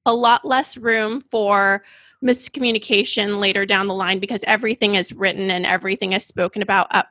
a 0.06 0.14
lot 0.14 0.44
less 0.44 0.76
room 0.76 1.22
for 1.30 1.84
miscommunication 2.24 3.38
later 3.38 3.66
down 3.66 3.86
the 3.86 3.94
line 3.94 4.18
because 4.18 4.42
everything 4.44 4.94
is 4.94 5.12
written 5.12 5.50
and 5.50 5.66
everything 5.66 6.12
is 6.12 6.24
spoken 6.24 6.62
about 6.62 6.86
up 6.90 7.08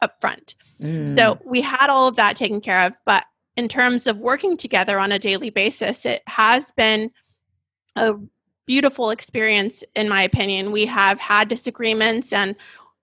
up 0.00 0.20
front. 0.20 0.56
Mm. 0.80 1.14
So 1.14 1.38
we 1.44 1.60
had 1.60 1.88
all 1.88 2.08
of 2.08 2.16
that 2.16 2.36
taken 2.36 2.60
care 2.60 2.86
of, 2.86 2.92
but 3.06 3.24
in 3.56 3.68
terms 3.68 4.06
of 4.06 4.18
working 4.18 4.56
together 4.56 4.98
on 4.98 5.12
a 5.12 5.18
daily 5.18 5.50
basis, 5.50 6.04
it 6.04 6.22
has 6.26 6.72
been 6.72 7.10
a 7.96 8.14
beautiful 8.66 9.10
experience, 9.10 9.84
in 9.94 10.08
my 10.08 10.22
opinion. 10.22 10.72
We 10.72 10.86
have 10.86 11.20
had 11.20 11.48
disagreements, 11.48 12.32
and 12.32 12.56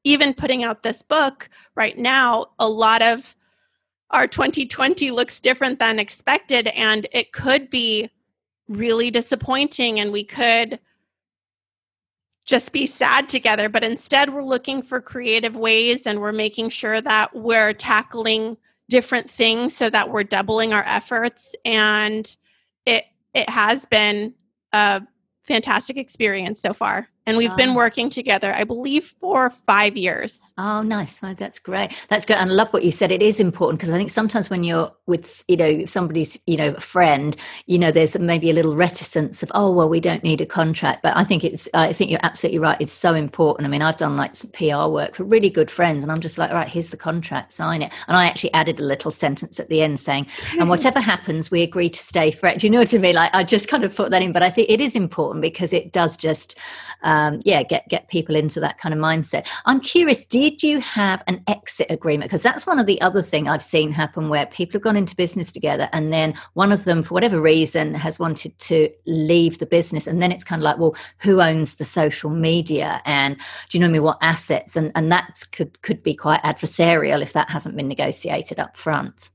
even 0.03 0.33
putting 0.33 0.63
out 0.63 0.83
this 0.83 1.01
book 1.01 1.49
right 1.75 1.97
now, 1.97 2.47
a 2.59 2.67
lot 2.67 3.01
of 3.01 3.35
our 4.11 4.27
2020 4.27 5.11
looks 5.11 5.39
different 5.39 5.79
than 5.79 5.99
expected, 5.99 6.67
and 6.67 7.07
it 7.11 7.31
could 7.31 7.69
be 7.69 8.09
really 8.67 9.11
disappointing, 9.11 9.99
and 9.99 10.11
we 10.11 10.23
could 10.23 10.79
just 12.49 12.71
be 12.71 12.87
sad 12.87 13.29
together. 13.29 13.69
But 13.69 13.83
instead, 13.83 14.33
we're 14.33 14.43
looking 14.43 14.81
for 14.81 14.99
creative 14.99 15.55
ways 15.55 16.07
and 16.07 16.19
we're 16.19 16.31
making 16.31 16.69
sure 16.69 16.99
that 16.99 17.35
we're 17.35 17.73
tackling 17.73 18.57
different 18.89 19.29
things 19.29 19.77
so 19.77 19.87
that 19.91 20.09
we're 20.09 20.23
doubling 20.23 20.73
our 20.73 20.83
efforts. 20.87 21.55
And 21.63 22.35
it 22.87 23.05
it 23.35 23.47
has 23.47 23.85
been 23.85 24.33
a 24.73 25.03
fantastic 25.43 25.97
experience 25.97 26.59
so 26.59 26.73
far. 26.73 27.07
And 27.29 27.37
we've 27.37 27.53
oh. 27.53 27.55
been 27.55 27.75
working 27.75 28.09
together, 28.09 28.51
I 28.55 28.63
believe, 28.63 29.13
for 29.21 29.51
five 29.67 29.95
years. 29.95 30.51
Oh, 30.57 30.81
nice. 30.81 31.19
Oh, 31.21 31.35
that's 31.35 31.59
great. 31.59 31.95
That's 32.07 32.25
good. 32.25 32.37
And 32.37 32.49
I 32.49 32.53
love 32.55 32.73
what 32.73 32.83
you 32.83 32.91
said. 32.91 33.11
It 33.11 33.21
is 33.21 33.39
important 33.39 33.79
because 33.79 33.93
I 33.93 33.97
think 33.97 34.09
sometimes 34.09 34.49
when 34.49 34.63
you're 34.63 34.91
with, 35.05 35.43
you 35.47 35.55
know, 35.55 35.85
somebody's, 35.85 36.39
you 36.47 36.57
know, 36.57 36.69
a 36.69 36.79
friend, 36.79 37.35
you 37.67 37.77
know, 37.77 37.91
there's 37.91 38.17
maybe 38.17 38.49
a 38.49 38.53
little 38.53 38.75
reticence 38.75 39.43
of, 39.43 39.51
oh, 39.53 39.71
well, 39.71 39.87
we 39.87 39.99
don't 39.99 40.23
need 40.23 40.41
a 40.41 40.45
contract. 40.47 41.03
But 41.03 41.15
I 41.15 41.23
think 41.23 41.43
it's, 41.43 41.69
I 41.75 41.93
think 41.93 42.09
you're 42.09 42.19
absolutely 42.23 42.57
right. 42.57 42.77
It's 42.79 42.91
so 42.91 43.13
important. 43.13 43.67
I 43.67 43.69
mean, 43.69 43.83
I've 43.83 43.97
done 43.97 44.17
like 44.17 44.35
some 44.35 44.49
PR 44.49 44.89
work 44.89 45.13
for 45.13 45.23
really 45.23 45.51
good 45.51 45.69
friends 45.69 46.01
and 46.01 46.11
I'm 46.11 46.21
just 46.21 46.39
like, 46.39 46.49
all 46.49 46.55
right, 46.55 46.67
here's 46.67 46.89
the 46.89 46.97
contract, 46.97 47.53
sign 47.53 47.83
it. 47.83 47.93
And 48.07 48.17
I 48.17 48.25
actually 48.25 48.53
added 48.55 48.79
a 48.79 48.83
little 48.83 49.11
sentence 49.11 49.59
at 49.59 49.69
the 49.69 49.83
end 49.83 49.99
saying, 49.99 50.25
and 50.57 50.67
whatever 50.73 50.99
happens, 50.99 51.51
we 51.51 51.61
agree 51.61 51.91
to 51.91 51.99
stay 51.99 52.31
friends. 52.31 52.63
You 52.63 52.71
know 52.71 52.79
what 52.79 52.91
I 52.91 52.97
mean? 52.97 53.13
Like 53.13 53.35
I 53.35 53.43
just 53.43 53.67
kind 53.67 53.83
of 53.83 53.95
put 53.95 54.09
that 54.09 54.23
in. 54.23 54.31
But 54.31 54.41
I 54.41 54.49
think 54.49 54.67
it 54.67 54.81
is 54.81 54.95
important 54.95 55.43
because 55.43 55.73
it 55.73 55.91
does 55.91 56.17
just, 56.17 56.57
um, 57.03 57.18
yeah, 57.43 57.63
get 57.63 57.87
get 57.89 58.07
people 58.07 58.35
into 58.35 58.59
that 58.59 58.77
kind 58.77 58.93
of 58.93 58.99
mindset. 58.99 59.47
I'm 59.65 59.79
curious, 59.79 60.23
did 60.23 60.63
you 60.63 60.79
have 60.79 61.23
an 61.27 61.43
exit 61.47 61.87
agreement? 61.89 62.29
Because 62.29 62.43
that's 62.43 62.67
one 62.67 62.79
of 62.79 62.85
the 62.85 62.99
other 63.01 63.21
thing 63.21 63.47
I've 63.47 63.63
seen 63.63 63.91
happen 63.91 64.29
where 64.29 64.45
people 64.45 64.73
have 64.73 64.83
gone 64.83 64.97
into 64.97 65.15
business 65.15 65.51
together, 65.51 65.89
and 65.91 66.11
then 66.13 66.33
one 66.53 66.71
of 66.71 66.83
them, 66.83 67.03
for 67.03 67.13
whatever 67.13 67.39
reason, 67.41 67.93
has 67.93 68.19
wanted 68.19 68.57
to 68.59 68.89
leave 69.05 69.59
the 69.59 69.65
business, 69.65 70.07
and 70.07 70.21
then 70.21 70.31
it's 70.31 70.43
kind 70.43 70.61
of 70.61 70.63
like, 70.63 70.77
well, 70.77 70.95
who 71.19 71.41
owns 71.41 71.75
the 71.75 71.85
social 71.85 72.29
media, 72.29 73.01
and 73.05 73.37
do 73.69 73.77
you 73.77 73.79
know 73.79 73.89
me 73.89 73.99
what 73.99 74.17
assets, 74.21 74.75
and 74.75 74.91
and 74.95 75.11
that 75.11 75.43
could 75.51 75.81
could 75.81 76.03
be 76.03 76.15
quite 76.15 76.41
adversarial 76.43 77.21
if 77.21 77.33
that 77.33 77.49
hasn't 77.49 77.75
been 77.75 77.87
negotiated 77.87 78.59
up 78.59 78.77
front. 78.77 79.29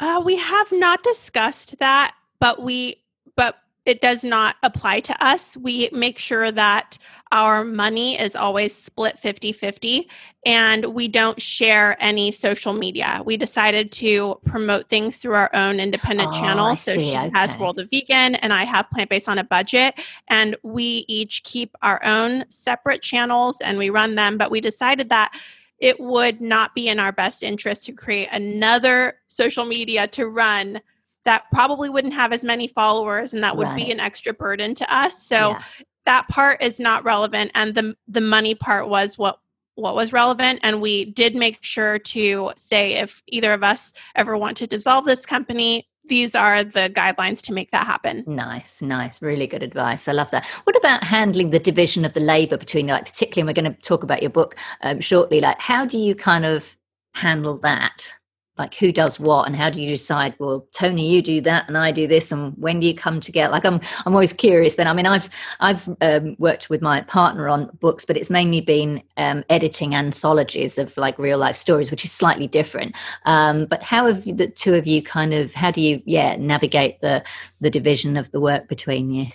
Uh, 0.00 0.20
we 0.24 0.36
have 0.36 0.70
not 0.72 1.02
discussed 1.02 1.78
that, 1.78 2.14
but 2.40 2.62
we 2.62 2.96
but 3.36 3.56
it 3.86 4.00
does 4.00 4.24
not 4.24 4.56
apply 4.62 5.00
to 5.00 5.24
us. 5.24 5.56
We 5.56 5.90
make 5.92 6.18
sure 6.18 6.50
that 6.50 6.96
our 7.32 7.64
money 7.64 8.18
is 8.18 8.34
always 8.34 8.74
split 8.74 9.18
50 9.18 9.52
50 9.52 10.08
and 10.46 10.86
we 10.86 11.08
don't 11.08 11.40
share 11.40 11.96
any 12.00 12.30
social 12.30 12.72
media. 12.72 13.22
We 13.24 13.36
decided 13.36 13.90
to 13.92 14.40
promote 14.44 14.88
things 14.88 15.18
through 15.18 15.34
our 15.34 15.50
own 15.54 15.80
independent 15.80 16.30
oh, 16.32 16.38
channel. 16.38 16.76
so 16.76 16.94
she 16.94 17.10
okay. 17.10 17.30
has 17.34 17.56
World 17.58 17.78
of 17.78 17.90
Vegan 17.90 18.36
and 18.36 18.52
I 18.52 18.64
have 18.64 18.90
Plant 18.90 19.10
Based 19.10 19.28
on 19.28 19.38
a 19.38 19.44
Budget. 19.44 19.94
And 20.28 20.56
we 20.62 21.04
each 21.08 21.42
keep 21.44 21.74
our 21.82 22.02
own 22.04 22.44
separate 22.50 23.02
channels 23.02 23.56
and 23.62 23.76
we 23.76 23.90
run 23.90 24.14
them. 24.14 24.38
But 24.38 24.50
we 24.50 24.60
decided 24.60 25.10
that 25.10 25.32
it 25.78 25.98
would 26.00 26.40
not 26.40 26.74
be 26.74 26.88
in 26.88 26.98
our 26.98 27.12
best 27.12 27.42
interest 27.42 27.84
to 27.86 27.92
create 27.92 28.28
another 28.32 29.18
social 29.28 29.64
media 29.64 30.06
to 30.08 30.28
run 30.28 30.80
that 31.24 31.44
probably 31.52 31.88
wouldn't 31.88 32.14
have 32.14 32.32
as 32.32 32.42
many 32.42 32.68
followers 32.68 33.32
and 33.32 33.42
that 33.42 33.56
would 33.56 33.66
right. 33.66 33.76
be 33.76 33.90
an 33.90 34.00
extra 34.00 34.32
burden 34.32 34.74
to 34.74 34.94
us 34.94 35.22
so 35.22 35.50
yeah. 35.50 35.62
that 36.06 36.28
part 36.28 36.62
is 36.62 36.78
not 36.78 37.04
relevant 37.04 37.50
and 37.54 37.74
the 37.74 37.96
the 38.08 38.20
money 38.20 38.54
part 38.54 38.88
was 38.88 39.18
what 39.18 39.38
what 39.76 39.94
was 39.94 40.12
relevant 40.12 40.60
and 40.62 40.80
we 40.80 41.04
did 41.04 41.34
make 41.34 41.58
sure 41.62 41.98
to 41.98 42.52
say 42.56 42.94
if 42.94 43.22
either 43.26 43.52
of 43.52 43.64
us 43.64 43.92
ever 44.14 44.36
want 44.36 44.56
to 44.56 44.66
dissolve 44.66 45.04
this 45.04 45.26
company 45.26 45.86
these 46.06 46.34
are 46.34 46.62
the 46.62 46.90
guidelines 46.94 47.40
to 47.42 47.52
make 47.52 47.70
that 47.70 47.86
happen. 47.86 48.24
Nice, 48.26 48.82
nice, 48.82 49.22
really 49.22 49.46
good 49.46 49.62
advice. 49.62 50.06
I 50.06 50.12
love 50.12 50.30
that. 50.32 50.46
What 50.64 50.76
about 50.76 51.02
handling 51.02 51.50
the 51.50 51.58
division 51.58 52.04
of 52.04 52.12
the 52.12 52.20
labor 52.20 52.56
between, 52.56 52.88
like, 52.88 53.06
particularly, 53.06 53.48
we're 53.48 53.62
going 53.62 53.74
to 53.74 53.80
talk 53.80 54.02
about 54.02 54.22
your 54.22 54.30
book 54.30 54.56
um, 54.82 55.00
shortly. 55.00 55.40
Like, 55.40 55.60
how 55.60 55.86
do 55.86 55.98
you 55.98 56.14
kind 56.14 56.44
of 56.44 56.76
handle 57.14 57.56
that? 57.58 58.12
Like 58.58 58.74
who 58.74 58.92
does 58.92 59.18
what 59.18 59.46
and 59.46 59.56
how 59.56 59.70
do 59.70 59.82
you 59.82 59.88
decide 59.88 60.34
well 60.38 60.66
toni 60.72 61.10
you 61.10 61.20
do 61.22 61.40
that 61.40 61.66
and 61.66 61.76
i 61.76 61.90
do 61.90 62.06
this 62.06 62.30
and 62.30 62.54
when 62.56 62.80
do 62.80 62.86
you 62.86 62.94
come 62.94 63.20
together? 63.20 63.50
Like 63.50 63.64
i'm 63.64 63.80
i'm 64.06 64.12
always 64.12 64.32
curious 64.32 64.76
but 64.76 64.86
i 64.86 64.92
mean 64.92 65.06
i've 65.06 65.28
i've 65.60 65.88
um, 66.00 66.36
worked 66.38 66.70
with 66.70 66.80
my 66.80 67.00
partner 67.02 67.48
on 67.48 67.70
books 67.80 68.04
but 68.04 68.16
it's 68.16 68.30
mainly 68.30 68.60
been 68.60 69.02
um, 69.16 69.44
editing 69.50 69.94
anthologies 69.94 70.78
of 70.78 70.96
like 70.96 71.18
real 71.18 71.38
life 71.38 71.56
stories 71.56 71.90
which 71.90 72.04
is 72.04 72.12
slightly 72.12 72.46
different. 72.46 72.94
Um, 73.26 73.66
but 73.66 73.82
how 73.82 74.06
have 74.06 74.24
the 74.24 74.48
two 74.48 74.74
of 74.74 74.86
you 74.86 75.02
kind 75.02 75.34
of 75.34 75.52
how 75.52 75.70
do 75.70 75.80
you 75.80 76.02
yeah 76.04 76.36
navigate 76.36 77.00
the 77.00 77.22
the 77.60 77.70
division 77.70 78.16
of 78.16 78.30
the 78.30 78.40
work 78.40 78.68
between 78.68 79.10
you 79.10 79.26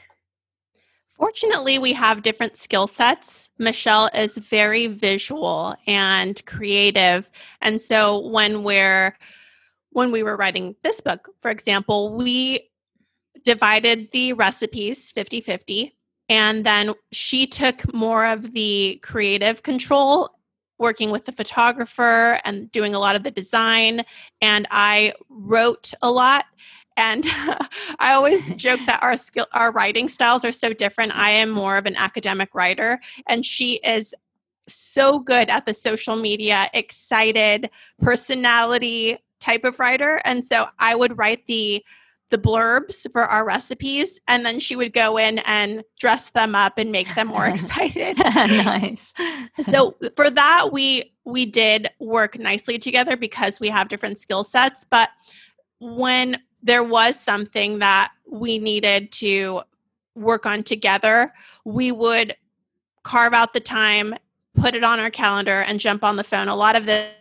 Fortunately, 1.19 1.77
we 1.79 1.91
have 1.91 2.21
different 2.23 2.55
skill 2.55 2.87
sets. 2.87 3.49
Michelle 3.59 4.09
is 4.15 4.37
very 4.37 4.87
visual 4.87 5.75
and 5.85 6.43
creative. 6.45 7.29
And 7.61 7.81
so 7.81 8.19
when 8.29 8.63
we're 8.63 9.17
when 9.91 10.11
we 10.11 10.23
were 10.23 10.37
writing 10.37 10.75
this 10.81 11.01
book, 11.01 11.29
for 11.41 11.51
example, 11.51 12.15
we 12.15 12.69
divided 13.43 14.11
the 14.11 14.31
recipes 14.33 15.11
50-50 15.11 15.91
and 16.29 16.65
then 16.65 16.93
she 17.11 17.47
took 17.47 17.93
more 17.93 18.25
of 18.25 18.53
the 18.53 18.99
creative 19.03 19.63
control 19.63 20.29
working 20.77 21.09
with 21.09 21.25
the 21.25 21.31
photographer 21.31 22.39
and 22.45 22.71
doing 22.71 22.93
a 22.93 22.99
lot 22.99 23.15
of 23.15 23.23
the 23.23 23.31
design 23.31 24.03
and 24.41 24.67
I 24.71 25.13
wrote 25.29 25.93
a 26.01 26.11
lot 26.11 26.45
and 26.99 27.25
I 27.99 28.13
always 28.13 28.45
joke 28.55 28.81
that 28.85 29.01
our 29.01 29.17
skill 29.17 29.47
our 29.53 29.71
writing 29.71 30.09
styles 30.09 30.45
are 30.45 30.51
so 30.51 30.73
different. 30.73 31.15
I 31.15 31.31
am 31.31 31.49
more 31.49 31.77
of 31.77 31.85
an 31.85 31.95
academic 31.95 32.53
writer 32.53 32.99
and 33.27 33.45
she 33.45 33.75
is 33.77 34.13
so 34.67 35.19
good 35.19 35.49
at 35.49 35.65
the 35.65 35.73
social 35.73 36.15
media, 36.15 36.69
excited, 36.73 37.71
personality 38.01 39.17
type 39.39 39.63
of 39.63 39.79
writer. 39.79 40.21
And 40.25 40.45
so 40.45 40.67
I 40.77 40.93
would 40.93 41.17
write 41.17 41.47
the 41.47 41.83
the 42.29 42.37
blurbs 42.37 43.11
for 43.11 43.23
our 43.23 43.43
recipes 43.43 44.19
and 44.27 44.45
then 44.45 44.59
she 44.59 44.75
would 44.75 44.93
go 44.93 45.17
in 45.17 45.39
and 45.47 45.83
dress 45.99 46.29
them 46.29 46.53
up 46.53 46.77
and 46.77 46.91
make 46.91 47.13
them 47.15 47.29
more 47.29 47.47
excited 47.47 48.19
nice 48.19 49.15
so 49.71 49.97
for 50.15 50.29
that 50.29 50.71
we 50.71 51.11
we 51.25 51.43
did 51.43 51.89
work 51.99 52.37
nicely 52.37 52.77
together 52.77 53.17
because 53.17 53.59
we 53.59 53.67
have 53.67 53.87
different 53.87 54.19
skill 54.19 54.43
sets 54.43 54.85
but 54.91 55.09
when 55.79 56.37
there 56.61 56.83
was 56.83 57.19
something 57.19 57.79
that 57.79 58.11
we 58.29 58.57
needed 58.57 59.11
to 59.13 59.61
work 60.15 60.45
on 60.45 60.63
together, 60.63 61.33
we 61.65 61.91
would 61.91 62.35
carve 63.03 63.33
out 63.33 63.53
the 63.53 63.59
time, 63.59 64.15
put 64.55 64.75
it 64.75 64.83
on 64.83 64.99
our 64.99 65.09
calendar, 65.09 65.63
and 65.67 65.79
jump 65.79 66.03
on 66.03 66.15
the 66.15 66.23
phone. 66.23 66.47
A 66.47 66.55
lot 66.55 66.75
of 66.75 66.85
this 66.85 67.11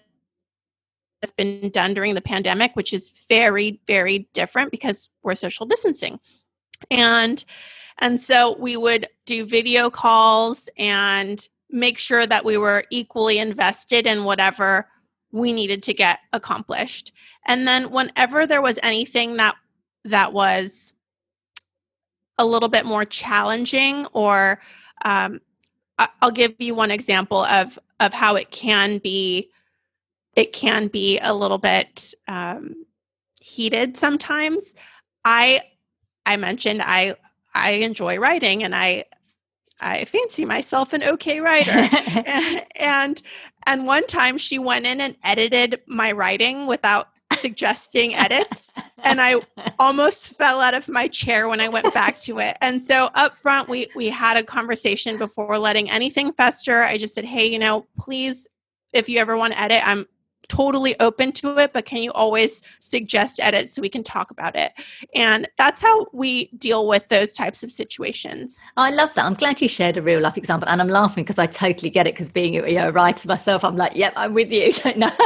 has 1.23 1.31
been 1.33 1.71
done 1.71 1.95
during 1.95 2.15
the 2.15 2.21
pandemic, 2.21 2.75
which 2.75 2.93
is 2.93 3.13
very, 3.29 3.81
very 3.87 4.29
different 4.33 4.71
because 4.71 5.09
we're 5.23 5.35
social 5.35 5.67
distancing. 5.67 6.19
And 6.91 7.45
and 8.01 8.21
so 8.21 8.57
we 8.59 8.77
would 8.77 9.09
do 9.27 9.45
video 9.45 9.91
calls 9.91 10.69
and 10.79 11.47
make 11.71 11.99
sure 11.99 12.27
that 12.27 12.45
we 12.45 12.57
were 12.57 12.85
equally 12.91 13.39
invested 13.39 14.07
in 14.07 14.25
whatever 14.25 14.89
we 15.33 15.53
needed 15.53 15.83
to 15.85 15.95
get 15.95 16.21
accomplished. 16.33 17.13
And 17.47 17.67
then 17.67 17.91
whenever 17.91 18.47
there 18.47 18.63
was 18.63 18.79
anything 18.83 19.37
that 19.37 19.57
that 20.05 20.33
was 20.33 20.93
a 22.39 22.47
little 22.47 22.69
bit 22.69 22.87
more 22.87 23.05
challenging 23.05 24.07
or 24.13 24.61
um, 25.05 25.41
I'll 26.23 26.31
give 26.31 26.55
you 26.59 26.75
one 26.75 26.91
example 26.91 27.45
of 27.45 27.79
of 28.01 28.13
how 28.13 28.37
it 28.37 28.51
can 28.51 28.99
be 28.99 29.51
it 30.37 30.53
can 30.53 30.87
be 30.87 31.19
a 31.19 31.35
little 31.35 31.59
bit 31.59 32.15
um, 32.29 32.87
heated 33.41 33.97
sometimes. 33.97 34.75
I 35.25 35.61
I 36.25 36.37
mentioned 36.37 36.83
I 36.85 37.17
I 37.55 37.73
enjoy 37.73 38.19
writing 38.19 38.63
and 38.63 38.75
I 38.75 39.05
I 39.81 40.05
fancy 40.05 40.45
myself 40.45 40.93
an 40.93 41.03
okay 41.03 41.41
writer. 41.41 41.71
and, 42.77 43.23
and 43.69 43.87
one 43.87 44.07
time 44.07 44.39
she 44.39 44.59
went 44.59 44.87
in 44.87 45.01
and 45.01 45.15
edited 45.23 45.81
my 45.87 46.11
writing 46.11 46.67
without 46.67 47.11
suggesting 47.35 48.15
edits. 48.15 48.73
And 49.05 49.21
I 49.21 49.37
almost 49.79 50.37
fell 50.37 50.61
out 50.61 50.75
of 50.75 50.89
my 50.89 51.07
chair 51.07 51.49
when 51.49 51.61
I 51.61 51.69
went 51.69 51.93
back 51.95 52.19
to 52.23 52.41
it. 52.41 52.57
And 52.61 52.83
so 52.83 53.11
up 53.15 53.37
front 53.37 53.69
we 53.69 53.89
we 53.95 54.09
had 54.09 54.37
a 54.37 54.43
conversation 54.43 55.19
before 55.19 55.59
letting 55.59 55.91
anything 55.91 56.33
fester. 56.33 56.83
I 56.83 56.97
just 56.97 57.15
said, 57.15 57.25
"Hey, 57.25 57.47
you 57.47 57.59
know, 57.59 57.87
please 57.99 58.49
if 58.93 59.09
you 59.09 59.19
ever 59.19 59.37
want 59.37 59.53
to 59.53 59.61
edit, 59.61 59.87
I'm 59.87 60.07
totally 60.49 60.99
open 61.01 61.33
to 61.33 61.57
it, 61.59 61.73
but 61.73 61.85
can 61.85 62.03
you 62.03 62.13
always 62.13 62.63
suggest 62.81 63.41
edits 63.41 63.75
so 63.75 63.83
we 63.83 63.89
can 63.89 64.03
talk 64.03 64.31
about 64.31 64.57
it? 64.57 64.73
And 65.15 65.49
that's 65.57 65.81
how 65.81 66.07
we 66.13 66.47
deal 66.59 66.87
with 66.87 67.09
those 67.09 67.35
types 67.35 67.63
of 67.63 67.71
situations. 67.71 68.61
I 68.77 68.91
love 68.91 69.15
that. 69.15 69.25
I'm 69.25 69.35
glad 69.35 69.61
you 69.61 69.69
shared 69.69 69.97
a 69.97 70.03
real 70.03 70.21
life 70.21 70.37
example. 70.37 70.69
And 70.69 70.81
I'm 70.81 70.89
laughing 70.89 71.25
because 71.25 71.39
I 71.39 71.47
totally 71.47 71.91
get 71.91 72.07
it 72.07 72.15
because 72.15 72.31
being 72.31 72.55
you 72.55 72.75
know, 72.75 72.89
a 72.89 72.93
writer 72.93 73.29
myself, 73.29 73.65
I'm 73.65 73.77
like, 73.77 73.95
yep, 73.95 74.13
I'm 74.17 74.35
with 74.35 74.53
you. 74.53 74.73
no, 74.97 75.09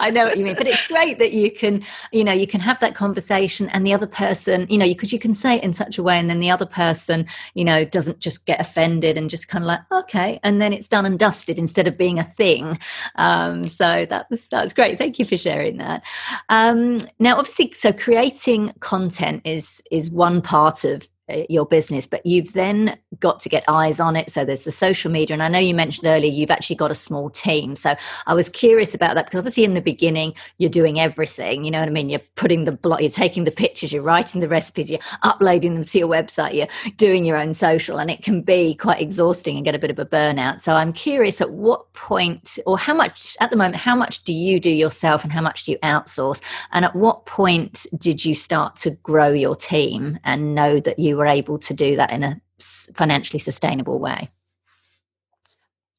I 0.00 0.10
know 0.12 0.24
what 0.24 0.38
you 0.38 0.44
mean. 0.44 0.54
But 0.54 0.66
it's 0.66 0.86
great 0.86 1.18
that 1.18 1.32
you 1.32 1.50
can, 1.50 1.82
you 2.12 2.24
know, 2.24 2.32
you 2.32 2.46
can 2.46 2.60
have 2.60 2.80
that 2.80 2.94
conversation 2.94 3.68
and 3.70 3.86
the 3.86 3.94
other 3.94 4.06
person, 4.06 4.66
you 4.68 4.78
know, 4.78 4.86
because 4.86 5.12
you, 5.12 5.16
you 5.16 5.20
can 5.20 5.34
say 5.34 5.56
it 5.56 5.64
in 5.64 5.72
such 5.72 5.98
a 5.98 6.02
way 6.02 6.18
and 6.18 6.30
then 6.30 6.38
the 6.38 6.50
other 6.50 6.66
person, 6.66 7.26
you 7.54 7.64
know, 7.64 7.84
doesn't 7.84 8.20
just 8.20 8.46
get 8.46 8.60
offended 8.60 9.16
and 9.18 9.28
just 9.28 9.48
kind 9.48 9.64
of 9.64 9.66
like, 9.66 9.80
okay. 9.90 10.38
And 10.42 10.60
then 10.60 10.72
it's 10.72 10.86
done 10.86 11.04
and 11.04 11.18
dusted 11.18 11.58
instead 11.58 11.88
of 11.88 11.98
being 11.98 12.18
a 12.18 12.24
thing. 12.24 12.78
Um, 13.16 13.64
so 13.64 14.06
that 14.06 14.17
that 14.18 14.30
was 14.30 14.48
that 14.48 14.62
was 14.62 14.74
great. 14.74 14.98
Thank 14.98 15.18
you 15.18 15.24
for 15.24 15.36
sharing 15.36 15.78
that. 15.78 16.02
Um, 16.48 16.98
now, 17.18 17.38
obviously, 17.38 17.70
so 17.72 17.92
creating 17.92 18.72
content 18.80 19.42
is 19.44 19.82
is 19.90 20.10
one 20.10 20.42
part 20.42 20.84
of 20.84 21.08
Uh, 21.30 21.42
your 21.48 21.66
business 21.66 22.06
but 22.06 22.24
you've 22.24 22.52
then 22.52 22.96
got 23.20 23.40
to 23.40 23.48
get 23.48 23.64
eyes 23.68 24.00
on 24.00 24.16
it. 24.16 24.30
So 24.30 24.44
there's 24.44 24.64
the 24.64 24.70
social 24.70 25.10
media 25.10 25.34
and 25.34 25.42
i 25.42 25.48
know 25.48 25.58
you 25.58 25.74
mentioned 25.74 26.06
earlier 26.06 26.30
you've 26.30 26.50
actually 26.50 26.76
got 26.76 26.90
a 26.90 26.94
small 26.94 27.28
team. 27.28 27.76
So 27.76 27.94
i 28.26 28.34
was 28.34 28.48
curious 28.48 28.94
about 28.94 29.14
that 29.14 29.26
because 29.26 29.38
obviously 29.38 29.64
in 29.64 29.74
the 29.74 29.80
beginning 29.80 30.34
you're 30.58 30.70
doing 30.70 30.98
everything 31.00 31.64
you 31.64 31.70
know 31.70 31.80
what 31.80 31.88
i 31.88 31.92
mean? 31.92 32.08
You're 32.08 32.22
putting 32.36 32.64
the 32.64 32.72
blog 32.72 33.00
you're 33.00 33.10
taking 33.10 33.44
the 33.44 33.50
pictures 33.50 33.92
you're 33.92 34.02
writing 34.02 34.40
the 34.40 34.48
recipes 34.48 34.90
you're 34.90 35.00
uploading 35.22 35.74
them 35.74 35.84
to 35.84 35.98
your 35.98 36.08
website 36.08 36.54
you're 36.54 36.68
doing 36.96 37.24
your 37.24 37.36
own 37.36 37.52
social 37.52 37.98
and 37.98 38.10
it 38.10 38.22
can 38.22 38.40
be 38.42 38.74
quite 38.74 39.00
exhausting 39.00 39.56
and 39.56 39.64
get 39.64 39.74
a 39.74 39.78
bit 39.78 39.90
of 39.90 39.98
a 39.98 40.06
burnout. 40.06 40.62
So 40.62 40.74
i'm 40.76 40.92
curious 40.92 41.40
at 41.40 41.50
what 41.50 41.92
point 41.92 42.58
or 42.66 42.78
how 42.78 42.94
much 42.94 43.36
at 43.40 43.50
the 43.50 43.56
moment 43.56 43.76
how 43.76 43.96
much 43.96 44.24
do 44.24 44.32
you 44.32 44.58
do 44.60 44.70
yourself 44.70 45.24
and 45.24 45.32
how 45.32 45.42
much 45.42 45.64
do 45.64 45.72
you 45.72 45.78
outsource? 45.78 46.40
And 46.72 46.84
at 46.84 46.94
what 46.94 47.26
point 47.26 47.86
did 47.96 48.24
you 48.24 48.34
start 48.34 48.76
to 48.76 48.90
grow 48.90 49.30
your 49.30 49.56
team 49.56 50.18
and 50.24 50.54
know 50.54 50.80
that 50.80 50.98
you 50.98 51.17
were 51.18 51.26
able 51.26 51.58
to 51.58 51.74
do 51.74 51.96
that 51.96 52.10
in 52.12 52.24
a 52.24 52.40
financially 52.60 53.38
sustainable 53.38 53.98
way? 53.98 54.28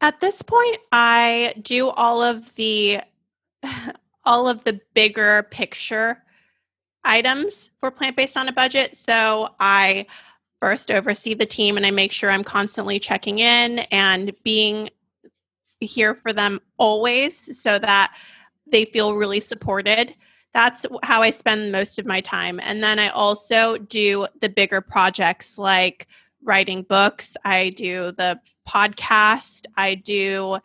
At 0.01 0.19
this 0.21 0.41
point, 0.41 0.77
I 0.91 1.53
do 1.61 1.89
all 1.89 2.21
of 2.21 2.55
the 2.55 3.01
all 4.25 4.47
of 4.47 4.63
the 4.63 4.79
bigger 4.93 5.43
picture 5.49 6.21
items 7.03 7.69
for 7.79 7.89
plant 7.89 8.15
based 8.15 8.37
on 8.37 8.47
a 8.47 8.53
budget. 8.53 8.95
So 8.95 9.49
I 9.59 10.05
first 10.61 10.91
oversee 10.91 11.33
the 11.33 11.45
team 11.45 11.77
and 11.77 11.85
I 11.85 11.91
make 11.91 12.11
sure 12.11 12.29
I'm 12.29 12.43
constantly 12.43 12.99
checking 12.99 13.39
in 13.39 13.79
and 13.91 14.33
being 14.43 14.89
here 15.79 16.13
for 16.13 16.33
them 16.33 16.59
always 16.77 17.59
so 17.59 17.79
that 17.79 18.13
they 18.67 18.85
feel 18.85 19.15
really 19.15 19.39
supported 19.39 20.13
that's 20.53 20.85
how 21.03 21.21
I 21.21 21.31
spend 21.31 21.71
most 21.71 21.99
of 21.99 22.05
my 22.05 22.21
time. 22.21 22.59
And 22.63 22.83
then 22.83 22.99
I 22.99 23.09
also 23.09 23.77
do 23.77 24.27
the 24.41 24.49
bigger 24.49 24.81
projects 24.81 25.57
like 25.57 26.07
writing 26.43 26.83
books, 26.83 27.35
I 27.45 27.69
do 27.71 28.11
the 28.13 28.39
podcast, 28.67 29.65
I 29.75 29.95
do 29.95 30.57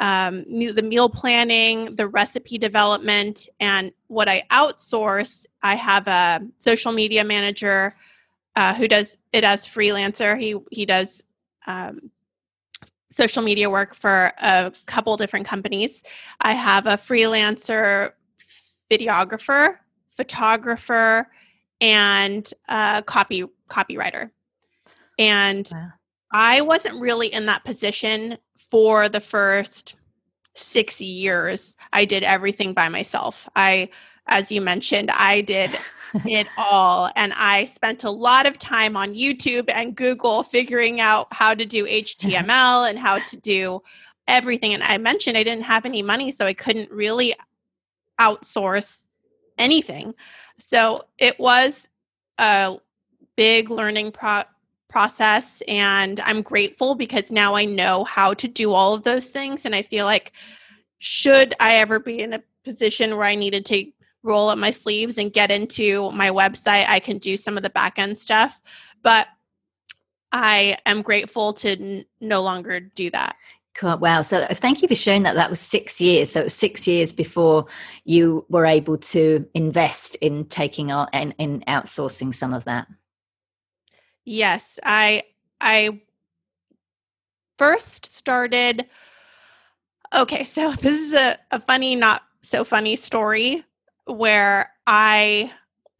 um, 0.00 0.44
the 0.48 0.82
meal 0.82 1.08
planning, 1.08 1.94
the 1.94 2.08
recipe 2.08 2.58
development, 2.58 3.48
and 3.60 3.92
what 4.08 4.28
I 4.28 4.42
outsource, 4.50 5.46
I 5.62 5.76
have 5.76 6.08
a 6.08 6.40
social 6.58 6.92
media 6.92 7.24
manager 7.24 7.94
uh, 8.56 8.74
who 8.74 8.88
does 8.88 9.18
it 9.32 9.44
as 9.44 9.66
freelancer. 9.66 10.38
He 10.38 10.56
he 10.70 10.84
does 10.84 11.22
um, 11.66 12.10
social 13.10 13.42
media 13.42 13.70
work 13.70 13.94
for 13.94 14.32
a 14.38 14.72
couple 14.86 15.16
different 15.16 15.46
companies. 15.46 16.02
I 16.40 16.52
have 16.52 16.86
a 16.86 16.96
freelancer 16.96 18.12
videographer, 18.98 19.76
photographer, 20.16 21.26
and 21.80 22.52
a 22.68 23.02
copy 23.06 23.44
copywriter. 23.68 24.30
And 25.18 25.68
wow. 25.72 25.88
I 26.32 26.60
wasn't 26.60 27.00
really 27.00 27.28
in 27.28 27.46
that 27.46 27.64
position 27.64 28.38
for 28.70 29.08
the 29.08 29.20
first 29.20 29.96
six 30.54 31.00
years. 31.00 31.76
I 31.92 32.04
did 32.04 32.22
everything 32.22 32.72
by 32.72 32.88
myself. 32.88 33.48
I, 33.56 33.88
as 34.26 34.50
you 34.50 34.60
mentioned, 34.60 35.10
I 35.10 35.42
did 35.42 35.70
it 36.26 36.46
all. 36.56 37.10
And 37.16 37.32
I 37.36 37.66
spent 37.66 38.04
a 38.04 38.10
lot 38.10 38.46
of 38.46 38.58
time 38.58 38.96
on 38.96 39.14
YouTube 39.14 39.70
and 39.72 39.94
Google 39.94 40.42
figuring 40.42 41.00
out 41.00 41.28
how 41.32 41.54
to 41.54 41.66
do 41.66 41.84
HTML 41.86 42.88
and 42.88 42.98
how 42.98 43.18
to 43.18 43.36
do 43.36 43.80
everything. 44.26 44.74
And 44.74 44.82
I 44.82 44.98
mentioned 44.98 45.36
I 45.36 45.42
didn't 45.42 45.64
have 45.64 45.84
any 45.84 46.02
money, 46.02 46.30
so 46.32 46.46
I 46.46 46.54
couldn't 46.54 46.90
really 46.90 47.34
outsource 48.20 49.04
anything. 49.58 50.14
So 50.58 51.04
it 51.18 51.38
was 51.38 51.88
a 52.38 52.78
big 53.36 53.70
learning 53.70 54.12
pro- 54.12 54.42
process 54.88 55.62
and 55.66 56.20
I'm 56.20 56.42
grateful 56.42 56.94
because 56.94 57.32
now 57.32 57.54
I 57.54 57.64
know 57.64 58.04
how 58.04 58.34
to 58.34 58.46
do 58.46 58.72
all 58.72 58.94
of 58.94 59.02
those 59.02 59.26
things 59.28 59.64
and 59.64 59.74
I 59.74 59.82
feel 59.82 60.04
like 60.04 60.32
should 60.98 61.54
I 61.58 61.76
ever 61.76 61.98
be 61.98 62.20
in 62.20 62.34
a 62.34 62.42
position 62.64 63.16
where 63.16 63.26
I 63.26 63.34
needed 63.34 63.66
to 63.66 63.90
roll 64.22 64.48
up 64.48 64.58
my 64.58 64.70
sleeves 64.70 65.18
and 65.18 65.32
get 65.32 65.50
into 65.50 66.10
my 66.12 66.30
website, 66.30 66.86
I 66.88 66.98
can 66.98 67.18
do 67.18 67.36
some 67.36 67.56
of 67.56 67.62
the 67.62 67.70
back 67.70 67.98
end 67.98 68.16
stuff. 68.16 68.58
But 69.02 69.28
I 70.32 70.76
am 70.86 71.02
grateful 71.02 71.52
to 71.54 71.70
n- 71.70 72.04
no 72.20 72.42
longer 72.42 72.80
do 72.80 73.10
that. 73.10 73.36
Cool. 73.74 73.98
Wow. 73.98 74.22
So 74.22 74.38
uh, 74.38 74.54
thank 74.54 74.82
you 74.82 74.88
for 74.88 74.94
sharing 74.94 75.24
that. 75.24 75.34
That 75.34 75.50
was 75.50 75.60
six 75.60 76.00
years. 76.00 76.30
So 76.30 76.40
it 76.40 76.44
was 76.44 76.54
six 76.54 76.86
years 76.86 77.12
before 77.12 77.66
you 78.04 78.46
were 78.48 78.66
able 78.66 78.98
to 78.98 79.46
invest 79.54 80.14
in 80.16 80.44
taking 80.46 80.92
on 80.92 81.08
in, 81.12 81.32
in 81.38 81.60
outsourcing 81.66 82.34
some 82.34 82.54
of 82.54 82.64
that. 82.66 82.86
Yes. 84.24 84.78
I 84.84 85.24
I 85.60 86.00
first 87.58 88.06
started 88.06 88.86
okay, 90.14 90.44
so 90.44 90.72
this 90.80 91.00
is 91.00 91.12
a, 91.12 91.36
a 91.50 91.60
funny, 91.60 91.96
not 91.96 92.22
so 92.42 92.62
funny 92.62 92.94
story 92.94 93.64
where 94.06 94.70
I 94.86 95.50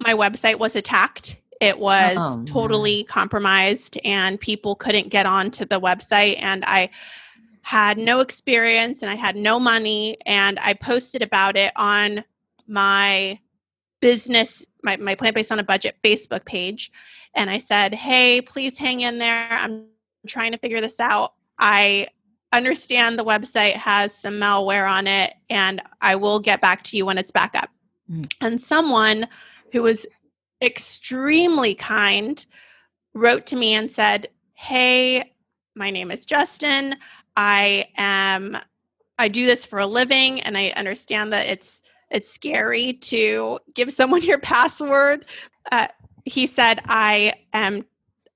my 0.00 0.14
website 0.14 0.58
was 0.60 0.76
attacked. 0.76 1.38
It 1.60 1.78
was 1.78 2.16
oh, 2.18 2.44
totally 2.44 3.04
compromised 3.04 3.98
and 4.04 4.38
people 4.38 4.74
couldn't 4.74 5.08
get 5.08 5.24
onto 5.26 5.64
the 5.64 5.80
website 5.80 6.36
and 6.40 6.64
I 6.66 6.90
had 7.64 7.96
no 7.96 8.20
experience 8.20 9.00
and 9.00 9.10
I 9.10 9.14
had 9.14 9.36
no 9.36 9.58
money. 9.58 10.18
And 10.26 10.58
I 10.60 10.74
posted 10.74 11.22
about 11.22 11.56
it 11.56 11.72
on 11.76 12.22
my 12.68 13.38
business, 14.00 14.66
my, 14.82 14.98
my 14.98 15.14
plant 15.14 15.34
based 15.34 15.50
on 15.50 15.58
a 15.58 15.64
budget 15.64 15.96
Facebook 16.04 16.44
page. 16.44 16.92
And 17.34 17.48
I 17.48 17.56
said, 17.56 17.94
hey, 17.94 18.42
please 18.42 18.76
hang 18.76 19.00
in 19.00 19.18
there. 19.18 19.48
I'm 19.50 19.86
trying 20.26 20.52
to 20.52 20.58
figure 20.58 20.82
this 20.82 21.00
out. 21.00 21.32
I 21.58 22.08
understand 22.52 23.18
the 23.18 23.24
website 23.24 23.72
has 23.72 24.14
some 24.14 24.34
malware 24.34 24.88
on 24.88 25.06
it 25.06 25.32
and 25.48 25.80
I 26.02 26.16
will 26.16 26.40
get 26.40 26.60
back 26.60 26.82
to 26.84 26.98
you 26.98 27.06
when 27.06 27.16
it's 27.16 27.30
back 27.30 27.54
up. 27.54 27.70
Mm. 28.10 28.30
And 28.42 28.60
someone 28.60 29.26
who 29.72 29.82
was 29.82 30.06
extremely 30.60 31.74
kind 31.74 32.44
wrote 33.14 33.46
to 33.46 33.56
me 33.56 33.72
and 33.72 33.90
said, 33.90 34.28
Hey, 34.52 35.32
my 35.74 35.90
name 35.90 36.10
is 36.10 36.26
Justin. 36.26 36.96
I 37.36 37.88
am 37.96 38.56
I 39.18 39.28
do 39.28 39.46
this 39.46 39.64
for 39.64 39.78
a 39.78 39.86
living 39.86 40.40
and 40.40 40.56
I 40.58 40.72
understand 40.76 41.32
that 41.32 41.46
it's 41.46 41.82
it's 42.10 42.30
scary 42.30 42.94
to 42.94 43.58
give 43.74 43.92
someone 43.92 44.22
your 44.24 44.38
password. 44.38 45.24
Uh, 45.72 45.88
he 46.24 46.46
said, 46.46 46.80
I 46.86 47.34
am 47.52 47.84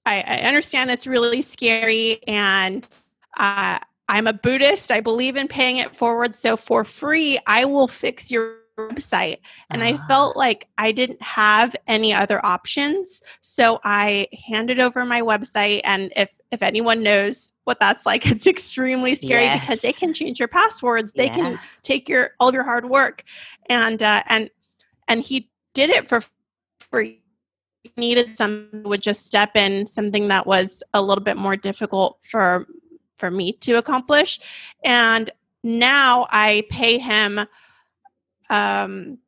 I, 0.06 0.24
I, 0.26 0.38
understand 0.40 0.90
it's 0.90 1.06
really 1.06 1.42
scary 1.42 2.22
and 2.26 2.88
uh, 3.36 3.78
I'm 4.08 4.26
a 4.26 4.32
Buddhist. 4.32 4.90
I 4.90 5.00
believe 5.00 5.36
in 5.36 5.48
paying 5.48 5.76
it 5.78 5.94
forward. 5.94 6.34
So 6.34 6.56
for 6.56 6.82
free, 6.82 7.38
I 7.46 7.66
will 7.66 7.88
fix 7.88 8.30
your 8.30 8.56
website. 8.78 9.38
And 9.70 9.82
I 9.82 9.98
felt 10.08 10.34
ah. 10.36 10.38
like 10.38 10.68
I 10.78 10.92
didn't 10.92 11.20
have 11.22 11.74
any 11.86 12.14
other 12.14 12.44
options. 12.44 13.22
So 13.40 13.80
I 13.84 14.28
handed 14.46 14.80
over 14.80 15.04
my 15.04 15.20
website. 15.20 15.80
And 15.84 16.12
if 16.16 16.30
if 16.50 16.62
anyone 16.62 17.02
knows 17.02 17.52
what 17.64 17.78
that's 17.78 18.06
like. 18.06 18.26
It's 18.38 18.46
extremely 18.46 19.14
scary 19.14 19.44
yes. 19.44 19.60
because 19.60 19.80
they 19.82 19.92
can 19.92 20.14
change 20.14 20.38
your 20.38 20.48
passwords. 20.48 21.12
They 21.12 21.26
yeah. 21.26 21.34
can 21.34 21.60
take 21.82 22.08
your 22.08 22.30
all 22.40 22.52
your 22.52 22.64
hard 22.64 22.88
work, 22.88 23.24
and 23.68 24.02
uh, 24.02 24.22
and 24.28 24.50
and 25.06 25.22
he 25.22 25.50
did 25.74 25.90
it 25.90 26.08
for 26.08 26.22
free. 26.90 27.22
He 27.82 27.92
needed 27.96 28.36
someone 28.36 28.82
would 28.84 29.02
just 29.02 29.24
step 29.24 29.50
in 29.54 29.86
something 29.86 30.28
that 30.28 30.46
was 30.46 30.82
a 30.94 31.02
little 31.02 31.22
bit 31.22 31.36
more 31.36 31.56
difficult 31.56 32.18
for 32.22 32.66
for 33.18 33.30
me 33.30 33.52
to 33.52 33.74
accomplish, 33.74 34.40
and 34.84 35.30
now 35.62 36.26
I 36.30 36.64
pay 36.70 36.98
him 36.98 37.40
um, 38.50 39.18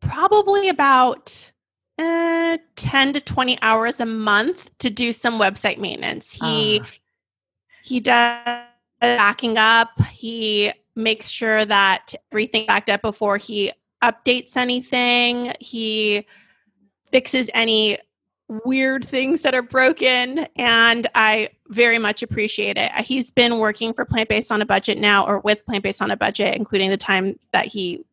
probably 0.00 0.68
about 0.68 1.50
uh, 1.98 2.58
10 2.76 3.12
to 3.14 3.20
20 3.20 3.58
hours 3.62 4.00
a 4.00 4.06
month 4.06 4.70
to 4.78 4.90
do 4.90 5.12
some 5.12 5.38
website 5.38 5.78
maintenance. 5.78 6.32
He 6.32 6.80
uh. 6.80 6.86
he 7.82 8.00
does 8.00 8.64
backing 9.00 9.58
up. 9.58 9.90
He 10.10 10.72
makes 10.96 11.28
sure 11.28 11.64
that 11.64 12.14
everything 12.32 12.66
backed 12.66 12.88
up 12.88 13.02
before 13.02 13.36
he 13.36 13.72
updates 14.02 14.56
anything. 14.56 15.52
He 15.60 16.26
fixes 17.10 17.50
any 17.54 17.98
weird 18.64 19.04
things 19.04 19.40
that 19.40 19.54
are 19.54 19.62
broken 19.62 20.46
and 20.56 21.06
I 21.14 21.48
very 21.68 21.98
much 21.98 22.22
appreciate 22.22 22.76
it. 22.76 22.92
He's 22.92 23.30
been 23.30 23.58
working 23.58 23.94
for 23.94 24.04
Plant 24.04 24.28
Based 24.28 24.52
on 24.52 24.60
a 24.60 24.66
Budget 24.66 24.98
now 24.98 25.26
or 25.26 25.40
with 25.40 25.64
Plant 25.64 25.82
Based 25.82 26.02
on 26.02 26.10
a 26.10 26.16
Budget 26.16 26.54
including 26.54 26.90
the 26.90 26.96
time 26.96 27.38
that 27.52 27.64
he 27.64 28.04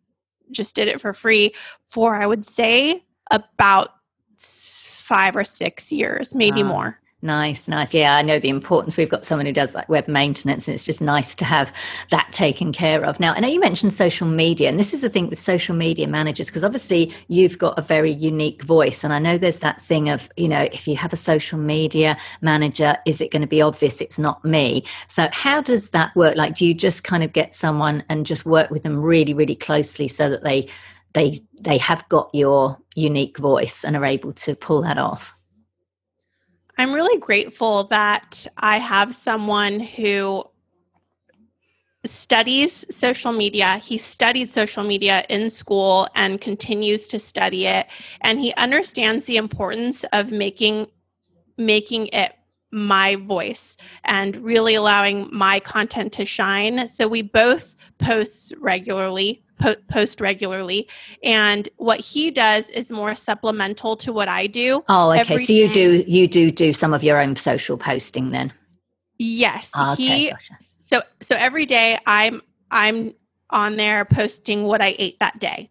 just 0.52 0.76
did 0.76 0.88
it 0.88 1.02
for 1.02 1.14
free 1.14 1.54
for 1.90 2.16
I 2.16 2.26
would 2.26 2.46
say 2.46 3.04
about 3.32 3.96
five 4.38 5.36
or 5.36 5.44
six 5.44 5.92
years, 5.92 6.34
maybe 6.34 6.62
uh, 6.62 6.66
more. 6.66 7.01
Nice, 7.24 7.68
nice. 7.68 7.94
Yeah, 7.94 8.16
I 8.16 8.24
know 8.24 8.40
the 8.40 8.50
importance. 8.50 8.98
We've 8.98 9.10
got 9.10 9.26
someone 9.26 9.46
who 9.46 9.54
does 9.54 9.76
like 9.76 9.88
web 9.88 10.08
maintenance, 10.08 10.68
and 10.68 10.74
it's 10.74 10.84
just 10.84 11.02
nice 11.02 11.36
to 11.36 11.46
have 11.46 11.72
that 12.10 12.28
taken 12.32 12.74
care 12.74 13.06
of. 13.06 13.20
Now, 13.20 13.34
I 13.34 13.40
know 13.40 13.48
you 13.48 13.60
mentioned 13.60 13.94
social 13.94 14.26
media, 14.26 14.70
and 14.70 14.80
this 14.80 14.92
is 14.92 15.02
the 15.02 15.10
thing 15.10 15.30
with 15.30 15.40
social 15.40 15.76
media 15.76 16.08
managers, 16.08 16.48
because 16.48 16.64
obviously 16.64 17.14
you've 17.28 17.60
got 17.60 17.78
a 17.78 17.84
very 17.84 18.12
unique 18.12 18.64
voice. 18.64 19.04
And 19.04 19.14
I 19.14 19.20
know 19.20 19.38
there's 19.38 19.60
that 19.60 19.84
thing 19.84 20.10
of, 20.10 20.30
you 20.36 20.48
know, 20.48 20.64
if 20.74 20.88
you 20.88 20.96
have 20.96 21.14
a 21.14 21.18
social 21.18 21.60
media 21.60 22.18
manager, 22.42 22.98
is 23.06 23.22
it 23.22 23.30
going 23.30 23.44
to 23.44 23.48
be 23.48 23.62
obvious 23.62 24.02
it's 24.02 24.18
not 24.18 24.44
me? 24.44 24.84
So, 25.08 25.30
how 25.32 25.62
does 25.62 25.90
that 25.90 26.16
work? 26.16 26.36
Like, 26.36 26.56
do 26.56 26.66
you 26.66 26.74
just 26.74 27.04
kind 27.04 27.24
of 27.24 27.34
get 27.34 27.54
someone 27.54 28.04
and 28.10 28.26
just 28.26 28.48
work 28.48 28.72
with 28.72 28.82
them 28.82 29.00
really, 29.00 29.36
really 29.36 29.56
closely 29.56 30.08
so 30.08 30.28
that 30.28 30.44
they 30.44 30.68
they 31.14 31.40
they 31.60 31.78
have 31.78 32.08
got 32.10 32.32
your 32.34 32.80
unique 32.96 33.38
voice 33.38 33.84
and 33.84 33.96
are 33.96 34.06
able 34.06 34.34
to 34.34 34.56
pull 34.56 34.82
that 34.82 34.98
off 34.98 35.36
i'm 36.82 36.94
really 36.94 37.20
grateful 37.20 37.84
that 37.86 38.46
i 38.58 38.78
have 38.78 39.14
someone 39.14 39.80
who 39.80 40.44
studies 42.06 42.84
social 42.90 43.32
media. 43.32 43.78
He 43.78 43.98
studied 43.98 44.50
social 44.50 44.84
media 44.84 45.24
in 45.30 45.50
school 45.50 46.08
and 46.16 46.42
continues 46.42 47.08
to 47.10 47.20
study 47.20 47.68
it 47.68 47.88
and 48.22 48.40
he 48.40 48.54
understands 48.56 49.26
the 49.26 49.38
importance 49.38 50.04
of 50.12 50.32
making 50.32 50.88
making 51.58 52.08
it 52.08 52.34
my 52.72 53.18
voice 53.18 53.78
and 54.06 54.38
really 54.38 54.76
allowing 54.76 55.30
my 55.32 55.60
content 55.60 56.14
to 56.14 56.26
shine. 56.26 56.88
So 56.88 57.08
we 57.08 57.22
both 57.22 57.76
post 58.00 58.54
regularly 58.60 59.44
po- 59.62 59.76
post 59.88 60.20
regularly. 60.20 60.88
And 61.24 61.70
what 61.78 62.00
he 62.00 62.32
does 62.32 62.70
is 62.70 62.92
more 62.92 63.16
supplemental 63.16 63.96
to 63.98 64.12
what 64.12 64.28
i 64.28 64.48
do 64.48 64.84
oh 64.90 65.12
okay. 65.12 65.38
so 65.38 65.54
you 65.54 65.72
do 65.72 66.04
you 66.08 66.28
do 66.28 66.52
do 66.52 66.74
some 66.74 66.94
of 66.94 67.04
your 67.04 67.20
own 67.20 67.36
social 67.36 67.78
posting 67.78 68.32
then? 68.32 68.52
Yes. 69.18 69.70
Oh, 69.76 69.94
okay, 69.94 70.04
he 70.04 70.30
gotcha. 70.32 70.56
so 70.60 71.02
so 71.22 71.36
every 71.38 71.66
day 71.66 71.98
i'm 72.06 72.42
i'm 72.72 73.14
on 73.50 73.76
there 73.76 74.06
posting 74.06 74.64
what 74.64 74.82
i 74.82 74.96
ate 74.98 75.20
that 75.20 75.40
day. 75.40 75.70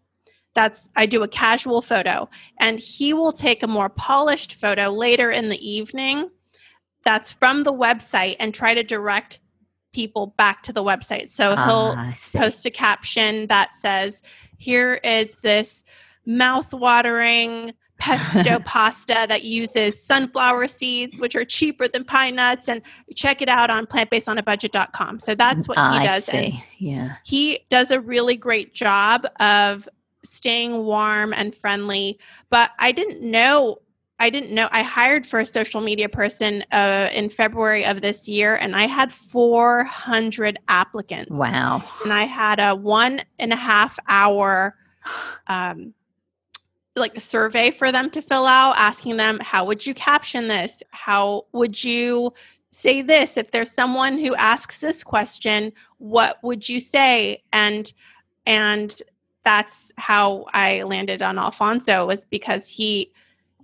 That's 0.53 0.89
i 0.95 1.05
do 1.05 1.23
a 1.23 1.27
casual 1.27 1.81
photo 1.81 2.29
and 2.59 2.79
he 2.79 3.13
will 3.13 3.31
take 3.31 3.63
a 3.63 3.67
more 3.67 3.89
polished 3.89 4.55
photo 4.55 4.89
later 4.89 5.31
in 5.31 5.49
the 5.49 5.69
evening 5.69 6.29
that's 7.03 7.31
from 7.31 7.63
the 7.63 7.73
website 7.73 8.35
and 8.39 8.53
try 8.53 8.73
to 8.73 8.83
direct 8.83 9.39
people 9.93 10.27
back 10.37 10.63
to 10.63 10.73
the 10.73 10.83
website. 10.83 11.29
So 11.29 11.55
he'll 11.55 11.93
ah, 11.97 12.13
post 12.35 12.65
a 12.65 12.71
caption 12.71 13.47
that 13.47 13.75
says, 13.75 14.21
Here 14.57 14.99
is 15.03 15.35
this 15.41 15.83
mouth-watering 16.25 17.73
pesto 17.97 18.59
pasta 18.65 19.25
that 19.29 19.43
uses 19.43 20.01
sunflower 20.03 20.67
seeds, 20.67 21.19
which 21.19 21.35
are 21.35 21.45
cheaper 21.45 21.87
than 21.87 22.03
pine 22.03 22.35
nuts, 22.35 22.67
and 22.67 22.81
check 23.15 23.41
it 23.41 23.49
out 23.49 23.69
on 23.69 23.85
plantbasedonabudget.com. 23.85 25.19
So 25.19 25.35
that's 25.35 25.67
what 25.67 25.77
he 25.77 25.83
I 25.83 26.05
does. 26.05 26.25
See. 26.25 26.63
Yeah. 26.79 27.15
He 27.23 27.59
does 27.69 27.91
a 27.91 27.99
really 27.99 28.35
great 28.35 28.73
job 28.73 29.25
of 29.39 29.87
staying 30.23 30.83
warm 30.83 31.33
and 31.33 31.55
friendly. 31.55 32.19
But 32.49 32.71
I 32.79 32.91
didn't 32.91 33.21
know 33.21 33.77
I 34.21 34.29
didn't 34.29 34.51
know. 34.51 34.69
I 34.71 34.83
hired 34.83 35.25
for 35.25 35.39
a 35.39 35.45
social 35.47 35.81
media 35.81 36.07
person 36.07 36.63
uh, 36.71 37.09
in 37.11 37.31
February 37.31 37.83
of 37.85 38.01
this 38.01 38.27
year, 38.27 38.55
and 38.55 38.75
I 38.75 38.85
had 38.85 39.11
400 39.11 40.59
applicants. 40.67 41.31
Wow. 41.31 41.83
And 42.03 42.13
I 42.13 42.25
had 42.25 42.59
a 42.59 42.75
one 42.75 43.23
and 43.39 43.51
a 43.51 43.55
half 43.55 43.97
hour 44.07 44.75
um, 45.47 45.95
like 46.95 47.19
survey 47.19 47.71
for 47.71 47.91
them 47.91 48.11
to 48.11 48.21
fill 48.21 48.45
out, 48.45 48.75
asking 48.77 49.17
them, 49.17 49.39
how 49.41 49.65
would 49.65 49.87
you 49.87 49.95
caption 49.95 50.47
this? 50.47 50.83
How 50.91 51.47
would 51.53 51.83
you 51.83 52.31
say 52.69 53.01
this? 53.01 53.37
If 53.37 53.49
there's 53.49 53.71
someone 53.71 54.19
who 54.19 54.35
asks 54.35 54.79
this 54.81 55.03
question, 55.03 55.73
what 55.97 56.37
would 56.43 56.69
you 56.69 56.79
say? 56.79 57.41
And 57.51 57.91
and 58.45 59.01
that's 59.43 59.91
how 59.97 60.45
I 60.53 60.83
landed 60.83 61.23
on 61.23 61.39
Alfonso 61.39 62.05
was 62.05 62.25
because 62.25 62.67
he 62.67 63.11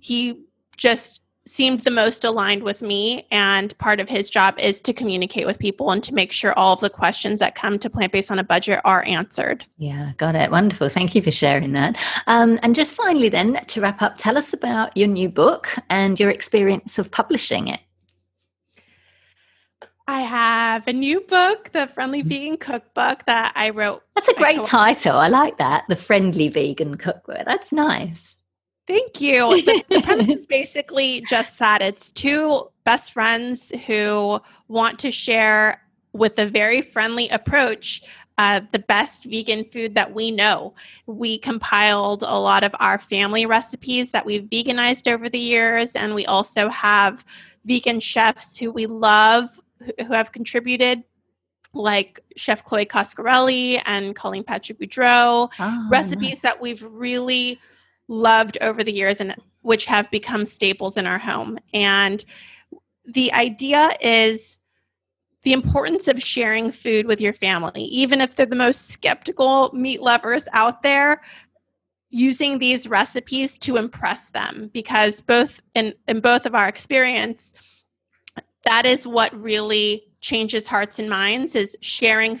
he 0.00 0.47
just 0.78 1.20
seemed 1.48 1.80
the 1.80 1.90
most 1.90 2.24
aligned 2.24 2.62
with 2.62 2.82
me 2.82 3.26
and 3.30 3.76
part 3.78 4.00
of 4.00 4.08
his 4.08 4.28
job 4.28 4.58
is 4.58 4.80
to 4.82 4.92
communicate 4.92 5.46
with 5.46 5.58
people 5.58 5.90
and 5.90 6.02
to 6.04 6.14
make 6.14 6.30
sure 6.30 6.52
all 6.58 6.74
of 6.74 6.80
the 6.80 6.90
questions 6.90 7.40
that 7.40 7.54
come 7.54 7.78
to 7.78 7.88
plant 7.88 8.12
based 8.12 8.30
on 8.30 8.38
a 8.38 8.44
budget 8.44 8.80
are 8.84 9.02
answered 9.06 9.64
yeah 9.78 10.12
got 10.18 10.34
it 10.34 10.50
wonderful 10.50 10.90
thank 10.90 11.14
you 11.14 11.22
for 11.22 11.30
sharing 11.30 11.72
that 11.72 11.96
um, 12.26 12.58
and 12.62 12.74
just 12.74 12.92
finally 12.92 13.30
then 13.30 13.54
to 13.66 13.80
wrap 13.80 14.02
up 14.02 14.16
tell 14.18 14.36
us 14.36 14.52
about 14.52 14.94
your 14.96 15.08
new 15.08 15.28
book 15.28 15.74
and 15.88 16.20
your 16.20 16.30
experience 16.30 16.98
of 16.98 17.10
publishing 17.10 17.68
it 17.68 17.80
I 20.10 20.22
have 20.22 20.88
a 20.88 20.92
new 20.94 21.20
book, 21.20 21.68
The 21.72 21.86
Friendly 21.86 22.22
mm. 22.22 22.28
Vegan 22.28 22.56
Cookbook, 22.56 23.26
that 23.26 23.52
I 23.54 23.68
wrote. 23.68 24.02
That's 24.14 24.28
a 24.28 24.32
great 24.32 24.64
title. 24.64 25.18
I 25.18 25.28
like 25.28 25.58
that. 25.58 25.84
The 25.86 25.96
Friendly 25.96 26.48
Vegan 26.48 26.96
Cookbook. 26.96 27.44
That's 27.44 27.72
nice. 27.72 28.37
Thank 28.88 29.20
you. 29.20 29.62
The, 29.62 29.84
the 29.90 30.02
premise 30.02 30.28
is 30.40 30.46
basically 30.46 31.22
just 31.28 31.58
that 31.58 31.82
it's 31.82 32.10
two 32.10 32.68
best 32.84 33.12
friends 33.12 33.70
who 33.86 34.40
want 34.68 34.98
to 35.00 35.12
share 35.12 35.84
with 36.14 36.38
a 36.38 36.46
very 36.46 36.80
friendly 36.80 37.28
approach 37.28 38.02
uh, 38.38 38.60
the 38.72 38.78
best 38.78 39.24
vegan 39.24 39.64
food 39.64 39.94
that 39.96 40.14
we 40.14 40.30
know. 40.30 40.74
We 41.06 41.38
compiled 41.38 42.22
a 42.22 42.38
lot 42.38 42.64
of 42.64 42.74
our 42.80 42.98
family 42.98 43.46
recipes 43.46 44.12
that 44.12 44.24
we've 44.24 44.44
veganized 44.44 45.10
over 45.12 45.28
the 45.28 45.38
years, 45.38 45.94
and 45.94 46.14
we 46.14 46.24
also 46.26 46.68
have 46.68 47.24
vegan 47.64 48.00
chefs 48.00 48.56
who 48.56 48.70
we 48.70 48.86
love 48.86 49.50
who 50.06 50.12
have 50.12 50.32
contributed 50.32 51.04
like 51.74 52.20
Chef 52.36 52.64
Chloe 52.64 52.86
Coscarelli 52.86 53.80
and 53.86 54.16
Colleen 54.16 54.42
Patrick-Goudreau, 54.42 55.50
oh, 55.58 55.88
recipes 55.90 56.28
nice. 56.28 56.40
that 56.40 56.60
we've 56.60 56.82
really 56.82 57.60
loved 58.08 58.58
over 58.60 58.82
the 58.82 58.94
years 58.94 59.20
and 59.20 59.36
which 59.62 59.86
have 59.86 60.10
become 60.10 60.46
staples 60.46 60.96
in 60.96 61.06
our 61.06 61.18
home. 61.18 61.58
And 61.74 62.24
the 63.04 63.32
idea 63.34 63.90
is 64.00 64.58
the 65.42 65.52
importance 65.52 66.08
of 66.08 66.22
sharing 66.22 66.72
food 66.72 67.06
with 67.06 67.20
your 67.20 67.32
family, 67.32 67.84
even 67.84 68.20
if 68.20 68.34
they're 68.34 68.46
the 68.46 68.56
most 68.56 68.88
skeptical 68.88 69.70
meat 69.72 70.02
lovers 70.02 70.48
out 70.52 70.82
there, 70.82 71.22
using 72.10 72.58
these 72.58 72.88
recipes 72.88 73.58
to 73.58 73.76
impress 73.76 74.30
them 74.30 74.70
because 74.72 75.20
both 75.20 75.60
in, 75.74 75.92
in 76.08 76.20
both 76.20 76.46
of 76.46 76.54
our 76.54 76.68
experience, 76.68 77.52
that 78.64 78.86
is 78.86 79.06
what 79.06 79.38
really 79.38 80.02
changes 80.20 80.66
hearts 80.66 80.98
and 80.98 81.08
minds 81.08 81.54
is 81.54 81.76
sharing 81.80 82.40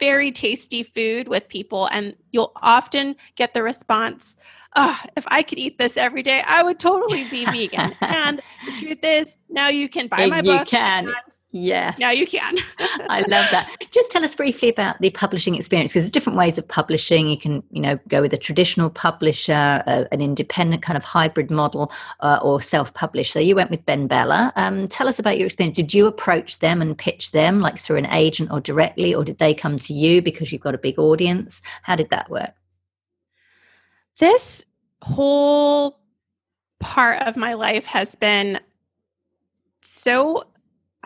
very 0.00 0.32
tasty 0.32 0.82
food 0.82 1.28
with 1.28 1.48
people 1.48 1.88
and 1.92 2.14
you'll 2.32 2.52
often 2.56 3.14
get 3.36 3.54
the 3.54 3.62
response 3.62 4.36
oh, 4.76 5.00
if 5.16 5.24
I 5.28 5.42
could 5.42 5.58
eat 5.58 5.78
this 5.78 5.96
every 5.96 6.22
day, 6.22 6.42
I 6.46 6.62
would 6.62 6.78
totally 6.78 7.24
be 7.28 7.44
vegan. 7.46 7.92
and 8.00 8.40
the 8.64 8.72
truth 8.72 8.98
is, 9.02 9.36
now 9.48 9.68
you 9.68 9.88
can 9.88 10.06
buy 10.06 10.26
my 10.26 10.38
you 10.38 10.42
book. 10.42 10.60
You 10.60 10.78
can. 10.78 11.12
Yes. 11.50 11.98
Now 11.98 12.10
you 12.10 12.26
can. 12.26 12.58
I 13.08 13.20
love 13.20 13.46
that. 13.50 13.70
Just 13.90 14.10
tell 14.10 14.22
us 14.22 14.34
briefly 14.34 14.68
about 14.68 15.00
the 15.00 15.10
publishing 15.10 15.54
experience 15.54 15.92
because 15.92 16.04
there's 16.04 16.10
different 16.10 16.38
ways 16.38 16.58
of 16.58 16.68
publishing. 16.68 17.28
You 17.28 17.38
can, 17.38 17.62
you 17.70 17.80
know, 17.80 17.98
go 18.08 18.20
with 18.20 18.34
a 18.34 18.36
traditional 18.36 18.90
publisher, 18.90 19.82
uh, 19.86 20.04
an 20.12 20.20
independent 20.20 20.82
kind 20.82 20.96
of 20.96 21.04
hybrid 21.04 21.50
model, 21.50 21.90
uh, 22.20 22.38
or 22.42 22.60
self-publish. 22.60 23.32
So 23.32 23.40
you 23.40 23.54
went 23.54 23.70
with 23.70 23.86
BenBella. 23.86 24.52
Um, 24.56 24.88
tell 24.88 25.08
us 25.08 25.18
about 25.18 25.38
your 25.38 25.46
experience. 25.46 25.76
Did 25.76 25.94
you 25.94 26.06
approach 26.06 26.58
them 26.58 26.82
and 26.82 26.96
pitch 26.96 27.30
them, 27.30 27.60
like 27.60 27.78
through 27.78 27.96
an 27.96 28.06
agent 28.06 28.50
or 28.50 28.60
directly, 28.60 29.14
or 29.14 29.24
did 29.24 29.38
they 29.38 29.54
come 29.54 29.78
to 29.78 29.94
you 29.94 30.20
because 30.20 30.52
you've 30.52 30.62
got 30.62 30.74
a 30.74 30.78
big 30.78 30.98
audience? 30.98 31.62
How 31.82 31.96
did 31.96 32.10
that 32.10 32.28
work? 32.28 32.52
This 34.18 34.64
whole 35.02 36.00
part 36.80 37.22
of 37.22 37.36
my 37.36 37.54
life 37.54 37.84
has 37.86 38.14
been 38.14 38.60
so 39.82 40.44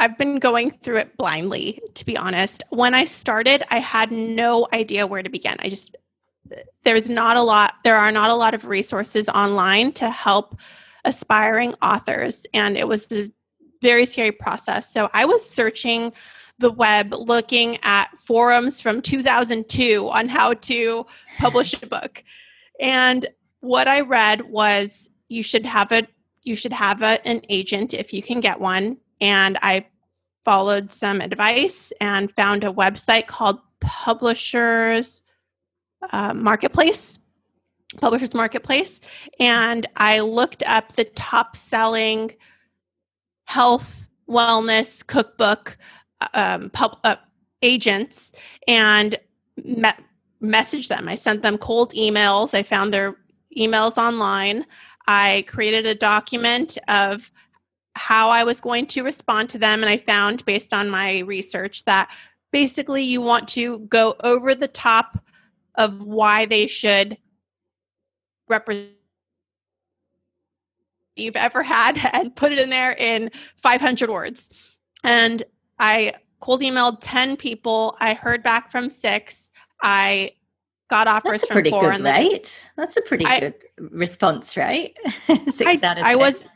I've 0.01 0.17
been 0.17 0.39
going 0.39 0.71
through 0.83 0.97
it 0.97 1.17
blindly, 1.19 1.81
to 1.95 2.07
be 2.07 2.17
honest. 2.17 2.63
When 2.71 2.95
I 2.95 3.05
started, 3.05 3.63
I 3.71 3.81
had 3.81 4.11
no 4.11 4.67
idea 4.73 5.07
where 5.07 5.23
to 5.23 5.29
begin. 5.29 5.57
I 5.59 5.69
just, 5.69 5.95
there's 6.85 7.11
not 7.11 7.37
a 7.37 7.43
lot, 7.43 7.75
there 7.85 7.97
are 7.97 8.11
not 8.11 8.31
a 8.31 8.35
lot 8.35 8.55
of 8.55 8.65
resources 8.65 9.29
online 9.29 9.93
to 9.93 10.09
help 10.09 10.57
aspiring 11.05 11.75
authors. 11.83 12.47
And 12.55 12.79
it 12.79 12.89
was 12.89 13.13
a 13.13 13.31
very 13.83 14.07
scary 14.07 14.33
process. 14.33 14.91
So 14.91 15.11
I 15.13 15.27
was 15.27 15.49
searching 15.49 16.15
the 16.59 16.71
web 16.71 17.13
looking 17.13 17.79
at 17.83 18.09
forums 18.21 18.81
from 18.81 19.03
2002 19.03 20.09
on 20.09 20.29
how 20.29 20.55
to 20.55 21.07
publish 21.39 21.75
a 21.83 21.87
book. 21.87 22.25
And 22.81 23.27
what 23.61 23.87
I 23.87 24.01
read 24.01 24.43
was 24.51 25.11
you 25.29 25.43
should 25.43 25.67
have 25.67 25.93
a 25.93 26.07
you 26.43 26.57
should 26.57 26.73
have 26.73 27.03
a, 27.03 27.25
an 27.29 27.43
agent 27.51 27.93
if 27.93 28.13
you 28.13 28.23
can 28.23 28.41
get 28.41 28.59
one. 28.59 28.97
And 29.21 29.59
I 29.63 29.87
followed 30.45 30.91
some 30.91 31.21
advice 31.21 31.93
and 32.01 32.35
found 32.35 32.65
a 32.65 32.73
website 32.73 33.27
called 33.27 33.61
Publishers 33.81 35.23
uh, 36.13 36.33
Marketplace. 36.33 37.19
Publishers 38.01 38.33
Marketplace. 38.33 39.01
And 39.39 39.87
I 39.97 40.21
looked 40.21 40.63
up 40.67 40.93
the 40.93 41.05
top 41.05 41.57
selling 41.57 42.33
health, 43.45 44.09
wellness, 44.29 45.07
cookbook 45.07 45.77
um, 46.35 46.71
pub, 46.71 46.99
uh, 47.05 47.17
agents 47.63 48.33
and 48.67 49.19
met, 49.65 50.01
messaged 50.43 50.89
them. 50.89 51.09
I 51.09 51.17
sent 51.17 51.43
them 51.43 51.59
cold 51.59 51.93
emails. 51.95 52.55
I 52.55 52.63
found 52.63 52.93
their 52.93 53.17
emails 53.57 53.99
online. 53.99 54.65
I 55.07 55.45
created 55.49 55.87
a 55.87 55.95
document 55.95 56.79
of 56.89 57.31
how 57.95 58.31
I 58.31 58.45
was 58.45 58.61
going 58.61 58.87
to 58.87 59.03
respond 59.03 59.51
to 59.51 59.59
them. 59.59 59.83
And 59.83 59.91
I 59.91 59.97
found, 59.99 60.45
based 60.45 60.73
on 60.73 60.89
my 60.89 61.21
research, 61.21 61.85
that 61.85 62.11
basically 62.53 63.03
you 63.03 63.21
want 63.21 63.49
to 63.49 63.81
go 63.81 64.15
over 64.23 64.55
the 64.55 64.69
top 64.69 65.23
of 65.75 66.03
why 66.03 66.47
they 66.47 66.67
should 66.67 67.19
represent 68.49 68.91
you've 71.17 71.37
ever 71.37 71.63
had 71.63 71.99
and 72.13 72.35
put 72.35 72.53
it 72.53 72.61
in 72.61 72.71
there 72.71 72.95
in 72.99 73.31
500 73.63 74.11
words. 74.11 74.51
And 75.05 75.43
I 75.79 76.15
cold 76.41 76.61
emailed 76.63 76.99
10 77.01 77.37
people. 77.37 77.97
I 78.01 78.15
heard 78.15 78.43
back 78.43 78.71
from 78.71 78.91
six. 78.91 79.50
I 79.83 80.33
got 80.89 81.07
offers 81.07 81.41
That's 81.41 81.45
a 81.45 81.53
pretty 81.53 81.71
good 81.71 82.01
rate. 82.01 82.71
That's 82.77 82.97
a 82.97 83.03
pretty 83.03 83.25
I, 83.25 83.41
good 83.41 83.65
response 83.79 84.57
rate. 84.57 84.99
Six 85.49 85.61
I, 85.61 85.87
out 85.87 85.99
of 85.99 86.05
10. 86.05 86.05
I 86.05 86.17
was 86.17 86.47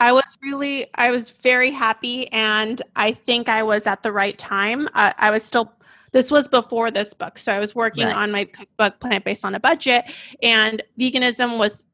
I 0.00 0.12
was 0.12 0.38
really 0.42 0.86
I 0.94 1.10
was 1.10 1.30
very 1.30 1.70
happy 1.70 2.30
and 2.32 2.80
I 2.96 3.12
think 3.12 3.48
I 3.48 3.62
was 3.62 3.82
at 3.86 4.02
the 4.02 4.12
right 4.12 4.36
time. 4.36 4.88
Uh, 4.94 5.12
I 5.18 5.30
was 5.30 5.42
still 5.42 5.72
this 6.12 6.30
was 6.30 6.46
before 6.46 6.90
this 6.90 7.12
book. 7.14 7.38
So 7.38 7.52
I 7.52 7.58
was 7.58 7.74
working 7.74 8.06
right. 8.06 8.14
on 8.14 8.30
my 8.30 8.44
cookbook 8.44 9.00
plant 9.00 9.24
based 9.24 9.44
on 9.44 9.54
a 9.54 9.60
budget 9.60 10.04
and 10.42 10.82
veganism 10.98 11.58
was 11.58 11.84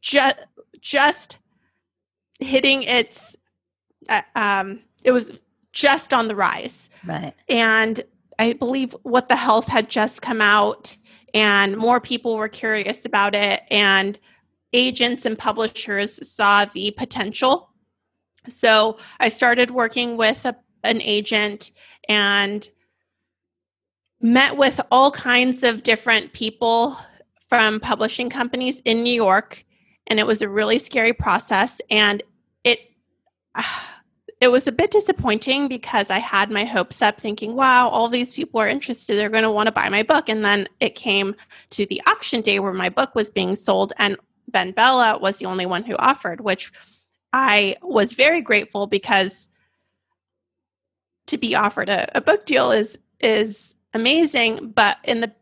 just 0.00 0.36
just 0.80 1.38
hitting 2.38 2.82
its 2.84 3.36
uh, 4.08 4.22
um 4.34 4.80
it 5.04 5.12
was 5.12 5.32
just 5.72 6.14
on 6.14 6.28
the 6.28 6.36
rise. 6.36 6.88
Right. 7.04 7.34
And 7.48 8.02
I 8.38 8.52
believe 8.52 8.94
What 9.02 9.28
the 9.28 9.36
Health 9.36 9.68
had 9.68 9.88
just 9.88 10.22
come 10.22 10.40
out, 10.40 10.96
and 11.34 11.76
more 11.76 12.00
people 12.00 12.36
were 12.36 12.48
curious 12.48 13.04
about 13.04 13.34
it, 13.34 13.62
and 13.70 14.18
agents 14.72 15.24
and 15.24 15.38
publishers 15.38 16.26
saw 16.28 16.64
the 16.66 16.90
potential. 16.92 17.70
So 18.48 18.98
I 19.20 19.28
started 19.28 19.70
working 19.70 20.16
with 20.16 20.44
a, 20.44 20.56
an 20.84 21.00
agent 21.02 21.72
and 22.08 22.68
met 24.20 24.56
with 24.56 24.80
all 24.90 25.10
kinds 25.10 25.62
of 25.62 25.82
different 25.82 26.32
people 26.32 26.96
from 27.48 27.80
publishing 27.80 28.28
companies 28.28 28.80
in 28.84 29.02
New 29.02 29.12
York, 29.12 29.64
and 30.08 30.18
it 30.18 30.26
was 30.26 30.42
a 30.42 30.48
really 30.48 30.78
scary 30.78 31.12
process. 31.12 31.80
And 31.90 32.22
it, 32.64 32.80
uh, 33.54 33.62
it 34.40 34.48
was 34.48 34.66
a 34.66 34.72
bit 34.72 34.90
disappointing 34.90 35.66
because 35.66 36.10
I 36.10 36.18
had 36.18 36.50
my 36.50 36.64
hopes 36.64 37.00
up 37.00 37.20
thinking, 37.20 37.54
wow, 37.54 37.88
all 37.88 38.08
these 38.08 38.34
people 38.34 38.60
are 38.60 38.68
interested. 38.68 39.16
They're 39.16 39.30
going 39.30 39.44
to 39.44 39.50
want 39.50 39.66
to 39.68 39.72
buy 39.72 39.88
my 39.88 40.02
book. 40.02 40.28
And 40.28 40.44
then 40.44 40.68
it 40.80 40.94
came 40.94 41.34
to 41.70 41.86
the 41.86 42.02
auction 42.06 42.42
day 42.42 42.58
where 42.58 42.74
my 42.74 42.90
book 42.90 43.14
was 43.14 43.30
being 43.30 43.56
sold, 43.56 43.94
and 43.98 44.16
BenBella 44.52 45.20
was 45.20 45.36
the 45.36 45.46
only 45.46 45.64
one 45.66 45.84
who 45.84 45.96
offered, 45.96 46.42
which 46.42 46.70
I 47.32 47.76
was 47.82 48.12
very 48.12 48.42
grateful 48.42 48.86
because 48.86 49.48
to 51.26 51.38
be 51.38 51.54
offered 51.54 51.88
a, 51.88 52.16
a 52.16 52.20
book 52.20 52.46
deal 52.46 52.70
is 52.70 52.96
is 53.20 53.74
amazing. 53.94 54.68
But 54.74 54.98
in 55.04 55.20
the 55.20 55.32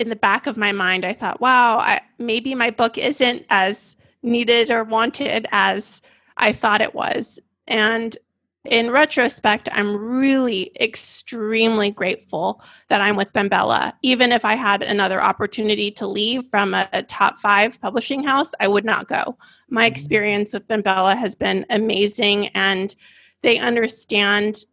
in 0.00 0.08
the 0.10 0.16
back 0.16 0.46
of 0.46 0.56
my 0.56 0.72
mind, 0.72 1.04
I 1.04 1.12
thought, 1.12 1.40
wow, 1.40 1.78
I, 1.78 2.00
maybe 2.18 2.54
my 2.54 2.70
book 2.70 2.98
isn't 2.98 3.46
as 3.48 3.96
needed 4.22 4.70
or 4.70 4.82
wanted 4.82 5.46
as 5.52 6.02
I 6.36 6.52
thought 6.52 6.80
it 6.80 6.94
was. 6.94 7.38
And 7.66 8.16
in 8.64 8.90
retrospect, 8.90 9.68
I'm 9.72 9.94
really 9.94 10.72
extremely 10.80 11.90
grateful 11.90 12.62
that 12.88 13.02
I'm 13.02 13.16
with 13.16 13.32
BenBella. 13.34 13.92
Even 14.02 14.32
if 14.32 14.44
I 14.44 14.54
had 14.54 14.82
another 14.82 15.20
opportunity 15.20 15.90
to 15.92 16.06
leave 16.06 16.46
from 16.48 16.72
a, 16.72 16.88
a 16.94 17.02
top 17.02 17.38
five 17.38 17.78
publishing 17.80 18.24
house, 18.24 18.52
I 18.60 18.68
would 18.68 18.84
not 18.84 19.06
go. 19.06 19.36
My 19.68 19.86
mm-hmm. 19.86 19.94
experience 19.94 20.52
with 20.54 20.66
BenBella 20.66 21.16
has 21.16 21.34
been 21.34 21.66
amazing, 21.68 22.48
and 22.48 22.94
they 23.42 23.58
understand 23.58 24.64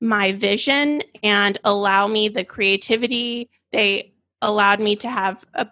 my 0.00 0.32
vision 0.32 1.02
and 1.22 1.58
allow 1.64 2.06
me 2.06 2.28
the 2.28 2.44
creativity. 2.44 3.50
They 3.72 4.14
allowed 4.40 4.80
me 4.80 4.96
to 4.96 5.08
have 5.10 5.44
uh, 5.54 5.66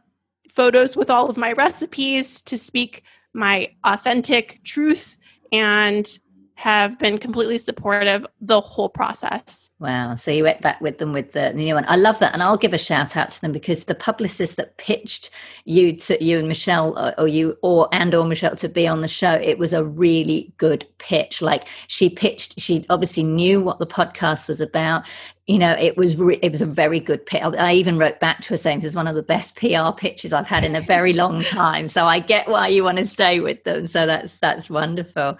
photos 0.53 0.95
with 0.95 1.09
all 1.09 1.31
of 1.31 1.39
my 1.39 1.53
recipes 1.53 2.43
to 2.43 2.59
speak 2.59 3.03
my 3.33 3.71
authentic 3.85 4.63
truth 4.65 5.17
and 5.53 6.19
have 6.57 6.99
been 6.99 7.19
completely 7.19 7.59
supportive 7.59 8.27
the 8.41 8.63
whole 8.63 8.89
process. 8.89 9.71
Wow. 9.79 10.15
So 10.15 10.31
you 10.31 10.43
went 10.43 10.63
back 10.63 10.81
with 10.81 10.97
them 10.97 11.13
with 11.13 11.33
the 11.33 11.53
new 11.53 11.75
one. 11.75 11.85
I 11.87 11.97
love 11.97 12.19
that. 12.21 12.33
And 12.33 12.43
I'll 12.43 12.57
give 12.57 12.73
a 12.73 12.79
shout 12.79 13.15
out 13.15 13.29
to 13.31 13.41
them 13.43 13.53
because 13.53 13.85
the 13.85 13.95
publicist 13.95 14.57
that 14.57 14.79
pitched 14.79 15.31
you 15.67 15.95
to 15.99 16.25
you 16.25 16.39
and 16.39 16.49
Michelle 16.49 16.99
or, 16.99 17.15
or 17.21 17.29
you 17.29 17.59
or 17.61 17.91
and 17.93 18.15
or 18.15 18.25
Michelle 18.25 18.57
to 18.57 18.71
be 18.71 18.89
on 18.89 19.03
the 19.03 19.09
show, 19.09 19.33
it 19.33 19.59
was 19.59 19.75
a 19.75 19.85
really 19.85 20.55
good 20.57 20.87
pitch. 20.97 21.43
Like 21.43 21.69
she 21.89 22.09
pitched, 22.09 22.59
she 22.59 22.87
obviously 22.89 23.23
knew 23.23 23.61
what 23.61 23.79
the 23.79 23.87
podcast 23.87 24.49
was 24.49 24.63
about 24.63 25.05
you 25.47 25.59
know 25.59 25.73
it 25.79 25.97
was 25.97 26.17
re- 26.17 26.41
it 26.43 26.51
was 26.51 26.61
a 26.61 26.67
very 26.67 26.99
good 26.99 27.25
pitch 27.25 27.41
i 27.41 27.73
even 27.73 27.99
wrote 27.99 28.19
back 28.19 28.41
to 28.41 28.49
her 28.49 28.57
saying 28.57 28.81
this 28.81 28.91
is 28.91 28.97
one 28.97 29.07
of 29.07 29.15
the 29.15 29.23
best 29.23 29.57
pr 29.57 29.91
pitches 29.97 30.33
i've 30.33 30.47
had 30.47 30.65
in 30.65 30.75
a 30.75 30.81
very 30.81 31.13
long 31.13 31.45
time 31.45 31.89
so 31.89 32.05
i 32.05 32.19
get 32.19 32.49
why 32.49 32.67
you 32.67 32.83
want 32.83 32.99
to 32.99 33.07
stay 33.07 33.39
with 33.41 33.63
them 33.65 33.87
so 33.87 34.07
that's 34.07 34.39
that's 34.41 34.69
wonderful 34.69 35.39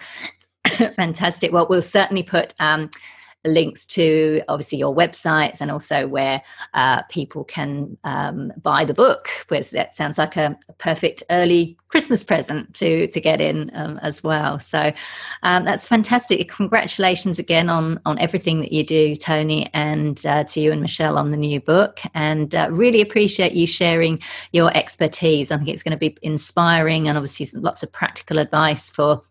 Fantastic. 0.95 1.51
Well, 1.51 1.67
we'll 1.69 1.81
certainly 1.81 2.23
put 2.23 2.53
um, 2.59 2.89
links 3.45 3.85
to 3.85 4.41
obviously 4.49 4.77
your 4.77 4.93
websites 4.93 5.61
and 5.61 5.71
also 5.71 6.07
where 6.07 6.41
uh, 6.73 7.01
people 7.03 7.43
can 7.43 7.97
um, 8.03 8.51
buy 8.61 8.83
the 8.85 8.93
book. 8.93 9.29
Because 9.47 9.71
that 9.71 9.95
sounds 9.95 10.17
like 10.17 10.35
a, 10.35 10.57
perfect 10.77 11.23
early 11.31 11.75
Christmas 11.87 12.23
present 12.23 12.73
to 12.75 13.07
to 13.07 13.19
get 13.19 13.41
in 13.41 13.71
um, 13.73 13.97
as 14.03 14.23
well. 14.23 14.59
So 14.59 14.91
um, 15.43 15.65
that's 15.65 15.85
fantastic. 15.85 16.47
Congratulations 16.49 17.39
again 17.39 17.69
on 17.69 17.99
on 18.05 18.19
everything 18.19 18.59
that 18.59 18.71
you 18.71 18.83
do, 18.83 19.15
toni 19.15 19.69
and 19.73 20.23
uh, 20.25 20.43
to 20.43 20.59
you 20.59 20.71
and 20.71 20.81
Michelle 20.81 21.17
on 21.17 21.31
the 21.31 21.37
new 21.37 21.59
book. 21.59 21.99
And 22.13 22.53
uh, 22.53 22.67
really 22.69 23.01
appreciate 23.01 23.53
you 23.53 23.65
sharing 23.65 24.21
your 24.51 24.75
expertise. 24.77 25.51
I 25.51 25.57
think 25.57 25.69
it's 25.69 25.83
going 25.83 25.97
to 25.97 25.97
be 25.97 26.17
inspiring 26.21 27.07
and 27.07 27.17
obviously 27.17 27.47
lots 27.59 27.81
of 27.81 27.91
practical 27.91 28.37
advice 28.37 28.89
for 28.89 29.23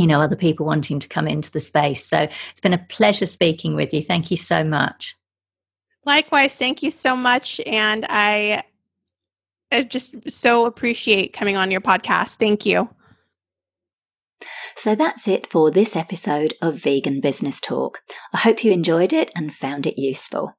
you 0.00 0.06
know 0.06 0.20
other 0.20 0.36
people 0.36 0.66
wanting 0.66 0.98
to 0.98 1.08
come 1.08 1.28
into 1.28 1.50
the 1.50 1.60
space. 1.60 2.06
So 2.06 2.18
it's 2.50 2.60
been 2.60 2.72
a 2.72 2.86
pleasure 2.88 3.26
speaking 3.26 3.74
with 3.74 3.92
you. 3.92 4.02
Thank 4.02 4.30
you 4.30 4.36
so 4.36 4.64
much. 4.64 5.14
Likewise. 6.04 6.54
Thank 6.54 6.82
you 6.82 6.90
so 6.90 7.14
much. 7.14 7.60
And 7.66 8.06
i, 8.08 8.62
I 9.70 9.82
just 9.84 10.14
so 10.30 10.66
appreciate 10.66 11.32
coming 11.32 11.56
on 11.56 11.70
your 11.70 11.80
podcast. 11.80 12.36
Thank 12.36 12.66
you. 12.66 12.88
So 14.74 14.94
that's 14.94 15.28
it 15.28 15.46
for 15.46 15.70
this 15.70 15.94
episode 15.94 16.54
of 16.62 16.76
Vegan 16.76 17.20
Business 17.20 17.60
Talk. 17.60 18.00
I 18.32 18.38
hope 18.38 18.64
you 18.64 18.72
enjoyed 18.72 19.12
it 19.12 19.30
and 19.36 19.52
found 19.52 19.86
it 19.86 20.00
useful. 20.00 20.54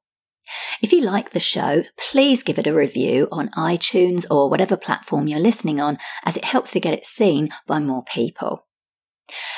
If 0.82 0.92
you 0.92 1.02
like 1.02 1.30
the 1.30 1.40
show, 1.40 1.82
please 1.98 2.42
give 2.42 2.58
it 2.58 2.66
a 2.66 2.74
review 2.74 3.28
on 3.32 3.48
iTunes 3.50 4.26
or 4.30 4.48
whatever 4.48 4.76
platform 4.76 5.26
you're 5.26 5.40
listening 5.40 5.80
on, 5.80 5.98
as 6.24 6.36
it 6.36 6.44
helps 6.44 6.72
to 6.72 6.80
get 6.80 6.94
it 6.94 7.06
seen 7.06 7.48
by 7.66 7.80
more 7.80 8.04
people. 8.04 8.66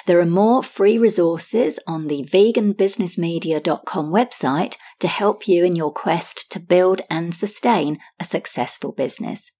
There 0.06 0.20
are 0.20 0.26
more 0.26 0.62
free 0.62 0.98
resources 0.98 1.78
on 1.86 2.06
the 2.06 2.24
veganbusinessmedia.com 2.24 4.12
website 4.12 4.76
to 5.00 5.08
help 5.08 5.48
you 5.48 5.64
in 5.64 5.76
your 5.76 5.92
quest 5.92 6.50
to 6.52 6.60
build 6.60 7.00
and 7.10 7.34
sustain 7.34 7.98
a 8.20 8.24
successful 8.24 8.92
business. 8.92 9.50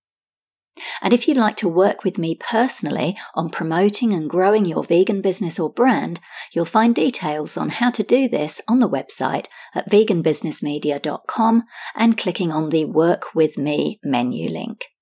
And 1.01 1.13
if 1.13 1.29
you'd 1.29 1.37
like 1.37 1.57
to 1.57 1.69
work 1.69 2.03
with 2.03 2.19
me 2.19 2.35
personally 2.35 3.17
on 3.35 3.49
promoting 3.51 4.13
and 4.13 4.29
growing 4.29 4.65
your 4.65 4.83
vegan 4.83 5.21
business 5.21 5.59
or 5.59 5.73
brand, 5.73 6.19
you'll 6.53 6.65
find 6.65 6.95
details 6.95 7.57
on 7.57 7.69
how 7.69 7.91
to 7.91 8.03
do 8.03 8.29
this 8.29 8.61
on 8.67 8.81
the 8.81 8.89
website 8.89 9.47
at 9.75 9.89
veganbusinessmedia.com 9.89 11.65
and 11.95 12.19
clicking 12.19 12.51
on 12.51 12.71
the 12.71 12.87
Work 12.87 13.35
With 13.35 13.57
Me 13.57 14.01
menu 14.03 14.51
link. 14.51 14.94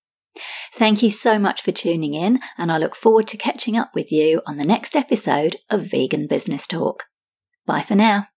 Thank 0.75 1.03
you 1.03 1.11
so 1.11 1.39
much 1.39 1.63
for 1.63 1.73
tuning 1.73 2.15
in, 2.15 2.41
and 2.59 2.73
I 2.73 2.79
look 2.79 2.95
forward 2.95 3.27
to 3.29 3.37
catching 3.37 3.77
up 3.77 3.95
with 3.95 4.11
you 4.11 4.43
on 4.47 4.57
the 4.57 4.65
next 4.65 4.97
episode 4.97 5.57
of 5.71 5.91
Vegan 5.91 6.27
Business 6.27 6.67
Talk. 6.67 7.05
Bye 7.67 7.83
for 7.83 7.95
now. 7.95 8.29